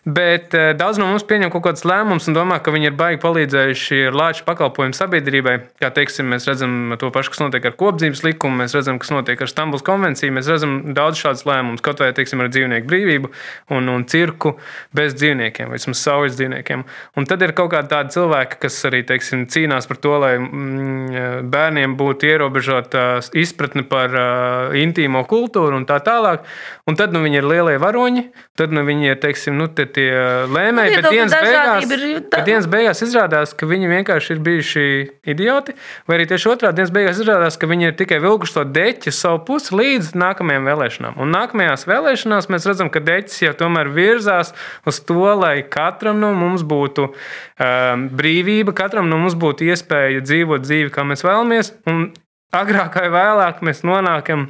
Bet 0.05 0.52
eh, 0.55 0.74
daudz 0.76 0.98
no 1.00 1.07
mums 1.09 1.24
pieņem 1.24 1.48
kaut 1.48 1.62
kādus 1.64 1.86
lēmumus 1.88 2.26
un 2.28 2.34
domā, 2.36 2.59
ka 2.61 2.72
viņi 2.74 2.90
ir 2.90 2.96
baigi 2.98 3.22
palīdzējuši 3.22 4.00
ar 4.11 4.16
lāču 4.20 4.44
pakalpojumu 4.44 4.96
sabiedrībai. 4.96 5.55
Kā 5.80 5.88
teiksim, 5.96 6.28
mēs 6.28 6.44
redzam 6.48 6.92
to 7.00 7.09
pašu, 7.14 7.32
kas 7.32 7.40
notiek 7.40 7.64
ar 7.70 7.76
kopdzības 7.80 8.20
likumu, 8.26 8.61
mēs 8.61 8.76
redzam, 8.76 8.98
kas 9.00 9.14
notiek 9.14 9.40
ar 9.40 9.48
Stambulas 9.48 9.84
konvenciju, 9.86 10.34
mēs 10.36 10.50
redzam 10.52 10.74
daudz 10.96 11.22
šādus 11.22 11.46
lēmumus, 11.48 11.84
kaut 11.84 12.02
vai 12.05 12.11
teiksim, 12.16 12.42
ar 12.44 12.50
dzīvnieku 12.52 12.88
brīvību 12.90 13.30
un, 13.78 13.88
un 13.94 14.05
cirku 14.05 14.59
bez 14.92 15.16
dzīvniekiem, 15.16 15.72
vai 15.72 15.80
vismaz 15.80 16.05
saules 16.05 16.36
dzīvniekiem. 16.36 16.84
Un 17.16 17.30
tad 17.30 17.46
ir 17.48 17.55
kaut 17.57 17.72
kādi 17.72 17.88
tādi 17.94 18.12
cilvēki, 18.18 18.61
kas 18.66 18.76
arī 18.90 19.00
teiksim, 19.09 19.46
cīnās 19.48 19.88
par 19.88 20.02
to, 20.05 20.14
lai 20.20 20.34
mm, 20.36 21.48
bērniem 21.48 21.96
būtu 21.96 22.28
ierobežota 22.28 23.07
izpratne 23.32 23.86
par 23.88 24.12
uh, 24.12 24.76
intīmo 24.76 25.24
kultūru 25.32 25.80
un 25.80 25.88
tā 25.88 25.96
tālāk. 26.05 26.44
Un 26.84 27.00
tad 27.00 27.16
nu, 27.16 27.24
viņi 27.24 27.40
ir 27.40 27.48
lielie 27.48 27.80
varoņi, 27.80 28.28
tad 28.61 28.74
nu, 28.76 28.84
viņi 28.84 29.14
ir 29.14 29.20
teiksim, 29.22 29.57
nu, 29.57 29.70
tie, 29.72 29.88
tie 29.95 30.11
lēmēji. 30.51 30.97
Bet 30.99 31.09
dienas, 31.12 31.34
beigās, 31.34 31.86
bet 32.32 32.49
dienas 32.49 32.68
beigās 32.70 33.03
izrādās, 33.07 33.53
ka 33.57 33.68
viņi 33.70 33.90
vienkārši 33.90 34.34
ir 34.34 34.42
bijuši 34.49 34.86
idioti, 35.34 35.74
vai 36.09 36.18
arī 36.18 36.26
tieši 36.30 36.51
otrādi 36.53 36.80
dienas 36.80 36.92
beigās 36.95 37.20
izrādās, 37.22 37.59
ka 37.61 37.68
viņi 37.70 37.88
ir 37.90 37.97
tikai 37.99 38.18
vilkuši 38.24 38.57
to 38.59 38.64
deķi 38.76 39.12
uz 39.12 39.20
savu 39.20 39.42
pusi 39.49 39.76
līdz 39.78 40.12
nākamajām 40.20 40.68
vēlēšanām. 40.70 41.20
Un 41.22 41.32
nākamajās 41.34 41.86
vēlēšanās 41.90 42.51
mēs 42.53 42.68
redzam, 42.70 42.90
ka 42.92 43.03
deķis 43.05 43.47
jau 43.47 43.55
tomēr 43.64 43.92
virzās 43.95 44.55
uz 44.88 45.01
to, 45.07 45.22
lai 45.38 45.57
katram 45.62 46.20
no 46.22 46.34
mums 46.36 46.66
būtu 46.66 47.09
um, 47.11 48.09
brīvība, 48.18 48.74
katram 48.76 49.09
no 49.11 49.20
mums 49.22 49.38
būtu 49.38 49.70
iespēja 49.70 50.24
dzīvot 50.24 50.66
dzīvi, 50.66 50.92
kā 50.95 51.07
mēs 51.07 51.24
vēlamies. 51.26 51.74
Un 51.90 52.11
agrāk 52.55 53.01
vai 53.01 53.09
vēlāk 53.12 53.64
mēs 53.66 53.82
nonākam 53.86 54.49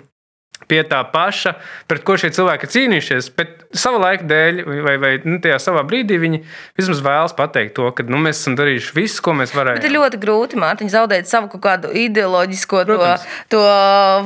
pie 0.69 0.83
tā 0.89 1.01
paša, 1.13 1.55
pret 1.91 2.05
ko 2.07 2.17
šie 2.21 2.31
cilvēki 2.35 2.69
cīnījušies. 2.75 3.31
Bet 3.37 3.65
sava 3.75 3.99
laika 4.03 4.25
dēļ, 4.31 4.61
vai, 4.87 4.95
vai 5.03 5.13
nu, 5.25 5.39
tajā 5.45 5.59
savā 5.63 5.83
brīdī, 5.89 6.17
viņi 6.23 6.41
vismaz 6.79 7.03
vēlas 7.05 7.35
pateikt 7.37 7.75
to, 7.77 7.91
ka 7.97 8.07
nu, 8.09 8.21
mēs 8.25 8.41
esam 8.43 8.57
darījuši 8.59 8.95
visu, 8.97 9.23
ko 9.27 9.35
mēs 9.37 9.53
varējām. 9.57 9.81
Bet 9.83 9.89
ir 9.91 9.97
ļoti 9.97 10.21
grūti, 10.23 10.61
Mārtiņ, 10.63 10.93
zaudēt 10.95 11.29
savu 11.31 11.51
kaut 11.55 11.65
kādu 11.67 11.93
ideoloģisko 12.05 12.85
to, 12.85 12.97
Protams. 12.97 13.27
to 13.53 13.61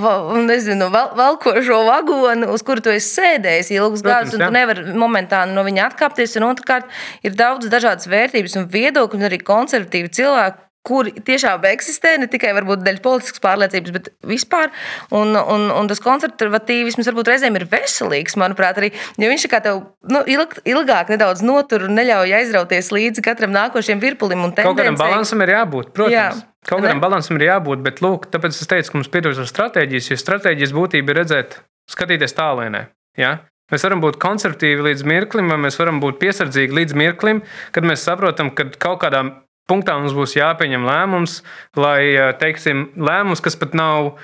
va- 0.04 0.16
nezinu, 0.46 0.90
val- 0.94 1.14
valkošo 1.18 1.80
vagonu, 1.88 2.52
uz 2.54 2.62
kuru 2.62 2.84
tu 2.84 2.90
esi 2.94 3.20
sēdējis 3.20 3.72
ilgus 3.78 4.02
gadus, 4.06 4.34
un 4.38 4.46
tu 4.46 4.52
nevari 4.54 4.84
momentāni 4.94 5.56
no 5.56 5.64
viņa 5.66 5.88
atkāpties. 5.90 6.36
Un 6.38 6.48
otrkārt, 6.52 6.86
ir 7.26 7.34
daudz 7.38 7.66
dažādas 7.72 8.06
vērtības 8.10 8.56
un 8.60 8.68
viedokļi, 8.72 9.18
un 9.18 9.28
arī 9.30 9.40
konservatīvi 9.42 10.12
cilvēki. 10.20 10.64
Kuri 10.86 11.12
tiešām 11.26 11.64
eksistē 11.68 12.14
ne 12.22 12.28
tikai 12.30 12.52
dēļ 12.54 13.00
politiskas 13.04 13.42
pārliecības, 13.44 13.92
bet 13.92 14.10
vispār. 14.24 14.70
Un, 15.12 15.34
un, 15.36 15.66
un 15.74 15.90
tas 15.90 16.00
konservatīvisms 16.00 17.10
varbūt 17.10 17.32
reizēm 17.32 17.58
ir 17.58 17.66
veselīgs, 17.68 18.38
manuprāt, 18.40 18.78
arī. 18.80 18.92
Jo 19.20 19.28
viņš 19.28 19.48
kā 19.52 19.60
tev 19.64 19.82
nu, 20.08 20.22
ilg, 20.30 20.54
ilgāk 20.68 21.10
nedaudz 21.12 21.42
notur 21.44 21.88
un 21.88 21.98
neļauj 21.98 22.36
aizrauties 22.38 22.92
līdzi 22.94 23.24
katram 23.26 23.52
nākošajam 23.56 24.00
virpulim 24.04 24.46
un 24.46 24.54
Kaut 24.56 24.78
kādam 24.78 24.96
balansam 25.00 25.44
ir 25.44 25.54
jābūt, 25.56 25.92
protams. 25.96 26.14
Jā. 26.14 26.30
Kaut 26.68 26.82
kādam 26.84 27.02
balansam 27.02 27.38
ir 27.38 27.48
jābūt, 27.48 27.82
bet 27.84 28.00
lūk, 28.04 28.30
tāpēc 28.32 28.56
es 28.56 28.70
teicu, 28.70 28.92
ka 28.92 28.98
mums 28.98 29.12
pietrūkst 29.12 29.52
stratēģijas, 29.52 30.10
jo 30.12 30.18
stratēģijas 30.20 30.74
būtība 30.76 31.14
ir 31.14 31.20
redzēt, 31.22 31.60
skatīties 31.90 32.36
tālēnē. 32.36 32.82
Ja? 33.20 33.38
Mēs 33.72 33.84
varam 33.84 34.00
būt 34.00 34.16
konservatīvi 34.20 34.86
līdz 34.86 35.04
mirklim, 35.08 35.50
vai 35.52 35.58
mēs 35.66 35.76
varam 35.80 36.00
būt 36.00 36.16
piesardzīgi 36.22 36.76
līdz 36.80 36.96
mirklim, 36.96 37.42
kad 37.76 37.84
mēs 37.88 38.04
saprotam, 38.06 38.50
ka 38.56 38.70
kaut 38.80 39.02
kādā 39.02 39.26
punktā 39.68 39.96
mums 40.00 40.16
būs 40.16 40.36
jāpieņem 40.38 40.86
lēmums, 40.88 41.40
lai, 41.78 42.32
teiksim, 42.40 42.88
lēmums, 42.96 43.42
kas 43.44 43.58
pat 43.60 43.76
nav 43.78 44.14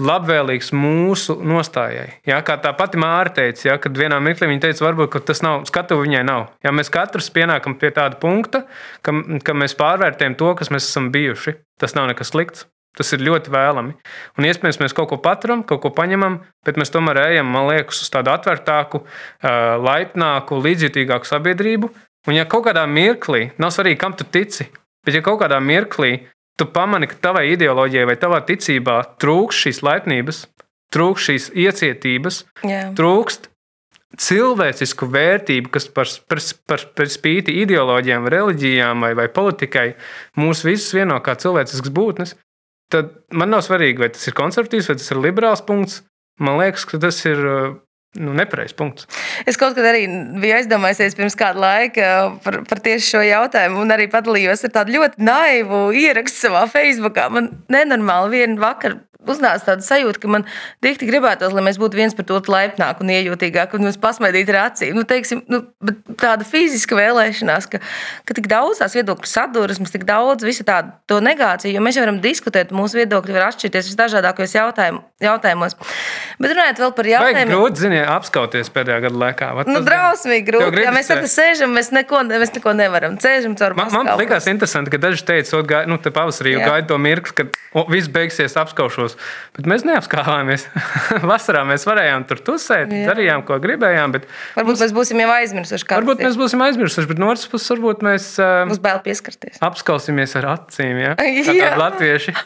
labvēlīgs 0.00 0.70
mūsu 0.72 1.36
nostājai. 1.44 2.06
Ja, 2.28 2.38
kā 2.46 2.56
tā 2.62 2.72
pati 2.76 3.00
Māra 3.00 3.32
teica, 3.34 3.66
ja, 3.66 3.76
kad 3.80 3.96
vienā 3.98 4.16
mirklī 4.24 4.48
viņa 4.48 4.66
teica, 4.66 4.86
varbūt 4.86 5.18
tas 5.28 5.42
nav 5.44 5.66
skatu 5.68 6.00
viņai 6.00 6.22
nav. 6.24 6.46
Ja, 6.64 6.72
mēs 6.72 6.92
katrs 6.92 7.28
pienākam 7.34 7.76
pie 7.80 7.92
tāda 7.92 8.16
punkta, 8.20 8.64
ka, 9.04 9.14
ka 9.44 9.56
mēs 9.56 9.76
pārvērtējam 9.76 10.38
to, 10.40 10.54
kas 10.56 10.72
mēs 10.72 10.88
esam 10.88 11.10
bijuši. 11.12 11.58
Tas 11.82 11.96
nav 11.98 12.08
nekas 12.08 12.32
slikts. 12.32 12.68
Tas 12.96 13.08
ir 13.16 13.22
ļoti 13.24 13.48
vēlami. 13.52 13.94
Un 14.36 14.44
iespējams, 14.44 14.78
mēs 14.82 14.92
kaut 14.96 15.08
ko 15.08 15.16
paturam, 15.24 15.62
kaut 15.64 15.80
ko 15.80 15.90
paņemam, 15.96 16.42
bet 16.66 16.76
mēs 16.80 16.92
tomēr 16.92 17.22
ejam, 17.22 17.48
man 17.48 17.70
liekas, 17.70 18.02
uz 18.04 18.10
tādu 18.12 18.28
atvērtāku, 18.34 19.00
laipnāku, 19.86 20.60
līdzjūtīgāku 20.60 21.28
sabiedrību. 21.28 21.88
Un, 22.28 22.36
ja 22.36 22.44
kaut 22.44 22.66
kādā 22.68 22.84
mirklī, 22.86 23.46
nav 23.58 23.72
svarīgi, 23.72 23.98
kam 23.98 24.12
tu 24.18 24.28
tici, 24.28 24.68
bet 25.06 25.18
ja 25.18 25.22
kaut 25.24 25.40
kādā 25.42 25.58
mirklī 25.62 26.26
tu 26.58 26.66
pamani, 26.68 27.08
ka 27.10 27.18
tavai 27.28 27.46
ideoloģijai 27.54 28.08
vai 28.10 28.18
tavā 28.20 28.42
ticībā 28.46 28.98
trūkst 29.22 29.66
šīs 29.66 29.80
laipnības, 29.86 30.44
trūkst 30.92 31.30
šīs 31.30 31.48
iecietības, 31.64 32.42
Jā. 32.68 32.84
trūkst 32.98 33.48
cilvēcisku 34.20 35.08
vērtību, 35.08 35.70
kas 35.72 35.88
par, 35.88 36.08
par, 36.28 36.40
par, 36.68 36.84
par 36.98 37.08
spīti 37.08 37.54
ideoloģijām, 37.62 38.28
reliģijām 38.34 39.06
vai, 39.06 39.12
vai 39.16 39.28
politikai 39.32 39.86
mūs 40.40 40.64
visus 40.66 40.92
vieno 40.96 41.16
kā 41.24 41.34
cilvēciskas 41.40 41.94
būtnes, 41.96 42.34
tad 42.92 43.14
man 43.32 43.54
nav 43.54 43.64
svarīgi, 43.64 44.02
vai 44.04 44.10
tas 44.12 44.26
ir 44.28 44.36
konservatīvs 44.36 44.90
vai 44.92 44.98
tas 45.00 45.14
ir 45.14 45.22
liberāls 45.22 45.64
punkts. 45.64 46.02
Man 46.42 46.60
liekas, 46.60 46.84
ka 46.88 47.00
tas 47.00 47.22
ir 47.28 47.40
nu, 48.20 48.34
nepareizs 48.36 48.76
punkts. 48.76 49.06
Es 49.48 49.58
kaut 49.60 49.76
kad 49.76 49.86
arī 49.88 50.04
biju 50.42 50.56
aizdomājusies 50.58 51.16
pirms 51.18 51.36
kāda 51.38 51.62
laika 51.62 52.08
par, 52.44 52.60
par 52.68 52.82
tieši 52.84 53.14
šo 53.14 53.22
jautājumu, 53.24 53.80
un 53.84 53.94
arī 53.94 54.08
padalījos 54.12 54.66
ar 54.68 54.74
tādu 54.74 54.98
ļoti 54.98 55.24
naivu 55.24 55.84
ierakstu 55.96 56.48
savā 56.48 56.66
Facebookā. 56.72 57.28
Man 57.32 57.50
nenormāli 57.72 58.42
vienu 58.42 58.60
vakaru 58.62 59.00
uznāca 59.28 59.72
tāda 59.72 59.84
sajūta, 59.86 60.20
ka 60.22 60.30
man 60.30 60.46
dikti 60.84 61.08
gribētos, 61.08 61.54
lai 61.54 61.64
mēs 61.66 61.78
būtu 61.80 61.98
viens 61.98 62.16
pret 62.16 62.30
otru 62.34 62.54
laipnāki 62.54 63.04
un 63.04 63.12
iejūtīgāki, 63.14 63.78
un 63.78 63.86
mēs 63.88 63.98
pasmaidītu 64.02 64.54
ar 64.54 64.60
acīm. 64.66 64.94
Nu, 64.96 65.04
teiksim, 65.08 65.42
nu, 65.52 65.62
tāda 66.20 66.46
fiziska 66.48 66.98
vēlēšanās, 66.98 67.68
ka, 67.72 67.82
ka 68.28 68.36
tik 68.38 68.48
daudz 68.50 68.82
tās 68.82 68.96
viedokļu 68.98 69.30
sadursmes, 69.30 69.92
tik 69.94 70.06
daudz 70.08 70.46
visa 70.46 70.66
tāda 70.68 70.96
to 71.10 71.20
negācija, 71.24 71.72
jo 71.74 71.84
mēs 71.84 71.98
jau 71.98 72.06
varam 72.06 72.20
diskutēt, 72.24 72.74
mūsu 72.74 73.00
viedokļi 73.02 73.36
var 73.36 73.48
atšķirties 73.50 73.92
visdažādākajos 73.92 74.56
jautājum, 74.58 75.02
jautājumos. 75.22 75.78
Bet 76.42 76.54
runājot 76.54 76.82
vēl 76.82 76.94
par 76.98 77.10
jautājumiem. 77.12 77.52
grūti, 77.52 77.84
ziniet, 77.86 78.06
apskauties 78.10 78.72
pēdējā 78.74 78.98
gada 79.06 79.22
laikā. 79.26 79.52
Vat 79.58 79.70
Nu, 79.72 79.80
drausmīgi 79.86 80.46
grūti. 80.48 80.82
Jā, 80.84 80.92
mēs 80.94 81.08
te 81.10 81.30
sēžam, 81.30 81.72
mēs 81.76 81.92
neko, 81.94 82.24
mēs 82.28 82.52
neko 82.56 82.74
nevaram. 82.76 83.16
Sēžam 83.22 83.54
caur 83.58 83.76
Man, 83.78 83.88
man 83.92 84.06
maskām. 84.06 84.20
liekas, 84.20 84.48
interesanti, 84.50 84.92
ka 84.92 85.00
daži 85.00 85.24
teica, 85.28 85.62
nu, 85.88 85.98
te 86.02 86.12
pavasarī 86.14 86.56
jau 86.56 86.64
gaida 86.66 86.90
to 86.90 86.98
mirkli, 87.00 87.36
kad 87.38 87.56
o, 87.72 87.86
viss 87.90 88.10
beigsies 88.12 88.56
apskaušos. 88.60 89.11
Bet 89.58 89.68
mēs 89.68 89.84
neapskāvāmies. 89.88 90.66
Vasarā 91.32 91.62
mēs 91.68 91.84
varējām 91.88 92.26
tur 92.30 92.40
tusēt, 92.46 92.92
Jā. 92.92 93.10
darījām, 93.10 93.44
ko 93.48 93.58
gribējām. 93.62 94.14
Bet 94.16 94.28
Varbūt 94.56 94.82
mēs 94.84 94.94
būsim 94.96 95.20
jau 95.22 95.30
aizmirsuši, 95.34 95.88
varbūt 95.92 96.24
mēs 96.24 96.38
būsim 96.40 96.64
aizmirsuši, 96.68 97.10
bet 97.12 97.20
no 97.22 97.28
otras 97.32 97.48
puses, 97.52 97.70
varbūt 97.74 98.04
mēs 98.06 98.28
uh, 98.40 98.62
Būs 98.70 98.80
bail 98.82 99.02
pieskarties. 99.04 99.60
apskausimies 99.64 100.36
ar 100.40 100.50
acīm. 100.56 101.02
Ja? 101.02 101.14
Jā. 101.62 101.74
latvieši. 101.80 102.34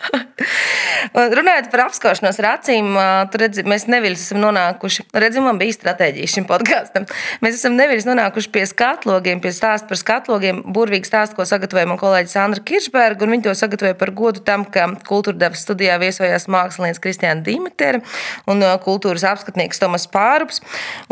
Un 1.17 1.33
Runājot 1.37 1.69
par 1.71 1.85
apskaušanos 1.87 2.39
ar 2.43 2.49
acīm, 2.57 2.89
tur 3.33 3.43
redzi, 3.45 3.63
mēs 3.69 3.87
neviļus 3.91 4.25
esam 4.27 4.41
nonākuši. 4.43 5.05
Redzi, 5.17 5.41
man 5.45 5.59
bija 5.61 5.75
stratēģija 5.77 6.31
šim 6.33 6.47
podkāstam. 6.49 7.07
Mēs 7.45 7.59
esam 7.61 7.77
neviļus 7.79 8.09
nonākuši 8.09 8.51
pie 8.55 8.65
skatlogiem, 8.69 9.41
pie 9.45 9.53
stāsta 9.55 9.89
par 9.91 10.01
skatlogiem. 10.01 10.63
Burvīgi 10.77 11.09
stāsts, 11.09 11.37
ko 11.39 11.47
sagatavoja 11.49 11.89
man 11.93 12.01
kolēģis 12.01 12.35
Sandra 12.37 12.65
Kiršberga, 12.67 13.25
un 13.27 13.37
viņi 13.37 13.47
to 13.47 13.55
sagatavoja 13.57 13.97
par 14.01 14.13
godu 14.19 14.43
tam, 14.47 14.67
ka 14.67 14.89
kultūra 15.09 15.39
devas 15.47 15.63
studijā 15.65 15.97
viesojās 16.03 16.49
mākslinieks 16.57 17.03
Kristiāna 17.05 17.45
Dimitera 17.47 18.03
un 18.51 18.65
ā, 18.65 18.75
kultūras 18.83 19.27
apskatnieks 19.29 19.83
Tomas 19.83 20.09
Pārups. 20.11 20.63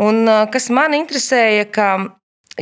Un, 0.01 0.25
ā, 0.27 0.43
kas 0.51 0.71
man 0.73 0.97
interesēja, 0.97 1.69
ka 1.69 1.89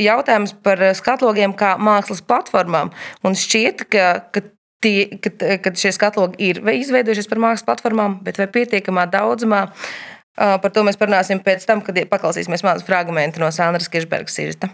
jautājums 0.00 0.54
par 0.64 0.80
skatlogiem 0.96 1.54
kā 1.56 1.74
mākslas 1.80 2.22
platformām. 2.24 2.92
Un 3.24 3.38
šķiet, 3.38 3.86
ka, 3.90 4.08
ka 4.34 4.42
tie, 4.84 5.08
kad, 5.22 5.44
kad 5.64 5.78
šie 5.80 5.94
skatlogi 5.96 6.50
ir 6.50 6.60
izveidojušies 6.60 7.30
par 7.30 7.42
mākslas 7.42 7.66
platformām, 7.68 8.18
bet 8.26 8.40
vai 8.40 8.48
pietiekamā 8.52 9.06
daudzumā. 9.12 9.66
Par 10.34 10.72
to 10.74 10.82
mēs 10.82 10.98
parunāsim 10.98 11.38
pēc 11.44 11.62
tam, 11.68 11.82
kad 11.84 11.98
paklausīsimies 12.10 12.64
mazu 12.66 12.86
fragment 12.86 13.38
no 13.38 13.52
Sandras 13.54 13.86
Kiršbergas 13.92 14.34
sižeta. 14.34 14.72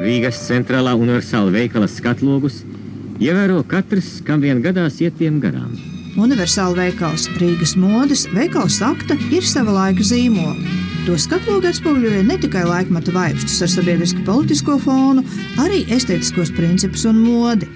Rīgas 0.00 0.40
centrālā 0.46 0.94
universāla 0.96 1.52
veikala 1.52 1.90
skatlogus 1.90 2.62
ievēro 3.20 3.60
katrs, 3.68 4.22
kam 4.24 4.40
vien 4.40 4.64
gadās 4.64 5.02
iet 5.04 5.20
tiem 5.20 5.42
garām. 5.42 5.99
Universāla 6.18 6.74
veikals 6.88 7.28
Rīgas 7.38 7.76
modes 7.78 8.24
veikals 8.34 8.80
akta 8.82 9.14
ir 9.30 9.44
sava 9.46 9.74
laika 9.76 10.02
zīmola. 10.02 10.56
To 11.06 11.14
skatlogu 11.18 11.70
atspoguļoja 11.70 12.24
ne 12.26 12.36
tikai 12.40 12.64
laikmeta 12.66 13.12
vaipstus 13.14 13.60
ar 13.62 13.70
sabiedriski 13.70 14.24
politisko 14.26 14.76
fonu, 14.82 15.22
arī 15.62 15.84
estētiskos 15.94 16.50
principus 16.56 17.06
un 17.08 17.22
modi. 17.22 17.68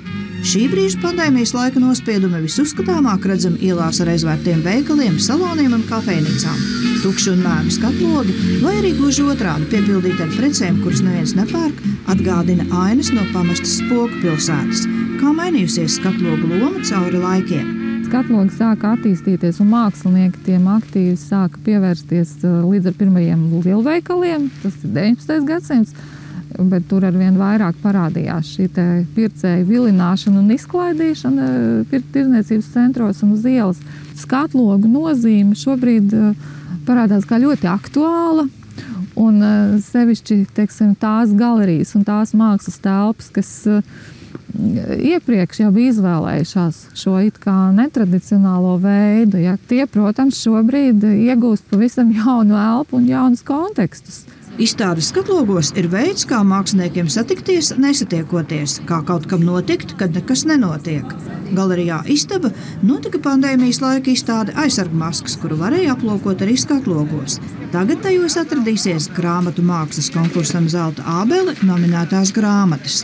Šī 0.45 0.67
brīža 0.69 0.99
pandēmijas 1.01 1.55
laika 1.57 1.81
nospiedumi 1.81 2.43
visuzskatāmāk 2.45 3.25
redzami 3.31 3.63
ielās 3.65 4.03
ar 4.03 4.11
aizvērtiem 4.13 4.61
veikaliem, 4.67 5.15
saloniem 5.17 5.79
un 5.79 5.87
kafejnīcām. 5.89 6.59
Tukši 7.05 7.31
un 7.33 7.41
mēmi 7.47 7.73
skatlogi, 7.73 8.35
vai 8.65 8.75
arī 8.81 8.93
gluži 8.99 9.25
otrādi 9.25 9.71
piepildīti 9.73 10.21
ar 10.27 10.35
precēm, 10.35 10.83
kuras 10.85 11.01
neviens 11.07 11.33
nepērk, 11.39 11.81
atgādina 12.13 12.67
ainas 12.83 13.13
no 13.15 13.25
pamestas 13.33 13.79
spoku 13.79 14.21
pilsētas. 14.27 14.85
Kā 15.23 15.33
mainījusies 15.39 15.97
skatlogu 16.03 16.53
loma 16.59 16.85
cauri 16.85 17.25
laikiem? 17.25 17.84
Skatlogi 18.15 18.55
sāka 18.55 18.93
attīstīties, 18.95 19.57
un 19.59 19.73
mākslinieki 19.73 20.45
tiem 20.47 20.69
aktīvi 20.71 21.17
sāka 21.19 21.59
pievērsties 21.67 22.37
uh, 22.45 22.61
līdz 22.63 22.93
ar 22.93 22.95
pirmajiem 23.01 23.41
lielveikaliem. 23.65 24.45
Tas 24.63 24.77
ir 24.87 24.93
19. 24.95 25.41
gadsimts. 25.49 25.97
Bet 26.55 26.87
tur 26.87 27.03
ar 27.09 27.19
vien 27.19 27.35
vairāk 27.35 27.81
parādījās 27.83 28.53
šī 28.55 28.69
te 28.77 28.85
pircēju 29.17 29.67
vilināšana 29.67 30.45
un 30.45 30.55
izklaidīšana 30.55 31.49
uh, 31.57 31.99
tirdzniecības 32.15 32.71
centros 32.77 33.25
un 33.27 33.35
uz 33.35 33.51
ielas. 33.51 33.83
Skatlogu 34.23 34.95
nozīme 34.95 35.59
šobrīd 35.59 36.15
uh, 36.15 36.55
parādās 36.87 37.27
kā 37.27 37.43
ļoti 37.43 37.67
aktuāla. 37.67 38.47
Un 39.19 39.43
sevišķi 39.83 40.41
teiksim, 40.55 40.95
tās 40.99 41.35
galerijas 41.35 41.97
un 41.99 42.07
tās 42.07 42.31
mākslas 42.35 42.79
telpas, 42.83 43.35
kas 43.35 43.57
uh, 43.67 43.83
iepriekš 44.55 45.65
jau 45.65 45.71
bija 45.75 45.95
izvēlējušās 45.95 46.81
šo 46.99 47.19
it 47.27 47.41
kā 47.43 47.55
netradicionālo 47.75 48.77
veidu. 48.83 49.41
Ja, 49.43 49.57
tie, 49.69 49.85
protams, 49.91 50.41
šobrīd 50.45 51.05
iegūst 51.11 51.69
pavisam 51.71 52.13
jaunu 52.15 52.59
elpu 52.61 53.01
un 53.01 53.11
jaunus 53.11 53.45
kontekstus. 53.47 54.25
Izstādes 54.55 55.09
skatlogos 55.11 55.73
ir 55.75 55.89
veids, 55.91 56.23
kā 56.31 56.39
māksliniekiem 56.47 57.09
satikties, 57.11 57.73
nesatiekoties, 57.75 58.77
kā 58.87 59.01
kaut 59.03 59.27
kam 59.27 59.43
notikt, 59.43 59.97
kad 59.99 60.15
nekas 60.15 60.45
nenotiek. 60.47 61.09
Galerijā 61.55 61.99
Istaba 62.15 62.53
notika 62.87 63.19
pandēmijas 63.25 63.83
laika 63.83 64.13
izstāde 64.13 64.55
aizsargmaskas, 64.63 65.35
kuru 65.43 65.59
varēja 65.59 65.97
aplūkot 65.97 66.47
arī 66.47 66.55
skatlogos. 66.61 67.41
Tagad 67.75 68.07
tajos 68.07 68.39
atradīsies 68.45 69.11
grāmatu 69.19 69.67
mākslas 69.67 70.13
konkursam 70.15 70.71
Zelta 70.71 71.03
Ābele 71.19 71.59
nominētās 71.67 72.31
grāmatas. 72.39 73.03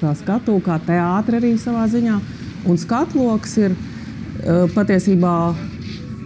Kā 0.00 0.14
skatu, 0.18 0.58
kā 0.64 0.78
teātris 0.86 1.40
arī 1.40 1.54
savā 1.60 1.86
ziņā. 1.90 2.18
Un 2.68 2.78
skatloks 2.80 3.56
ir 3.62 3.74
uh, 3.74 4.66
patiesībā 4.74 5.34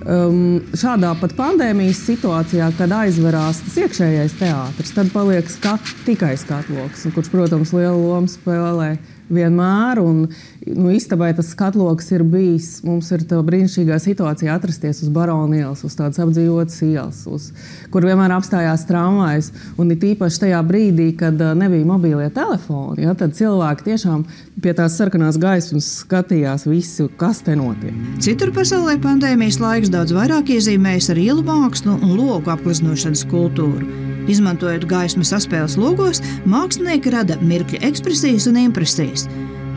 um, 0.07 0.61
šādā 0.77 1.13
pat 1.21 1.35
pandēmijas 1.39 2.03
situācijā, 2.07 2.71
kad 2.79 2.95
aizverās 3.03 3.63
tas 3.67 3.79
iekšējais 3.85 4.37
teātris, 4.41 4.95
tad 4.97 5.13
paliek 5.15 5.51
skat, 5.51 5.95
tikai 6.07 6.35
skatloks, 6.41 7.07
kurš, 7.15 7.31
protams, 7.33 7.75
lielu 7.77 7.99
lomu 8.09 8.31
spēlē 8.31 8.95
vienmēr. 9.35 10.01
Un, 10.03 10.27
nu, 10.67 10.91
istabai 10.95 11.33
tas 11.37 11.51
skatloks 11.55 12.13
ir 12.15 12.25
bijis. 12.29 12.69
Mums 12.87 13.11
ir 13.15 13.25
tā 13.29 13.41
brīnišķīgā 13.45 13.99
situācija 14.03 14.57
atrasties 14.57 15.03
uz 15.05 15.13
Barona 15.13 15.59
ielas, 15.59 15.85
uz 15.87 15.97
tādas 15.99 16.21
apdzīvotas 16.23 16.79
ielas, 16.87 17.23
uz, 17.31 17.51
kur 17.93 18.07
vienmēr 18.07 18.35
apstājās 18.37 18.87
tramvajs. 18.89 19.53
Un 19.81 19.95
it 19.95 20.07
īpaši 20.13 20.45
tajā 20.47 20.63
brīdī, 20.69 21.11
kad 21.19 21.41
nebija 21.59 21.89
mobilie 21.89 22.29
telefoni, 22.35 23.07
ja, 23.07 23.17
tad 23.19 23.37
cilvēki 23.39 23.89
tiešām 23.91 24.25
pie 24.63 24.77
tās 24.79 24.97
sarkanās 25.01 25.41
gaismas 25.43 25.89
skatījās 26.03 26.69
visu, 26.69 27.09
kas 27.21 27.43
te 27.47 27.57
notiek. 27.59 27.97
Citur 28.23 28.53
pasaulē 28.55 28.99
pandēmijas 29.03 29.61
laiks 29.63 29.93
daudz 29.93 30.15
vairāk 30.17 30.55
iezīmējas 30.57 31.13
ar 31.15 31.23
ielu 31.23 31.45
mākslu 31.47 31.99
un 31.99 32.17
logu 32.19 32.53
aplaznošanas 32.53 33.27
kultūru. 33.33 34.12
Izmantojot 34.31 34.87
gaismu 34.91 35.25
saspēles 35.27 35.79
logos, 35.81 36.23
mākslinieki 36.47 37.13
rada 37.15 37.39
mirkļa 37.43 37.83
ekspresijas 37.89 38.47
un 38.51 38.61
impresijas. 38.63 39.27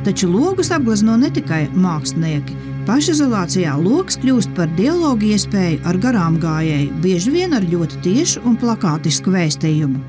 Taču 0.06 0.30
logus 0.30 0.70
apglezno 0.76 1.18
ne 1.18 1.32
tikai 1.34 1.66
mākslinieki. 1.74 2.58
Pašizolācijā 2.86 3.74
lokus 3.82 4.20
kļūst 4.22 4.52
par 4.58 4.70
dialogu 4.78 5.32
iespēju 5.34 5.80
ar 5.90 5.98
garām 5.98 6.38
gājēju, 6.44 6.92
bieži 7.02 7.34
vien 7.34 7.58
ar 7.58 7.66
ļoti 7.66 8.04
tiešu 8.06 8.46
un 8.46 8.60
plakātisku 8.62 9.34
vēstījumu. 9.34 10.04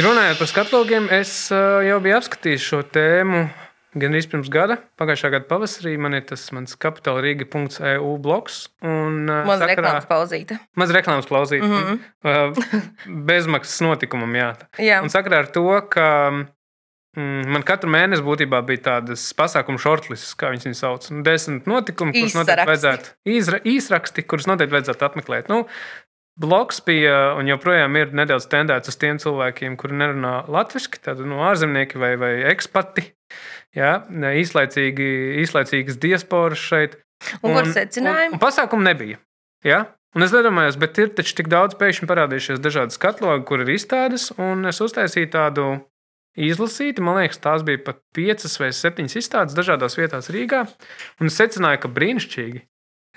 Runājot 0.00 0.38
par 0.38 0.48
skatlogiem, 0.48 1.10
es 1.12 1.50
uh, 1.52 1.82
jau 1.84 1.98
biju 2.00 2.20
apskatījis 2.20 2.68
šo 2.72 2.84
tēmu 2.94 3.48
gan 3.94 4.14
arī 4.14 4.22
pirms 4.30 4.50
gada. 4.52 4.76
Pagājušā 5.00 5.30
gada 5.34 5.48
pavasarī 5.50 5.96
man 5.98 6.14
ir 6.18 6.22
tas 6.28 6.44
mans 6.54 6.76
kapitāla 6.78 7.22
Rīga.eu 7.24 8.12
bloks. 8.22 8.62
Un, 8.86 9.24
uh, 9.26 9.42
Maza 9.48 9.68
reklāmas 9.70 10.06
pauzīte. 10.10 10.60
Maz 10.78 10.94
reklāmas. 10.94 11.28
Mhm. 11.30 11.66
Mm 11.66 12.00
-hmm. 12.22 13.24
Bezmaksas 13.26 13.80
notikumam, 13.80 14.32
jā. 14.34 14.54
Jā. 14.78 15.02
Un 15.02 15.08
sakarā 15.08 15.38
ar 15.44 15.46
to, 15.46 15.80
ka 15.90 16.30
mm, 17.16 17.48
man 17.48 17.62
katru 17.62 17.90
mēnesi 17.90 18.22
būtībā 18.22 18.62
bija 18.66 18.82
tādas 18.82 19.32
pasākumu 19.34 19.78
shortlists, 19.78 20.34
kā 20.34 20.50
viņas 20.50 20.78
sauc. 20.78 21.10
Nu, 21.10 21.22
desmit 21.22 21.66
notikumi, 21.66 22.12
kurus 22.12 22.34
noteikti 22.34 22.66
vajadzētu, 22.66 23.06
īsra, 23.26 23.60
īsraksti, 23.64 24.22
kurus 24.22 24.46
noteikti 24.46 24.76
vajadzētu 24.76 25.04
apmeklēt. 25.04 25.48
Nu, 25.48 25.66
Bloks 26.40 26.80
bija 26.86 27.34
un 27.36 27.48
joprojām 27.50 27.96
ir 28.00 28.14
nedaudz 28.16 28.46
tendēts 28.48 28.88
uz 28.88 28.96
tiem 29.00 29.18
cilvēkiem, 29.20 29.76
kuri 29.80 29.98
nerunā 30.00 30.34
latviešu, 30.48 30.94
tātad 30.96 31.26
no 31.28 31.42
ārzemnieki 31.44 32.00
vai, 32.00 32.14
vai 32.20 32.32
ekspati. 32.48 33.10
Jā, 33.76 33.98
īslaicīgi, 34.10 35.08
īslaicīgas 35.44 36.00
diasporas 36.00 36.62
šeit. 36.64 36.96
Un 37.44 37.52
kur 37.58 37.68
secinājumi? 37.68 38.32
Un, 38.32 38.38
un 38.38 38.42
pasākumu 38.42 38.86
nebija. 38.86 39.20
Ja? 39.66 39.84
Un 40.16 40.24
es 40.26 40.32
domāju, 40.34 40.72
bet 40.82 40.98
ir 40.98 41.12
taču 41.14 41.36
tik 41.38 41.50
daudz 41.52 41.76
pēkšņi 41.78 42.08
parādījušies 42.10 42.62
dažādi 42.64 42.96
skatlogi, 42.96 43.44
kur 43.46 43.62
ir 43.62 43.76
izstādes, 43.76 44.30
un 44.40 44.66
es 44.66 44.80
uztaisīju 44.82 45.30
tādu 45.36 45.66
izlasīti. 46.40 47.04
Man 47.04 47.20
liekas, 47.20 47.38
tās 47.42 47.62
bija 47.66 47.82
pat 47.84 48.00
piecas 48.16 48.56
vai 48.62 48.72
septiņas 48.74 49.18
izstādes 49.20 49.58
dažādās 49.58 49.98
vietās 50.00 50.32
Rīgā. 50.34 50.64
Un 51.20 51.30
es 51.30 51.38
secināju, 51.38 51.84
ka 51.84 51.92
brīnišķīgi. 51.94 52.64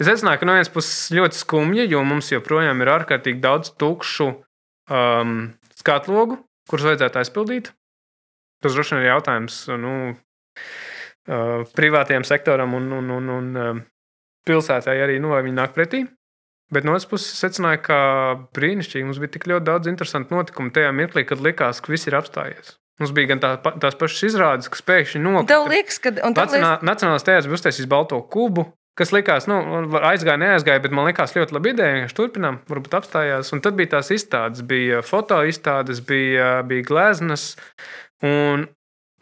Es 0.01 0.07
secināju, 0.09 0.41
ka 0.41 0.47
no 0.49 0.55
vienas 0.57 0.71
puses 0.73 1.11
ļoti 1.13 1.37
skumji, 1.37 1.85
jo 1.91 2.01
mums 2.07 2.31
joprojām 2.33 2.81
ir 2.81 2.91
ārkārtīgi 2.95 3.43
daudz 3.43 3.75
tukšu 3.77 4.29
um, 4.33 5.35
skatlogu, 5.77 6.39
kurus 6.69 6.87
vajadzētu 6.89 7.21
aizpildīt. 7.21 7.69
Tas 8.63 8.73
droši 8.73 8.95
vien 8.95 9.03
ir 9.03 9.11
jautājums 9.11 9.59
nu, 9.77 9.93
uh, 10.13 11.63
privātajam 11.77 12.25
sektoram 12.25 12.73
un, 12.79 12.89
un, 12.97 13.13
un, 13.19 13.31
un 13.37 13.63
um, 13.67 13.81
pilsētai 14.47 14.97
arī, 15.03 15.19
nu, 15.21 15.33
vai 15.35 15.43
viņi 15.45 15.59
nāk 15.59 15.77
pretī. 15.77 16.05
Bet 16.73 16.87
no 16.87 16.95
otras 16.95 17.05
puses, 17.05 17.35
secināju, 17.37 17.83
ka 17.85 17.97
brīnišķīgi 18.57 19.05
mums 19.05 19.19
bija 19.21 19.35
tik 19.35 19.45
ļoti 19.51 19.67
daudz 19.67 19.89
interesantu 19.91 20.33
notikumu 20.33 20.73
tajā 20.73 20.93
mirklī, 20.95 21.25
kad 21.29 21.43
likās, 21.43 21.83
ka 21.83 21.93
viss 21.93 22.09
ir 22.09 22.17
apstājies. 22.17 22.79
Mums 23.01 23.13
bija 23.13 23.33
gan 23.33 23.41
tā, 23.43 23.51
tās 23.81 23.97
pašas 23.99 24.25
izrādes, 24.29 24.69
kas 24.73 24.81
pēkšņi 24.85 25.21
nokrita. 25.21 25.53
Tev 25.53 25.69
liekas, 25.69 25.99
ka 26.01 26.13
Nacionā, 26.13 26.71
liekas, 26.77 26.87
Nacionālais 26.89 27.25
teātris 27.27 27.49
bija 27.49 27.59
uztaisījis 27.59 27.89
balto 27.89 28.19
kubu. 28.33 28.67
Kas 28.99 29.13
likās, 29.15 29.47
nu, 29.49 29.57
aizgāja, 30.05 30.39
neaizgāja, 30.41 30.83
bet 30.83 30.93
man 30.95 31.07
likās 31.09 31.35
ļoti 31.35 31.55
labi 31.55 31.73
ideja. 31.73 31.99
Viņš 32.03 32.15
turpinām, 32.17 32.61
varbūt 32.69 32.97
apstājās. 32.99 33.51
Un 33.55 33.63
tad 33.65 33.77
bija 33.79 33.95
tās 33.95 34.11
izstādes, 34.13 34.63
bija 34.69 35.01
foto 35.05 35.41
izstādes, 35.49 36.03
bija, 36.07 36.55
bija 36.67 36.87
gleznas. 36.87 37.53
Un, 38.23 38.67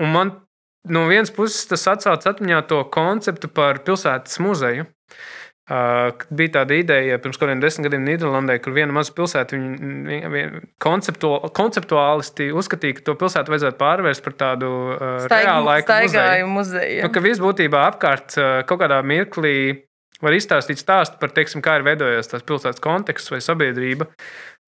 un 0.01 0.15
man 0.15 0.33
no 0.89 1.05
vienas 1.09 1.33
puses 1.33 1.67
tas 1.69 1.87
atcaucas 1.91 2.33
atmiņā 2.33 2.63
to 2.69 2.81
konceptu 2.93 3.51
par 3.53 3.83
pilsētas 3.85 4.41
muzeju. 4.43 4.87
Bija 5.69 6.51
tāda 6.55 6.75
ideja 6.75 7.19
pirms 7.21 7.37
kaut 7.37 7.45
kādiem 7.45 7.61
desmit 7.61 7.85
gadiem 7.87 8.01
Nīderlandē, 8.07 8.57
kur 8.63 8.73
viena 8.75 8.91
maza 8.95 9.13
pilsēta 9.15 9.59
konceptuāli, 10.81 11.51
konceptuālisti 11.55 12.49
uzskatīja, 12.57 12.97
ka 12.97 13.05
to 13.07 13.15
pilsētu 13.21 13.53
vajadzētu 13.53 13.79
pārvērst 13.79 14.25
par 14.25 14.35
tādu 14.41 14.71
reālu 15.31 15.69
laiku 15.69 16.01
muzeju. 16.01 16.49
muzeju. 16.57 17.05
Nu, 17.05 17.13
ka 17.13 17.23
viss 17.23 17.43
būtībā 17.43 17.85
apkārt 17.93 18.35
kaut 18.67 18.81
kādā 18.81 18.99
mirklī 19.05 19.55
var 20.21 20.35
izstāstīt 20.37 20.81
stāstu 20.81 21.19
par, 21.21 21.33
teiksim, 21.35 21.63
kā 21.65 21.79
ir 21.79 21.85
veidojies 21.87 22.29
tās 22.31 22.45
pilsētas 22.47 22.83
konteksts 22.83 23.33
vai 23.33 23.41
sabiedrība. 23.43 24.09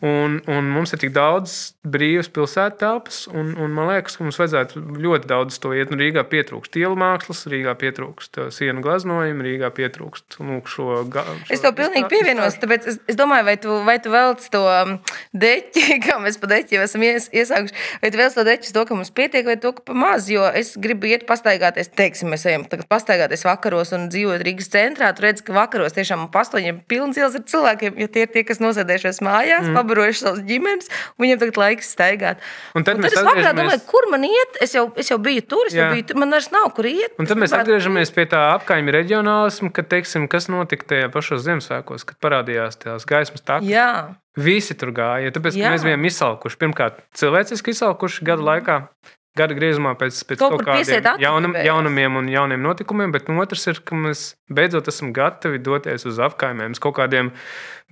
Un, 0.03 0.41
un 0.51 0.65
mums 0.67 0.91
ir 0.91 0.99
tik 0.99 1.13
daudz 1.15 1.53
brīvas 1.87 2.27
pilsētas 2.35 2.79
telpas, 2.81 3.17
un, 3.31 3.53
un 3.55 3.71
man 3.71 3.87
liekas, 3.87 4.17
ka 4.19 4.25
mums 4.25 4.35
vajadzētu 4.41 4.81
ļoti 4.99 5.29
daudz 5.29 5.59
to 5.63 5.71
iet. 5.71 5.93
Nu, 5.93 5.99
Rīgā 6.01 6.25
pietrūkst 6.27 6.75
ielu 6.81 6.97
mākslas, 6.99 7.45
Rīgā 7.47 7.71
pietrūkst 7.79 8.41
sienu 8.51 8.83
glaznojumu, 8.83 9.45
Rīgā 9.47 9.69
pietrūkst 9.77 10.41
lūk, 10.43 10.67
šo, 10.67 11.05
šo. 11.07 11.23
Es 11.47 11.63
tev 11.63 11.77
pilnīgi 11.77 12.09
pievienos, 12.11 12.57
tāpēc 12.59 12.87
es, 12.91 12.97
es 13.13 13.19
domāju, 13.19 13.45
vai 13.47 13.55
tu, 13.63 13.77
vai 13.87 13.95
tu 14.03 14.11
velc 14.11 14.43
to 14.51 14.65
um, 14.73 14.97
deķi, 15.39 15.85
kā 16.05 16.17
mēs 16.19 16.39
pa 16.41 16.51
deķi 16.51 16.75
jau 16.75 16.83
esam 16.83 17.07
ies, 17.07 17.29
iesākuši, 17.31 17.79
vai 18.03 18.11
tu 18.11 18.21
velc 18.25 18.35
to 18.35 18.45
deķi 18.49 18.75
to, 18.75 18.85
ka 18.89 18.99
mums 18.99 19.13
pietiek, 19.15 19.47
vai 19.47 19.55
to, 19.55 19.71
ka 19.77 19.87
pa 19.87 19.95
maz, 19.95 20.27
jo 20.31 20.43
es 20.51 20.73
gribu 20.83 21.07
iet 21.13 21.23
pastaigāties, 21.31 21.93
teiksim, 21.95 22.33
mēs 22.35 22.43
ejam 22.51 22.67
tagad 22.67 22.91
pastaigāties 22.91 23.47
vakaros 23.47 23.95
un 23.95 24.09
dzīvot 24.11 24.43
Rīgas 24.43 24.67
centrā, 24.75 25.13
tu 25.15 25.23
redz, 25.23 25.45
ka 25.47 25.55
vakaros 25.55 25.95
tiešām 25.95 26.27
pastoņiem 26.35 26.83
pilns 26.91 27.23
ielas 27.23 27.39
ar 27.39 27.47
cilvēkiem, 27.47 27.95
jo 28.03 28.11
tie 28.11 28.27
ir 28.27 28.35
tie, 28.35 28.43
kas 28.47 28.59
nosēdējušies 28.63 29.23
mājās, 29.23 29.69
mm 29.71 29.92
pabarojuši 29.93 30.23
savas 30.25 30.41
ģimenes, 30.47 30.89
un 31.15 31.25
viņiem 31.25 31.41
tagad 31.41 31.59
laiks 31.61 31.91
staigāt. 31.93 32.41
Un 32.77 32.85
tad, 32.85 32.97
un 32.99 33.07
es 33.07 33.13
atgriežamies... 33.13 33.29
vakarā 33.29 33.53
domāju, 33.57 33.83
kur 33.89 34.09
man 34.11 34.25
iet? 34.27 34.59
Es 34.63 34.75
jau, 34.75 34.87
es 34.99 35.11
jau 35.11 35.19
biju 35.21 35.45
tur, 35.45 35.69
es 35.69 35.77
jau 35.77 35.89
biju 35.93 36.07
tur, 36.09 36.19
man 36.23 36.33
vairs 36.33 36.49
nav 36.53 36.69
kur 36.75 36.89
iet. 36.89 37.15
Un 37.21 37.29
tad 37.29 37.41
mēs 37.41 37.55
atgriežamies 37.55 38.13
pie 38.15 38.27
tā 38.31 38.41
apkaimē 38.55 38.95
reģionālisma, 38.97 39.71
kad, 39.75 39.89
teiksim, 39.93 40.27
kas 40.31 40.49
notika 40.51 40.89
tajā 40.93 41.09
pašos 41.13 41.43
Ziemassvētkos, 41.45 42.07
kad 42.09 42.19
parādījās 42.23 42.79
tās 42.81 43.07
gaismas 43.09 43.45
takas. 43.45 43.69
Jā. 43.69 43.89
Visi 44.39 44.73
tur 44.79 44.89
gāja, 44.95 45.29
tāpēc 45.33 45.59
Jā. 45.59 45.69
mēs 45.69 45.83
bijām 45.85 46.07
izsalkuši. 46.09 46.57
Pirmkārt, 46.63 47.03
cilvēciski 47.19 47.75
izsalkuši 47.75 48.25
gadu 48.25 48.47
laikā. 48.47 48.79
Gada 49.33 49.55
griezumā 49.57 49.95
pēc, 49.97 50.19
pēc 50.29 50.41
Kaut 50.43 50.51
kaut, 50.53 50.65
kādiem 50.67 50.85
gribējās. 50.85 51.65
jaunumiem 51.65 52.19
un 52.19 52.27
jauniem 52.29 52.61
notikumiem, 52.61 53.13
bet 53.15 53.31
no 53.31 53.39
otrs 53.41 53.65
ir, 53.71 53.79
ka 53.81 53.97
mēs 53.97 54.35
beidzot 54.53 54.91
esam 54.91 55.09
gatavi 55.15 55.57
doties 55.57 56.05
uz 56.05 56.19
apkaimēm, 56.21 56.75
uz 56.77 56.81
kaut 56.83 56.99
kādiem 56.99 57.31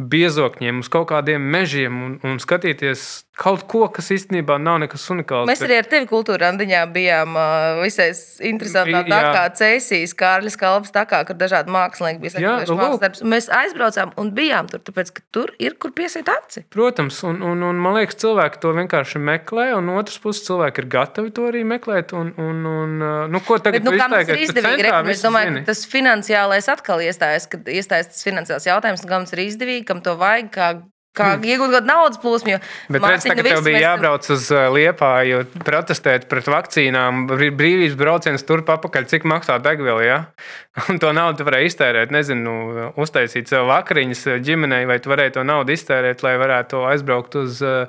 biezokņiem, 0.02 0.80
uz 0.82 0.89
kaut 0.92 1.10
kādiem 1.12 1.44
mežiem 1.54 1.98
un, 2.06 2.14
un 2.26 2.39
skatīties 2.42 3.26
kaut 3.42 3.64
ko, 3.70 3.84
kas 3.94 4.12
īstenībā 4.14 4.58
nav 4.62 4.80
nekas 4.84 5.04
unikāls. 5.14 5.50
Mēs 5.50 5.64
arī 5.66 5.80
ar 5.82 5.88
tevi 5.89 6.08
kultūra 6.10 6.48
randiņā 6.48 6.82
bijām 6.94 7.38
visai 7.82 8.10
interesantā 8.48 9.02
Jā. 9.02 9.08
takā, 9.10 9.44
Cēsīs, 9.58 10.14
Kārlis 10.18 10.58
Kalps 10.60 10.94
takā, 10.94 11.24
kur 11.28 11.38
dažādi 11.39 11.74
mākslinieki 11.74 12.22
bija 12.22 12.36
sagatavojuši 12.36 13.26
Mēs 13.32 13.50
aizbraucām 13.56 14.14
un 14.22 14.32
bijām 14.38 14.70
tur, 14.72 14.84
tāpēc, 14.86 15.14
ka 15.18 15.26
tur 15.34 15.54
ir, 15.62 15.78
kur 15.82 15.94
piesiet 15.98 16.30
aci. 16.32 16.66
Protams, 16.74 17.22
un, 17.28 17.42
un, 17.46 17.66
un 17.72 17.82
man 17.82 17.98
liekas, 17.98 18.20
cilvēki 18.22 18.62
to 18.62 18.76
vienkārši 18.78 19.22
meklē, 19.22 19.72
un 19.78 19.89
no 19.89 19.98
otras 20.02 20.22
puses, 20.22 20.46
cilvēki 20.50 20.84
ir 20.84 20.92
gatavi 20.98 21.30
to 21.36 21.47
arī 21.49 21.63
meklēt. 21.67 22.13
Un, 22.17 22.34
un, 22.38 22.61
un, 22.65 22.95
uh, 23.01 23.25
nu, 23.32 23.41
ko 23.47 23.57
tagad 23.57 23.82
Bet, 23.82 23.89
nu, 23.89 23.97
izteikti? 23.97 24.32
ir 24.38 24.45
izdevīgi, 24.47 24.86
centrā 24.86 25.01
re, 25.03 25.11
es 25.17 25.25
domāju, 25.25 25.51
zini. 25.51 25.63
ka 25.65 25.71
tas 25.73 25.84
finansiālais 25.91 26.71
atkal 26.75 27.03
iestājas, 27.07 27.49
kad 27.51 27.67
iestājas 27.71 28.13
tas 28.13 28.23
finansiāls 28.27 28.67
jautājums, 28.69 29.05
kam 29.09 29.25
tas 29.27 29.34
ir 29.38 29.45
izdevīgi, 29.47 29.86
kam 29.91 30.01
to 30.05 30.15
vajag, 30.19 30.49
kā, 30.55 30.69
kā 31.17 31.25
Hmm. 31.36 31.41
iegūt 31.43 31.73
kādu 31.75 31.89
naudas 31.91 32.19
plūsmu. 32.23 32.53
Bet 32.88 33.01
redz, 33.01 33.03
Mārtiņ, 33.03 33.32
tagad 33.34 33.47
tev 33.49 33.63
bija 33.65 33.75
mēs- 33.75 33.84
jābrauc 33.84 34.29
uz 34.32 34.45
Liepāju, 34.75 35.41
protestēt 35.67 36.29
pret 36.32 36.45
vakcīnām, 36.47 37.25
brī- 37.27 37.51
brīvības 37.51 37.97
brauciens 37.99 38.45
turp 38.47 38.69
apakaļ, 38.71 39.07
cik 39.11 39.23
maksā 39.27 39.57
degviela. 39.61 40.05
Ja? 40.05 40.19
Un 40.89 40.99
to 41.03 41.11
naudu 41.11 41.41
tu 41.43 41.49
varēji 41.49 41.67
iztērēt, 41.73 42.11
nezinu, 42.15 42.93
uztaisīt 42.95 43.51
sev 43.51 43.67
vakariņas 43.67 44.23
ģimenei, 44.39 44.86
vai 44.88 44.99
tu 45.03 45.11
varēji 45.11 45.34
to 45.39 45.43
naudu 45.43 45.75
iztērēt, 45.75 46.23
lai 46.23 46.38
varētu 46.39 46.79
aizbraukt 46.93 47.36
uz 47.43 47.59
uh, 47.61 47.86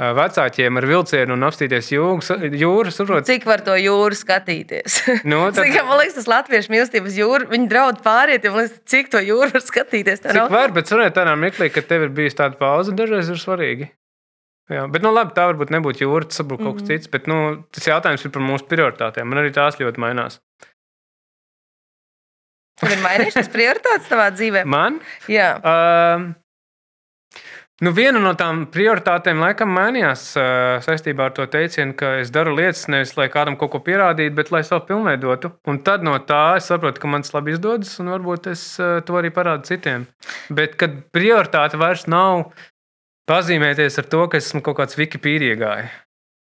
vecākiem 0.00 0.78
ar 0.80 0.86
vilcienu 0.88 1.34
un 1.36 1.44
apstīties 1.44 1.90
jūgas, 1.92 2.30
jūras. 2.56 2.96
Saprot? 2.96 3.26
Cik 3.28 3.44
var 3.48 3.60
to 3.66 3.74
jūru 3.76 4.16
skatīties? 4.16 4.96
Nu, 5.28 5.42
tad- 5.52 5.60
Cik, 5.66 5.76
man 5.84 6.00
liekas, 6.00 6.16
tas 6.20 6.28
latviešu 6.32 6.72
mīlestības 6.72 7.18
jūra, 7.20 7.48
viņi 7.52 7.68
draud 7.68 8.00
pāriet, 8.06 8.44
man 8.48 8.62
liekas, 8.64 8.80
cik 8.88 9.10
to 9.12 9.20
jūru 9.24 9.50
var 9.52 9.64
skatīties. 9.66 10.22
Tā 10.24 10.32
Cik 10.32 10.40
nav- 10.40 10.52
var, 10.56 10.72
bet 10.76 10.88
cerēt 10.88 11.16
tādā 11.18 11.36
mirklī, 11.36 11.68
ka 11.74 11.84
tev 11.84 12.06
ir 12.08 12.14
bijusi 12.16 12.38
tāda 12.40 12.56
pauze, 12.60 12.94
dažreiz 12.96 13.28
ir 13.34 13.40
svarīgi. 13.42 13.90
Jā, 14.70 14.84
bet, 14.86 15.02
nu, 15.02 15.10
labi, 15.10 15.34
tā 15.34 15.48
varbūt 15.50 15.72
nebūtu 15.74 16.04
jūra, 16.06 16.28
tas 16.30 16.38
varbūt 16.44 16.60
kaut 16.62 16.76
kas 16.78 16.84
Mhm. 16.84 16.90
cits. 16.92 17.10
Bet, 17.10 17.26
nu, 17.26 17.38
tas 17.74 17.88
jautājums 17.90 18.22
ir 18.24 18.30
par 18.30 18.42
mūsu 18.46 18.68
prioritātēm. 18.70 19.26
Man 19.26 19.40
arī 19.42 19.50
tās 19.56 19.76
ļoti 19.82 19.98
mainās. 19.98 20.38
Tur 22.80 22.92
ir 22.94 23.02
mainījušās 23.04 23.50
prioritātes 23.52 24.06
tavā 24.08 24.30
dzīvē. 24.32 24.62
Man? 24.64 25.00
Jā. 25.28 25.48
Um, 25.60 26.30
nu, 27.84 27.92
viena 27.96 28.20
no 28.22 28.32
tām 28.38 28.64
prioritātēm 28.72 29.40
laikam 29.42 29.72
mainījās 29.76 30.24
uh, 30.38 30.44
saistībā 30.84 31.28
ar 31.28 31.34
to 31.36 31.46
teicienu, 31.50 31.96
ka 31.98 32.16
es 32.22 32.32
daru 32.34 32.54
lietas 32.58 32.86
nevis 32.92 33.16
lai 33.18 33.28
kādam 33.32 33.56
kaut 33.60 33.72
ko 33.74 33.82
pierādītu, 33.86 34.34
bet 34.36 34.52
lai 34.54 34.62
sev 34.66 34.84
pilnveidotu. 34.88 35.52
Un 35.70 35.80
tad 35.86 36.06
no 36.06 36.16
tā 36.28 36.42
es 36.60 36.68
saprotu, 36.72 37.02
ka 37.02 37.10
man 37.10 37.26
tas 37.26 37.34
labi 37.36 37.56
izdodas, 37.56 37.94
un 38.02 38.12
varbūt 38.14 38.50
es 38.52 38.66
uh, 38.82 38.98
to 39.06 39.16
arī 39.20 39.32
parādu 39.34 39.70
citiem. 39.72 40.06
Bet 40.52 40.76
kad 40.80 41.00
prioritāte 41.14 41.80
vairs 41.80 42.06
nav 42.10 42.50
pazīmēties 43.30 44.00
ar 44.02 44.12
to, 44.12 44.26
ka 44.30 44.40
esmu 44.42 44.64
kaut 44.66 44.80
kāds 44.82 44.98
Wikipīdija 45.00 45.58
gājējs. 45.60 45.98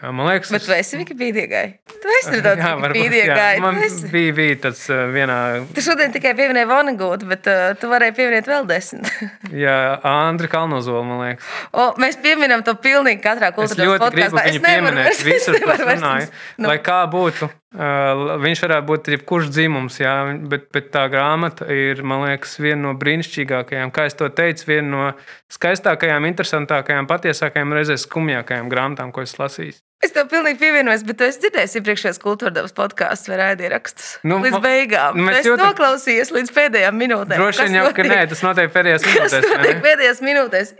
Man 0.02 0.26
liekas, 0.26 0.50
Bet 0.50 0.64
tu 0.66 0.72
esi 0.74 0.98
Wikipīdijā. 0.98 1.60
Tu 2.02 2.10
esi 2.18 2.40
tāds 2.42 2.60
Jā, 2.64 2.72
varbūt, 2.76 2.96
Wikipīdijā 2.98 3.26
jā. 3.28 3.36
gājis. 3.38 3.60
Man 3.62 3.78
esi. 3.86 4.08
bija, 4.12 4.32
bija 4.36 4.56
tas 4.66 4.80
uh, 4.90 5.04
vienā 5.14 5.36
Tu 5.76 5.84
šodien 5.86 6.12
tikai 6.12 6.32
pieminēji 6.36 6.68
Vonegūtu, 6.68 7.28
bet 7.30 7.46
uh, 7.48 7.62
tu 7.78 7.88
varēji 7.92 8.16
pieminēt 8.18 8.50
vēl 8.50 8.66
desmit. 8.68 9.06
Jā, 9.64 9.76
Andri 10.10 10.50
Kalnozola, 10.52 11.04
man 11.06 11.22
liekas. 11.22 11.46
o, 11.72 11.86
mēs 12.02 12.18
pieminam 12.20 12.66
to 12.66 12.74
pilnīgi 12.74 13.22
katrā 13.24 13.52
Es 13.52 13.56
kultūras 13.56 13.80
ļoti 13.80 14.10
gribu 14.18 14.34
podkāstā. 14.34 14.46
viņu 14.50 14.64
pieminēt. 14.66 15.24
Visur 15.30 15.60
tas 15.62 15.84
runāja. 15.86 16.28
Nu. 16.58 16.68
Lai 16.72 16.78
kā 16.84 16.98
būtu, 17.14 17.48
viņš 17.74 18.60
varētu 18.62 18.86
būt 18.86 19.08
jebkurš 19.10 19.48
dzimums, 19.50 19.98
jā, 19.98 20.14
bet, 20.50 20.68
bet 20.74 20.92
tā 20.94 21.08
grāmata 21.10 21.66
ir, 21.74 22.02
man 22.06 22.22
liekas, 22.28 22.54
viena 22.62 22.80
no 22.86 22.92
brīnišķīgākajām, 23.00 23.90
kā 23.94 24.06
es 24.06 24.14
to 24.14 24.28
teicu, 24.30 24.68
viena 24.68 24.88
no 24.92 25.08
skaistākajām, 25.50 26.28
interesantākajām, 26.30 27.10
patiesākajām, 27.10 27.74
reizē 27.74 27.98
skumjākajām 27.98 28.70
grāmatām, 28.70 29.10
ko 29.14 29.26
es 29.26 29.34
lasīju. 29.40 29.74
Es 30.04 30.12
tev 30.12 30.26
pilnīgi 30.28 30.58
pievienojos, 30.60 31.02
bet 31.08 31.16
tu 31.20 31.24
esi 31.24 31.40
dzirdējis 31.44 31.76
iepriekšējos 31.80 32.18
kultūras 32.20 32.74
podkāstus 32.76 33.30
vai 33.32 33.38
raidījumrakstus. 33.40 34.08
Nu, 34.28 34.36
līdz 34.44 34.58
beigām. 34.64 35.16
nu, 35.16 35.30
es 35.32 35.46
jūtam- 35.48 35.70
noklausījos 35.70 36.32
līdz 36.34 36.52
pēdējām 36.56 36.98
minūtēm. 37.00 37.38
Droši 37.40 37.66
vien 37.68 37.78
jau, 37.78 37.86
ka 37.96 38.04
nē, 38.04 38.18
tas 38.28 38.42
notiek 38.44 38.72
pēdējās 38.74 39.06
minūtēs. 39.08 39.46
notiek 39.54 39.80
pēdējās 39.86 40.20
minūtēs? 40.28 40.74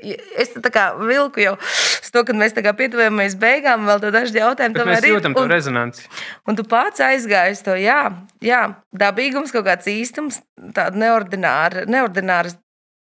Es 0.44 0.52
tā 0.58 0.72
kā 0.74 0.84
vilku 1.00 1.40
jau 1.40 1.54
uz 1.56 2.10
to, 2.12 2.24
kad 2.24 2.36
mēs 2.36 2.52
pietuvamies 2.54 3.36
beigām, 3.40 3.86
vēl 3.88 4.02
daži 4.12 4.36
jautājumi. 4.40 4.74
Bet 4.74 4.86
mēs 4.86 5.04
ir. 5.04 5.14
jūtam 5.14 5.34
to 5.34 5.42
Un- 5.46 5.50
rezonanci. 5.50 6.04
Un 6.46 6.56
tu 6.56 6.64
pats 6.64 7.00
aizgāji 7.00 7.56
uz 7.56 7.62
to, 7.62 7.78
jā, 7.80 8.12
jā 8.42 8.74
dabīgums, 8.94 9.52
kaut 9.54 9.64
kāds 9.64 9.88
īstums, 9.88 10.42
tāda 10.72 10.94
neordināra, 11.00 11.86
neordināra 11.86 12.52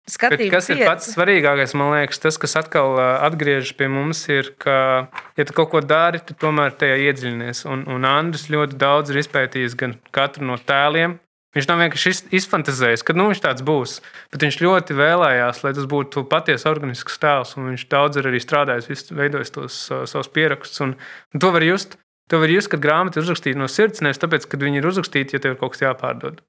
Bet 0.02 0.14
skatība. 0.16 0.50
kas 0.50 0.68
ir 0.72 0.80
pats 0.82 1.10
svarīgākais, 1.14 1.74
man 1.78 1.92
liekas, 1.94 2.18
tas, 2.18 2.38
kas 2.42 2.56
atkal 2.58 2.96
atgriežas 2.98 3.70
pie 3.78 3.86
mums, 3.86 4.24
ir, 4.34 4.50
ka, 4.58 5.06
ja 5.38 5.44
tu 5.46 5.54
kaut 5.54 5.70
ko 5.70 5.80
dari, 5.80 6.18
tad 6.18 6.40
tomēr 6.42 6.74
tajā 6.74 6.96
iedziļinies. 7.06 7.64
Un, 7.70 7.84
un 7.86 8.04
Andris 8.08 8.48
ļoti 8.50 8.78
daudz 8.80 9.12
ir 9.14 9.20
izpētījis 9.22 9.76
gan 9.78 9.94
katru 10.10 10.48
no 10.48 10.58
tēliem. 10.58 11.20
Viņš 11.52 11.66
nav 11.68 11.82
vienkārši 11.84 12.10
iz- 12.14 12.24
izfantazējis, 12.40 13.02
ka 13.04 13.12
nu, 13.12 13.28
viņš 13.28 13.40
tāds 13.44 13.62
būs. 13.68 13.98
Bet 14.32 14.40
viņš 14.42 14.56
ļoti 14.64 14.94
vēlējās, 14.96 15.58
lai 15.66 15.72
tas 15.76 15.84
būtu 15.90 16.24
patiesi 16.30 16.64
organisks 16.70 17.18
tēls. 17.20 17.52
un 17.60 17.68
Viņš 17.70 17.84
daudz 17.92 18.16
ir 18.16 18.30
arī 18.30 18.40
strādājis, 18.40 19.10
veidojis 19.12 19.52
tos 19.52 19.76
uh, 19.92 20.06
savus 20.08 20.32
pierakstus. 20.32 20.80
Un, 20.80 20.96
un 21.34 21.44
to 21.44 21.52
var 21.52 21.62
just. 21.62 21.98
To 22.32 22.38
var 22.40 22.48
just, 22.48 22.70
kad 22.72 22.80
grāmata 22.80 23.20
ir 23.20 23.26
uzrakstīta 23.26 23.60
no 23.60 23.66
sirds, 23.68 24.00
nevis 24.00 24.16
tāpēc, 24.22 24.46
ka 24.48 24.56
viņi 24.56 24.80
ir 24.80 24.86
uzrakstīti, 24.88 25.36
ja 25.36 25.42
tev 25.44 25.52
ir 25.52 25.58
kaut 25.60 25.74
kas 25.74 25.82
jāpārdod. 25.84 26.40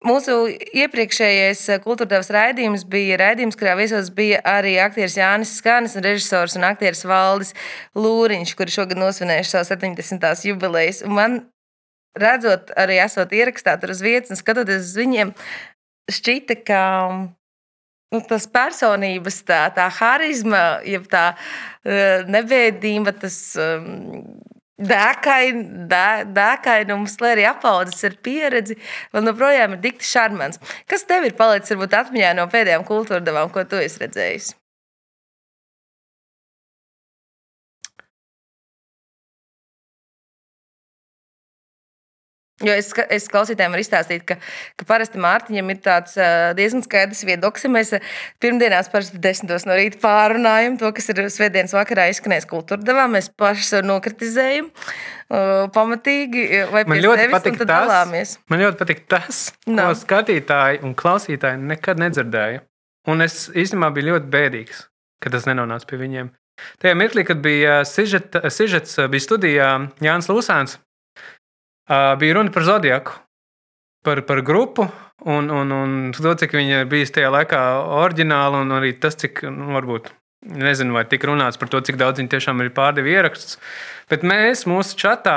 Mūsu 0.00 0.34
iepriekšējais 0.48 1.62
eh, 1.74 1.80
kultūrdevas 1.84 2.30
raidījums 2.32 2.86
bija 2.88 3.18
raidījums, 3.20 3.58
kurā 3.60 3.74
viesos 3.76 4.08
bija 4.16 4.38
arī 4.48 4.78
aktieris 4.80 5.18
Jānis 5.18 5.52
Skanis 5.58 5.96
un 5.98 6.06
režisors 6.06 6.56
un 6.56 6.64
aktieris 6.70 7.04
Valdis 7.04 7.52
Lūriņš, 8.00 8.54
kuri 8.56 8.72
šogad 8.72 9.00
nosvinējuši 9.00 9.52
savu 9.52 9.68
70. 9.68 10.24
jubilejas. 10.48 11.02
Un 11.04 11.18
Man, 11.18 11.36
redzot, 12.16 12.72
arī 12.80 12.96
esot 13.04 13.34
ierakstā 13.36 13.76
tur 13.76 13.92
uz 13.92 14.00
vietas 14.00 14.32
un 14.32 14.40
skatoties 14.40 14.88
uz 14.88 14.96
viņiem, 14.96 15.34
šķita, 16.16 16.56
ka 16.64 16.82
nu, 17.20 18.22
tas 18.24 18.48
personības, 18.48 19.42
tā, 19.44 19.66
tā 19.76 19.90
harizma, 20.00 20.80
jeb 20.88 21.04
tā 21.12 21.26
eh, 21.84 22.24
nevēdība, 22.24 23.18
tas 23.20 23.36
um, 23.60 24.39
dēkain, 24.80 25.62
dē, 25.90 26.06
dēkainums, 26.36 27.18
lai 27.22 27.34
arī 27.36 27.46
apaudzis 27.50 28.08
ar 28.08 28.16
pieredzi, 28.24 28.78
vēl 29.14 29.32
joprojām 29.32 29.76
ir 29.76 29.84
dikti 29.84 30.08
šarmants. 30.08 30.62
Kas 30.90 31.06
tev 31.08 31.28
ir 31.28 31.36
palicis 31.38 31.76
varbūt 31.76 32.00
atmiņā 32.04 32.34
no 32.38 32.48
pēdējām 32.52 32.88
kultūra 32.88 33.22
devām, 33.24 33.52
ko 33.52 33.66
tu 33.68 33.80
esi 33.80 34.04
redzējis? 34.04 34.54
Jo 42.60 42.74
es, 42.76 42.90
es 43.08 43.28
klausītājiem 43.32 43.72
varu 43.72 43.80
izstāstīt, 43.80 44.24
ka, 44.28 44.36
ka 44.76 44.86
parasti 44.88 45.20
Mārtiņam 45.22 45.70
ir 45.72 45.78
tāds 45.80 46.16
diezgan 46.58 46.84
skaidrs 46.84 47.22
viedoklis. 47.24 47.64
Mēs 47.72 47.94
pirmdienās 48.42 48.90
parasti 48.92 49.20
desmitos 49.22 49.64
no 49.68 49.76
rīta 49.78 49.96
pārunājam 50.02 50.76
to, 50.80 50.90
kas 50.96 51.08
ir 51.12 51.22
svētdienas 51.32 51.72
vakarā 51.76 52.10
izskanējis 52.12 52.48
kultūra 52.50 52.84
devā. 52.84 53.06
Mēs 53.12 53.30
paši 53.40 53.80
nokritizējam 53.88 54.68
pamatīgi 55.72 56.44
vai 56.72 56.82
man 56.90 57.00
ļoti 57.00 57.30
patīk 57.32 57.56
tas, 57.62 57.70
dalāmies. 57.70 58.34
Man 58.50 58.64
ļoti 58.64 58.80
patīk 58.82 59.02
tas, 59.08 59.40
no. 59.70 59.86
ko 59.86 59.96
skatītāji 60.02 60.82
un 60.84 60.92
klausītāji 60.98 61.62
nekad 61.70 62.02
nedzirdēja. 62.02 62.64
Un 63.08 63.24
es 63.24 63.46
īstenībā 63.56 63.88
biju 63.96 64.10
ļoti 64.10 64.30
bēdīgs, 64.34 64.84
ka 65.22 65.32
tas 65.32 65.48
nenonāca 65.48 65.88
pie 65.88 66.02
viņiem. 66.02 66.28
Tajā 66.82 66.92
mirklī, 66.98 67.24
kad 67.24 67.40
bija 67.40 67.80
sižets, 67.88 68.98
bija 69.08 69.24
studijā 69.24 69.70
Jānis 70.04 70.28
Lūsēns, 70.28 70.76
Uh, 70.76 70.89
bija 71.90 72.38
runa 72.38 72.54
par 72.54 72.66
Zodiaku, 72.66 73.18
par, 74.06 74.22
par 74.28 74.42
grupu. 74.46 74.88
Un, 75.20 75.50
un, 75.52 75.72
un 75.74 75.96
to, 76.16 76.32
cik 76.40 76.54
viņa 76.56 76.86
bijusi 76.88 77.18
tajā 77.18 77.28
laikā 77.34 77.60
oriģināla, 78.00 78.62
un 78.64 78.72
arī 78.78 78.94
tas, 78.96 79.18
cik, 79.20 79.42
nu, 79.52 79.74
varbūt, 79.76 80.08
nezinu, 80.48 80.94
vai 80.96 81.04
tika 81.08 81.28
runāts 81.28 81.60
par 81.60 81.68
to, 81.68 81.82
cik 81.84 81.98
daudz 82.00 82.22
viņi 82.22 82.32
tiešām 82.32 82.62
ir 82.64 82.70
pārdevi 82.76 83.12
ierakstus. 83.12 83.58
Bet 84.08 84.24
mēs 84.24 84.64
mūsu 84.70 84.96
čatā, 84.96 85.36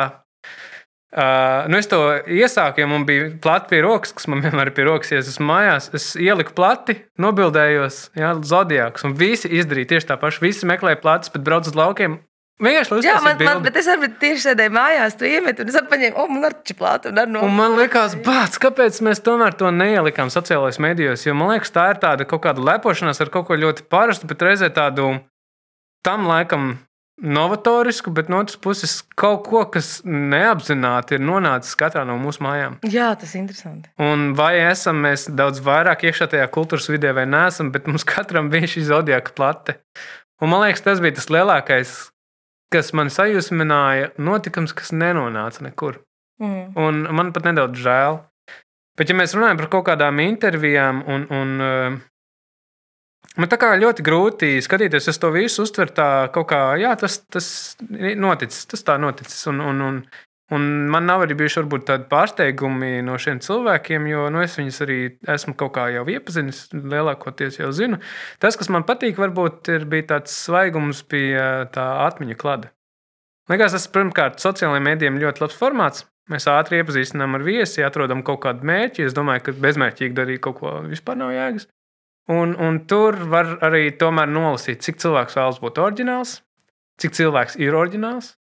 uh, 1.11 1.67
nu, 1.67 1.81
es 1.81 1.91
to 1.91 1.99
iesāku, 2.23 2.79
ja 2.79 2.87
man 2.87 3.03
bija 3.09 3.27
plati 3.43 3.73
pie 3.73 3.81
rokas, 3.83 4.15
kas 4.15 4.29
man 4.31 4.45
vienmēr 4.45 4.71
ir 4.71 4.77
pie 4.77 4.87
rokas, 4.87 5.11
ja 5.11 5.19
es 5.19 5.33
esmu 5.33 5.49
mājās, 5.51 5.89
es 5.99 6.13
ieliku 6.15 6.55
plati, 6.55 7.01
nobildējos, 7.19 8.05
jā, 8.15 8.31
Zodiaks, 8.47 9.03
un 9.03 9.17
visi 9.19 9.51
izdarīja 9.51 9.97
tieši 9.97 10.13
tā 10.13 10.19
pašu. 10.21 10.45
Visi 10.47 10.69
meklēja 10.69 11.03
platus, 11.03 11.33
bet 11.35 11.43
brauc 11.43 11.67
uz 11.67 11.75
laukiem, 11.75 12.21
Vienkārši 12.61 12.99
Jā, 13.01 13.15
man, 13.23 13.39
man, 13.41 13.63
bet 13.65 13.77
es 13.81 13.87
arī 13.89 14.11
tieši 14.21 14.43
sēdēju 14.45 14.73
mājās, 14.75 15.15
tu 15.17 15.25
iemeti, 15.25 15.63
un 15.65 15.71
es 15.71 15.77
paņēmu, 15.89 16.17
oh, 16.21 16.29
man 16.29 16.45
ar 16.45 16.55
čiplátu. 16.61 17.09
Un, 17.09 17.21
ar 17.23 17.31
no... 17.31 17.41
un 17.47 17.55
man 17.57 17.73
liekas, 17.79 18.13
bāc, 18.23 18.59
kāpēc 18.61 18.99
mēs 19.07 19.23
tomēr 19.25 19.57
to 19.57 19.71
neielikām 19.73 20.29
sociālajos 20.33 20.77
medijos? 20.83 21.25
Jo 21.25 21.33
man 21.37 21.55
liekas, 21.55 21.73
tā 21.73 21.89
ir 21.95 22.01
tāda 22.03 22.27
kaut 22.29 22.43
kāda 22.45 22.61
lepošanās 22.61 23.23
ar 23.25 23.33
kaut 23.33 23.49
ko 23.49 23.57
ļoti 23.57 23.87
parastu, 23.89 24.29
bet 24.29 24.45
reizē 24.45 24.69
tādu 24.73 25.15
tam 26.05 26.29
laikam 26.29 26.75
novatorisku, 27.23 28.13
bet 28.13 28.29
no 28.29 28.43
otras 28.43 28.57
puses 28.61 28.95
kaut 29.17 29.43
ko, 29.49 29.65
kas 29.73 30.01
neapzināti 30.05 31.17
ir 31.17 31.25
nonācis 31.25 31.77
katrā 31.79 32.05
no 32.05 32.19
mūsu 32.21 32.45
mājām. 32.45 32.79
Jā, 32.85 33.11
tas 33.17 33.33
ir 33.33 33.43
interesanti. 33.43 33.89
Un 34.01 34.31
vai 34.37 34.55
esam 34.61 35.01
mēs 35.03 35.25
daudz 35.33 35.61
vairāk 35.65 36.05
iekšā 36.09 36.29
tajā 36.33 36.47
kultūras 36.53 36.89
vidē 36.91 37.13
vai 37.17 37.25
neesam, 37.29 37.73
bet 37.73 37.89
mums 37.89 38.05
katram 38.07 38.53
bija 38.53 38.71
šī 38.75 38.87
zodiaka 38.93 39.33
plate. 39.37 39.79
Un 40.41 40.53
man 40.53 40.65
liekas, 40.65 40.85
tas 40.85 41.01
bija 41.01 41.17
tas 41.19 41.29
lielākais 41.31 41.93
kas 42.73 42.93
man 42.97 43.11
sajūsmināja, 43.13 44.13
notikums, 44.21 44.73
kas 44.77 44.93
nenonāca 44.95 45.65
nekur. 45.65 46.01
Mm. 46.41 46.73
Un 46.79 47.03
man 47.15 47.31
pat 47.35 47.45
nedaudz 47.49 47.81
žēl. 47.83 48.19
Bet, 48.97 49.09
ja 49.09 49.17
mēs 49.17 49.33
runājam 49.33 49.59
par 49.61 49.69
kaut 49.73 49.87
kādām 49.87 50.19
intervijām, 50.21 51.01
un, 51.09 51.23
un 51.33 51.53
uh, 51.65 51.95
man 53.41 53.49
tā 53.49 53.57
kā 53.61 53.71
ļoti 53.81 54.05
grūti 54.05 54.51
skatīties 54.61 55.09
uz 55.09 55.19
to 55.21 55.31
visu, 55.33 55.65
uztvert 55.65 55.95
tā 55.97 56.09
kā, 56.33 56.61
jā, 56.81 56.93
tas, 57.01 57.17
tas 57.33 57.47
noticis, 57.89 58.67
tas 58.69 58.85
tā 58.85 58.99
noticis. 59.01 59.39
Un, 59.49 59.63
un, 59.65 59.81
un, 59.87 59.99
Un 60.51 60.63
man 60.91 61.05
nav 61.07 61.23
arī 61.23 61.37
bijuši 61.39 61.61
varbūt, 61.61 61.85
tādi 61.87 62.07
pārsteigumi 62.11 62.97
no 63.07 63.15
šiem 63.21 63.39
cilvēkiem, 63.41 64.09
jo 64.11 64.25
nu, 64.33 64.41
es 64.43 64.57
viņus 64.59 64.79
arī 64.83 64.97
esmu 65.33 65.55
kaut 65.57 65.71
kā 65.77 65.85
jau 65.93 66.03
iepazinis, 66.11 66.65
lielākoties 66.75 67.61
jau 67.61 67.71
zinu. 67.73 68.01
Tas, 68.43 68.59
kas 68.59 68.67
man 68.73 68.83
patīk, 68.83 69.15
varbūt 69.21 69.71
ir 69.71 69.87
tāds 70.09 70.35
svaigums 70.43 70.99
pie 71.07 71.37
tā 71.73 71.85
atmiņu 72.09 72.35
klada. 72.41 72.73
Liekas, 73.51 73.75
tas 73.75 73.87
pirmkārt 73.91 74.43
sociālajiem 74.43 74.85
mēdījiem 74.91 75.21
ļoti 75.23 75.45
labs 75.45 75.57
formāts. 75.59 76.05
Mēs 76.31 76.45
ātri 76.47 76.79
iepazīstinām 76.79 77.35
ar 77.35 77.43
viesi, 77.43 77.83
atrodam 77.83 78.21
kaut 78.23 78.43
kādu 78.45 78.67
mērķi. 78.67 79.07
Es 79.07 79.15
domāju, 79.15 79.47
ka 79.47 79.55
bezmērķīgi 79.63 80.15
darīt 80.15 80.43
kaut 80.43 80.59
ko 80.59 80.77
vispār 80.87 81.19
nav 81.19 81.33
jēgas. 81.35 81.67
Un, 82.31 82.53
un 82.55 82.79
tur 82.87 83.17
var 83.31 83.57
arī 83.67 83.89
nolasīt, 83.99 84.79
cik 84.83 85.01
cilvēks 85.03 85.35
vēlas 85.35 85.59
būt 85.59 85.81
oriģināls, 85.83 86.37
cik 87.03 87.11
cilvēks 87.19 87.59
ir 87.59 87.75
oriģināls, 87.75 88.37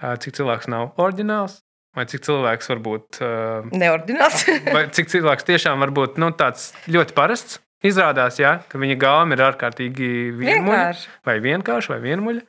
cik 0.00 0.36
cilvēks 0.36 0.68
nav 0.72 0.96
oriģināls, 1.00 1.60
vai 1.96 2.06
cik 2.10 2.24
cilvēks 2.26 2.72
var 2.72 2.82
būt 2.84 3.20
uh, 3.24 3.70
neordināls. 3.72 4.44
vai 4.76 4.86
cik 4.92 5.12
cilvēks 5.12 5.48
tiešām 5.48 5.80
var 5.84 5.92
būt 5.96 6.20
nu, 6.22 6.32
tāds 6.36 6.72
ļoti 6.90 7.16
parasts. 7.16 7.62
Izrādās, 7.86 8.38
ja, 8.40 8.56
ka 8.72 8.80
viņa 8.80 8.96
gāma 8.98 9.36
ir 9.36 9.42
ārkārtīgi 9.46 10.08
vienmuļa, 10.40 10.86
vai 11.28 11.34
vienkārša, 11.44 11.92
vai 11.92 11.98
vienmuļa. 12.02 12.40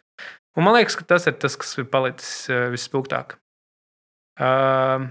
Un 0.58 0.66
man 0.66 0.78
liekas, 0.78 0.96
ka 0.98 1.04
tas 1.12 1.28
ir 1.30 1.36
tas, 1.38 1.58
kas 1.60 1.76
ir 1.78 1.86
palicis 1.92 2.48
uh, 2.50 2.70
visspilgtāk. 2.74 3.36
Uh, 4.40 5.10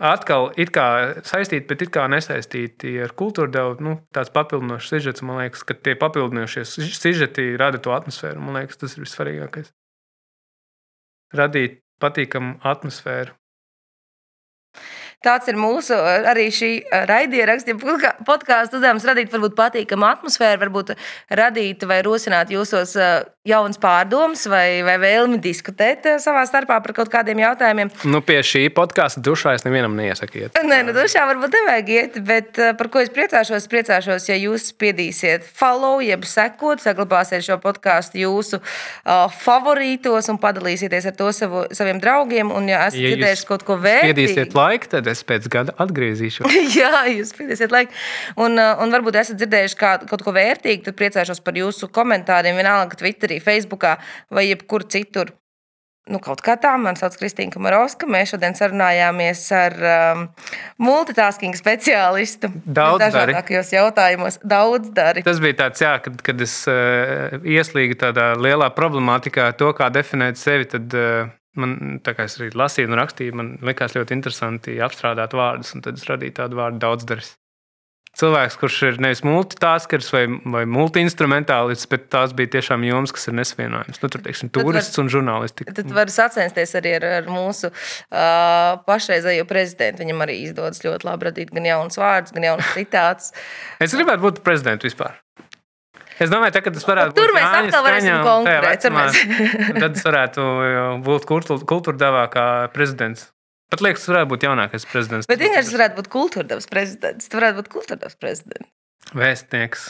atkal 0.00 0.52
it 0.60 0.70
kā 0.72 0.86
saistīti, 1.26 1.66
bet 1.68 1.82
it 1.84 1.92
kā 1.92 2.06
nesaistīti 2.12 2.94
ar 3.04 3.12
kultūru 3.18 3.52
devu, 3.52 3.74
nu, 3.84 3.96
tāds 4.14 4.32
papildinošs 4.32 4.94
sižets. 4.94 5.26
Man 5.26 5.42
liekas, 5.42 5.66
ka 5.66 5.76
tie 5.76 5.96
papildinošie 5.98 6.64
sižeti 6.70 7.50
rada 7.60 7.82
to 7.82 7.92
atmosfēru. 7.96 8.40
Man 8.40 8.62
liekas, 8.62 8.80
tas 8.80 8.96
ir 8.96 9.04
vissvarīgākais 9.04 9.74
radīt 11.34 11.80
patīkamu 12.00 12.58
atmosfēru. 12.62 13.34
Tāds 15.24 15.48
ir 15.48 15.56
mūsu 15.58 15.96
arī 15.96 16.50
šī 16.52 16.70
raidieraksta 17.08 17.74
podkāstu 18.26 18.78
uzdevums 18.78 19.06
radīt 19.08 19.32
varbūt 19.32 19.56
patīkamu 19.58 20.06
atmosfēru, 20.06 20.60
varbūt 20.66 20.92
radīt 21.40 21.86
vai 21.88 22.02
rosināt 22.04 22.52
jūsos 22.52 22.92
jaunas 23.46 23.78
pārdomas 23.80 24.44
vai, 24.50 24.82
vai 24.86 24.96
vēlmi 25.00 25.38
diskutēt 25.42 26.06
savā 26.22 26.42
starpā 26.48 26.78
par 26.82 26.94
kaut 26.96 27.10
kādiem 27.12 27.40
jautājumiem. 27.42 27.90
Nu, 28.10 28.20
pie 28.26 28.38
šī 28.46 28.66
podkāsta 28.74 29.22
dušā 29.24 29.54
es 29.56 29.64
nevienam 29.66 29.96
neiesakiet. 29.98 30.58
Nē, 30.66 30.82
nu, 30.86 30.94
dušā 30.96 31.24
varbūt 31.30 31.54
nevajag 31.60 31.92
iet, 31.94 32.20
bet 32.26 32.60
par 32.78 32.90
ko 32.92 33.02
es 33.02 33.10
priecāšos, 33.14 33.68
priecāšos, 33.72 34.28
ja 34.30 34.38
jūs 34.38 34.68
spiedīsiet 34.72 35.46
follow, 35.46 36.02
jeb 36.04 36.26
sekot, 36.28 36.82
saglabāsiet 36.82 37.46
šo 37.46 37.58
podkāstu 37.62 38.20
jūsu 38.24 38.60
uh, 38.60 39.26
favorītos 39.42 40.30
un 40.32 40.40
padalīsieties 40.42 41.10
ar 41.10 41.16
to 41.18 41.32
savu, 41.34 41.64
saviem 41.76 42.02
draugiem. 42.02 42.52
Un, 42.56 42.70
ja 42.70 42.84
esat 42.88 43.00
ja 43.00 43.14
dzirdējuši 43.14 43.48
kaut 43.48 43.66
ko 43.66 43.78
vērtīgu, 43.80 44.12
spiediesiet 44.12 44.56
laiku, 44.58 44.90
tad 44.96 45.05
es 45.10 45.22
pēc 45.26 45.48
gada 45.52 45.74
atgriezīšos. 45.82 46.58
Jā, 46.78 47.06
jūs 47.12 47.32
spiediesiet 47.34 47.74
laiku. 47.74 47.96
Un, 48.42 48.58
un 48.58 48.94
varbūt 48.94 49.20
esat 49.22 49.40
dzirdējuši 49.40 49.80
kā, 49.80 49.96
kaut 50.10 50.26
ko 50.26 50.34
vērtīgu, 50.36 50.86
tad 50.88 50.98
priecāšos 50.98 51.42
par 51.46 51.58
jūsu 51.58 51.90
komentāriem. 51.94 52.58
Vienalga, 52.58 52.98
Twitterī 52.98 53.40
Facebookā 53.44 53.96
vai 54.32 54.48
jebkur 54.50 54.86
citur. 54.90 55.34
Nu, 56.06 56.20
kaut 56.22 56.38
kā 56.46 56.54
tā, 56.62 56.70
man 56.78 56.94
sauc 56.94 57.16
Kristīna 57.18 57.50
Kamarovska. 57.50 58.06
Mēs 58.06 58.30
šodien 58.30 58.54
sarunājāmies 58.54 59.40
ar 59.58 59.74
um, 59.90 60.20
multitasking 60.86 61.56
speciālistu. 61.58 62.52
Daudz 62.62 63.02
dažādākajos 63.02 63.72
jautājumos. 63.74 64.38
Daudz 64.46 64.92
dari. 64.94 65.24
Tas 65.26 65.42
bija 65.42 65.58
tāds, 65.64 65.82
jā, 65.82 65.96
kad, 66.04 66.20
kad 66.28 66.46
es 66.46 66.54
uh, 66.70 67.34
ieslīgu 67.42 67.98
tādā 67.98 68.28
lielā 68.38 68.70
problemātikā, 68.76 69.48
to, 69.58 69.72
kā 69.74 69.90
definēt 69.90 70.38
sevi. 70.38 70.70
Tad, 70.70 70.94
uh, 70.94 71.34
Man, 71.56 71.98
tā 72.04 72.12
kā 72.16 72.28
es 72.28 72.36
arī 72.40 72.50
lasīju 72.56 72.90
un 72.90 72.98
rakstīju, 73.00 73.36
man 73.38 73.56
likās 73.64 73.96
ļoti 73.96 74.16
interesanti 74.16 74.78
apstrādāt 74.84 75.36
vārdus, 75.36 75.74
un 75.76 75.84
tad 75.86 75.98
es 76.00 76.08
radīju 76.08 76.36
tādu 76.42 76.60
vārdu 76.60 76.82
daudzdaris 76.84 77.34
cilvēks, 78.16 78.56
kurš 78.60 78.78
ir 78.88 78.98
nevis 79.02 79.22
multitaskers 79.26 80.08
vai, 80.14 80.24
vai 80.54 80.62
multi-instrumentālists, 80.70 81.88
bet 81.90 82.08
tās 82.12 82.32
bija 82.36 82.54
tiešām 82.56 82.84
jomas, 82.86 83.12
kas 83.14 83.28
ir 83.30 83.36
nesvienojams. 83.36 84.00
Nu, 84.02 84.10
tur, 84.12 84.22
teiksim, 84.24 84.50
turists 84.54 84.96
var, 84.96 85.04
un 85.04 85.12
žurnālisti. 85.12 85.68
Tad 85.76 85.92
var 85.96 86.12
sacensties 86.12 86.72
arī 86.80 86.96
ar, 87.00 87.08
ar 87.20 87.30
mūsu 87.30 87.70
uh, 87.72 88.80
pašreizējo 88.88 89.44
prezidentu. 89.50 90.04
Viņam 90.04 90.24
arī 90.26 90.40
izdodas 90.46 90.82
ļoti 90.86 91.08
labi 91.08 91.30
radīt 91.30 91.52
gan 91.56 91.68
jaunas 91.68 92.00
vārdus, 92.00 92.34
gan 92.36 92.50
jaunas 92.50 92.74
citātus. 92.76 93.32
es 93.84 93.96
gribētu 93.96 94.28
būt 94.28 94.44
prezidentu 94.46 94.88
vispār. 94.88 95.20
Es 96.22 96.30
domāju, 96.32 96.54
tā, 96.56 96.62
ka 96.64 96.72
tas 96.72 96.86
varētu 96.88 97.12
Tur 97.16 97.18
būt. 97.18 97.26
Tur 97.28 97.36
mēs 97.36 97.56
atkal 97.60 97.82
varēsim 97.84 98.14
konkurēt. 98.24 98.86
Tad 99.82 99.98
es 99.98 100.06
varētu 100.06 100.46
būt 101.04 101.26
kultūra 101.28 102.00
devā 102.00 102.24
kā 102.32 102.46
prezidents. 102.72 103.28
Pat 103.72 103.82
liekas, 103.82 104.04
tas 104.04 104.12
varētu 104.14 104.30
būt 104.30 104.46
jaunākais 104.46 104.86
prezidents. 104.88 105.28
Bet 105.28 105.42
vienkārši 105.42 105.68
tas 105.68 105.76
varētu 105.76 105.98
būt 105.98 106.08
kultūrdevs 106.14 106.68
prezidents. 106.70 107.26
Tas 107.26 107.38
varētu 107.40 107.60
būt 107.60 107.70
kultūrdevs 107.74 108.18
prezidents. 108.22 108.70
Vēstnieks. 109.16 109.88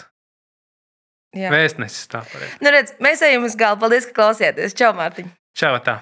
Jā. 1.37 1.51
Vēstnesis 1.53 2.09
tā 2.09 2.23
pareizi. 2.31 2.57
Nu 2.65 2.73
redz, 2.73 2.95
mēs 3.05 3.23
ejam 3.27 3.45
uz 3.45 3.57
galvu. 3.61 3.83
Paldies, 3.85 4.09
ka 4.09 4.17
klausījāties. 4.17 4.77
Čau, 4.79 4.95
Mārtiņ. 4.97 5.29
Čau, 5.61 5.75
tā. 5.85 5.99